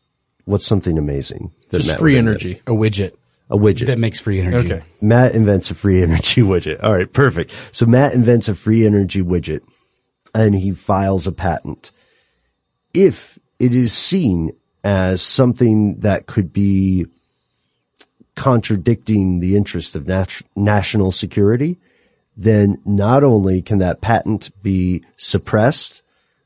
what's 0.44 0.66
something 0.66 0.98
amazing. 0.98 1.52
that 1.70 1.78
Just 1.78 1.88
Matt 1.88 1.98
free 2.00 2.14
would 2.14 2.18
invent? 2.20 2.42
energy. 2.42 2.62
A 2.66 2.72
widget 2.72 3.12
A 3.50 3.56
widget. 3.56 3.86
that 3.86 3.98
makes 3.98 4.18
free 4.18 4.40
energy. 4.40 4.72
Okay. 4.72 4.84
Matt 5.00 5.34
invents 5.34 5.70
a 5.70 5.74
free 5.74 6.02
energy 6.02 6.40
widget. 6.42 6.82
All 6.82 6.92
right, 6.96 7.10
perfect. 7.12 7.54
So 7.72 7.86
Matt 7.86 8.12
invents 8.14 8.48
a 8.48 8.54
free 8.54 8.84
energy 8.86 9.22
widget 9.22 9.60
and 10.34 10.54
he 10.54 10.72
files 10.72 11.26
a 11.26 11.32
patent. 11.32 11.92
If 12.94 13.38
it 13.58 13.72
is 13.74 13.92
seen 13.92 14.52
as 14.82 15.22
something 15.22 16.00
that 16.00 16.26
could 16.26 16.52
be 16.52 17.06
contradicting 18.34 19.40
the 19.40 19.56
interest 19.56 19.94
of 19.94 20.06
nat- 20.08 20.40
national 20.56 21.12
security, 21.12 21.78
then 22.36 22.80
not 22.84 23.24
only 23.24 23.62
can 23.62 23.78
that 23.78 24.00
patent 24.00 24.50
be 24.62 25.04
suppressed, 25.16 26.02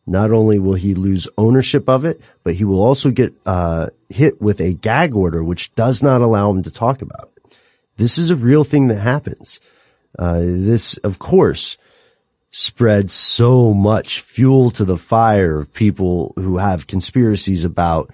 not 0.07 0.31
only 0.31 0.59
will 0.59 0.75
he 0.75 0.95
lose 0.95 1.29
ownership 1.37 1.89
of 1.89 2.05
it, 2.05 2.21
but 2.45 2.55
he 2.55 2.65
will 2.65 2.83
also 2.83 3.11
get 3.11 3.35
uh, 3.45 3.89
hit 4.09 4.41
with 4.41 4.61
a 4.61 4.75
gag 4.75 5.15
order, 5.15 5.43
which 5.43 5.75
does 5.75 6.03
not 6.03 6.21
allow 6.21 6.51
him 6.51 6.63
to 6.63 6.71
talk 6.71 7.03
about 7.03 7.33
it. 7.37 7.57
This 7.97 8.19
is 8.19 8.31
a 8.31 8.37
real 8.37 8.65
thing 8.65 8.89
that 8.89 9.01
happens. 9.01 9.61
Uh, 10.19 10.41
this, 10.41 10.97
of 10.99 11.19
course, 11.19 11.77
spreads 12.51 13.13
so 13.13 13.75
much 13.75 14.21
fuel 14.21 14.71
to 14.71 14.85
the 14.85 14.97
fire 14.97 15.59
of 15.59 15.73
people 15.73 16.33
who 16.37 16.57
have 16.59 16.87
conspiracies 16.87 17.65
about 17.65 18.11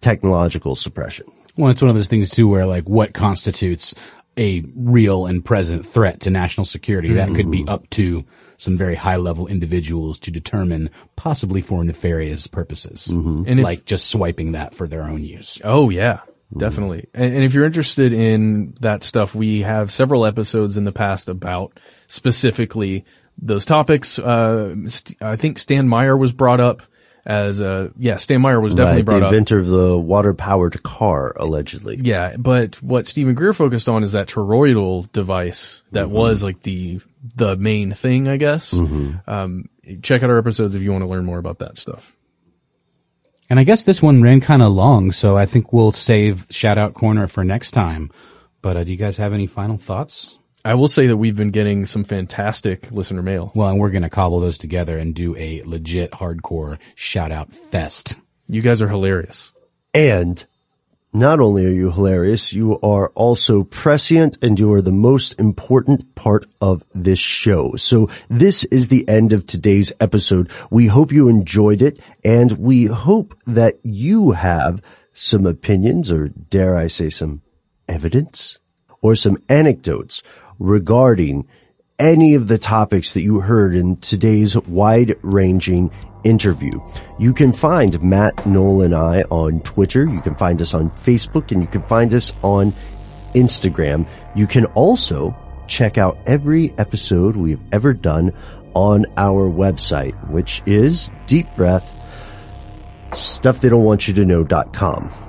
technological 0.00 0.76
suppression. 0.76 1.26
Well, 1.56 1.70
it's 1.70 1.80
one 1.80 1.88
of 1.88 1.96
those 1.96 2.08
things 2.08 2.30
too 2.30 2.48
where 2.48 2.66
like 2.66 2.88
what 2.88 3.14
constitutes 3.14 3.94
a 4.38 4.64
real 4.74 5.26
and 5.26 5.44
present 5.44 5.84
threat 5.84 6.20
to 6.20 6.30
national 6.30 6.64
security. 6.64 7.14
That 7.14 7.34
could 7.34 7.50
be 7.50 7.60
mm-hmm. 7.60 7.68
up 7.68 7.90
to 7.90 8.24
some 8.56 8.76
very 8.76 8.94
high 8.94 9.16
level 9.16 9.46
individuals 9.46 10.18
to 10.20 10.30
determine 10.30 10.90
possibly 11.16 11.60
for 11.60 11.84
nefarious 11.84 12.46
purposes. 12.46 13.08
Mm-hmm. 13.08 13.44
And 13.46 13.60
if- 13.60 13.64
like 13.64 13.84
just 13.84 14.06
swiping 14.06 14.52
that 14.52 14.74
for 14.74 14.86
their 14.88 15.02
own 15.02 15.24
use. 15.24 15.60
Oh 15.64 15.90
yeah, 15.90 16.20
definitely. 16.56 17.08
Mm-hmm. 17.14 17.22
And, 17.22 17.34
and 17.34 17.44
if 17.44 17.54
you're 17.54 17.66
interested 17.66 18.12
in 18.12 18.76
that 18.80 19.02
stuff, 19.02 19.34
we 19.34 19.62
have 19.62 19.90
several 19.90 20.24
episodes 20.24 20.76
in 20.76 20.84
the 20.84 20.92
past 20.92 21.28
about 21.28 21.78
specifically 22.06 23.04
those 23.40 23.64
topics. 23.64 24.18
Uh, 24.18 24.74
St- 24.86 25.20
I 25.22 25.36
think 25.36 25.58
Stan 25.58 25.88
Meyer 25.88 26.16
was 26.16 26.32
brought 26.32 26.60
up 26.60 26.82
as 27.28 27.60
a, 27.60 27.92
yeah, 27.98 28.16
Stan 28.16 28.40
Meyer 28.40 28.58
was 28.60 28.74
definitely 28.74 29.02
right, 29.02 29.04
brought 29.04 29.18
the 29.20 29.26
up. 29.26 29.32
inventor 29.32 29.58
of 29.58 29.66
the 29.66 29.98
water 29.98 30.32
powered 30.34 30.82
car, 30.82 31.34
allegedly. 31.36 31.98
Yeah, 32.02 32.34
but 32.38 32.82
what 32.82 33.06
Steven 33.06 33.34
Greer 33.34 33.52
focused 33.52 33.88
on 33.88 34.02
is 34.02 34.12
that 34.12 34.28
toroidal 34.28 35.12
device 35.12 35.82
that 35.92 36.06
Mm-hmm. 36.06 36.14
was 36.14 36.42
like 36.42 36.62
the 36.62 37.00
the 37.36 37.54
main 37.56 37.92
thing, 37.92 38.28
I 38.28 38.38
guess. 38.38 38.72
Um, 38.72 39.68
check 40.02 40.22
out 40.22 40.30
our 40.30 40.38
episodes 40.38 40.74
if 40.74 40.82
you 40.82 40.90
want 40.90 41.02
to 41.02 41.08
learn 41.08 41.24
more 41.26 41.38
about 41.38 41.58
that 41.58 41.76
stuff. 41.76 42.14
And 43.50 43.58
I 43.60 43.64
guess 43.64 43.82
this 43.82 44.00
one 44.02 44.22
ran 44.22 44.40
kind 44.40 44.62
of 44.62 44.72
long, 44.72 45.12
so 45.12 45.36
I 45.36 45.44
think 45.46 45.72
we'll 45.72 45.92
save 45.92 46.46
shout 46.50 46.78
out 46.78 46.94
corner 46.94 47.26
for 47.28 47.44
next 47.44 47.72
time. 47.72 48.10
But 48.62 48.76
uh, 48.76 48.84
do 48.84 48.90
you 48.92 48.96
guys 48.98 49.16
have 49.18 49.32
any 49.32 49.46
final 49.46 49.76
thoughts? 49.78 50.37
I 50.64 50.74
will 50.74 50.88
say 50.88 51.06
that 51.06 51.16
we've 51.16 51.36
been 51.36 51.50
getting 51.50 51.86
some 51.86 52.04
fantastic 52.04 52.90
listener 52.90 53.22
mail. 53.22 53.52
Well, 53.54 53.68
and 53.68 53.78
we're 53.78 53.90
going 53.90 54.02
to 54.02 54.10
cobble 54.10 54.40
those 54.40 54.58
together 54.58 54.98
and 54.98 55.14
do 55.14 55.36
a 55.36 55.62
legit 55.62 56.10
hardcore 56.12 56.78
shout 56.94 57.32
out 57.32 57.52
fest. 57.52 58.16
You 58.48 58.62
guys 58.62 58.82
are 58.82 58.88
hilarious. 58.88 59.52
And 59.94 60.44
not 61.12 61.40
only 61.40 61.64
are 61.64 61.70
you 61.70 61.90
hilarious, 61.90 62.52
you 62.52 62.78
are 62.80 63.08
also 63.10 63.64
prescient 63.64 64.36
and 64.42 64.58
you 64.58 64.72
are 64.72 64.82
the 64.82 64.92
most 64.92 65.38
important 65.38 66.14
part 66.14 66.44
of 66.60 66.84
this 66.94 67.18
show. 67.18 67.76
So 67.76 68.10
this 68.28 68.64
is 68.64 68.88
the 68.88 69.08
end 69.08 69.32
of 69.32 69.46
today's 69.46 69.92
episode. 70.00 70.50
We 70.70 70.86
hope 70.86 71.12
you 71.12 71.28
enjoyed 71.28 71.82
it 71.82 72.00
and 72.24 72.52
we 72.58 72.86
hope 72.86 73.38
that 73.46 73.78
you 73.82 74.32
have 74.32 74.82
some 75.12 75.46
opinions 75.46 76.12
or 76.12 76.28
dare 76.28 76.76
I 76.76 76.88
say 76.88 77.10
some 77.10 77.42
evidence 77.88 78.58
or 79.00 79.14
some 79.14 79.38
anecdotes 79.48 80.22
regarding 80.58 81.46
any 81.98 82.34
of 82.34 82.48
the 82.48 82.58
topics 82.58 83.12
that 83.14 83.22
you 83.22 83.40
heard 83.40 83.74
in 83.74 83.96
today's 83.96 84.56
wide 84.56 85.16
ranging 85.22 85.90
interview. 86.24 86.80
You 87.18 87.32
can 87.32 87.52
find 87.52 88.00
Matt, 88.02 88.46
Noel, 88.46 88.82
and 88.82 88.94
I 88.94 89.22
on 89.22 89.60
Twitter. 89.60 90.06
You 90.06 90.20
can 90.20 90.34
find 90.34 90.60
us 90.62 90.74
on 90.74 90.90
Facebook 90.90 91.50
and 91.50 91.60
you 91.60 91.68
can 91.68 91.82
find 91.84 92.12
us 92.14 92.32
on 92.42 92.74
Instagram. 93.34 94.08
You 94.34 94.46
can 94.46 94.66
also 94.66 95.36
check 95.66 95.98
out 95.98 96.18
every 96.26 96.72
episode 96.78 97.36
we've 97.36 97.60
ever 97.72 97.92
done 97.92 98.32
on 98.74 99.06
our 99.16 99.50
website, 99.50 100.30
which 100.30 100.62
is 100.66 101.10
deep 101.26 101.48
breath 101.56 101.94
stuff 103.14 103.60
they 103.60 103.68
don't 103.68 103.84
want 103.84 104.06
you 104.08 104.14
to 104.14 104.24
know.com. 104.24 105.27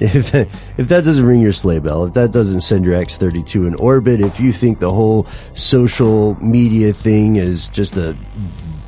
If, 0.00 0.34
if 0.34 0.88
that 0.88 1.04
doesn't 1.04 1.24
ring 1.24 1.40
your 1.40 1.52
sleigh 1.52 1.78
bell, 1.78 2.04
if 2.04 2.14
that 2.14 2.32
doesn't 2.32 2.62
send 2.62 2.84
your 2.84 2.94
X32 2.94 3.66
in 3.66 3.74
orbit, 3.76 4.20
if 4.20 4.38
you 4.40 4.52
think 4.52 4.78
the 4.78 4.92
whole 4.92 5.26
social 5.54 6.34
media 6.42 6.92
thing 6.92 7.36
is 7.36 7.68
just 7.68 7.96
a 7.96 8.16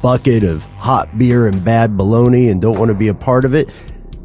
bucket 0.03 0.45
of 0.45 0.65
hot 0.77 1.19
beer 1.19 1.47
and 1.47 1.65
bad 1.65 1.93
baloney 1.93 2.51
and 2.51 2.61
don't 2.61 2.79
want 2.79 2.89
to 2.89 2.95
be 2.95 3.09
a 3.09 3.15
part 3.15 3.45
of 3.45 3.55
it, 3.55 3.69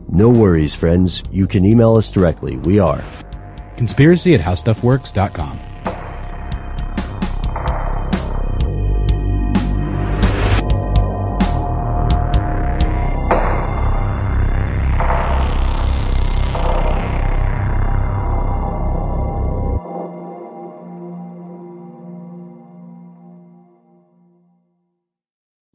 no 0.09 0.29
worries, 0.29 0.75
friends. 0.75 1.23
You 1.31 1.47
can 1.47 1.65
email 1.65 1.95
us 1.95 2.11
directly. 2.11 2.57
We 2.57 2.79
are 2.79 3.03
Conspiracy 3.77 4.33
at 4.33 4.41
howstuffworks.com. 4.41 5.72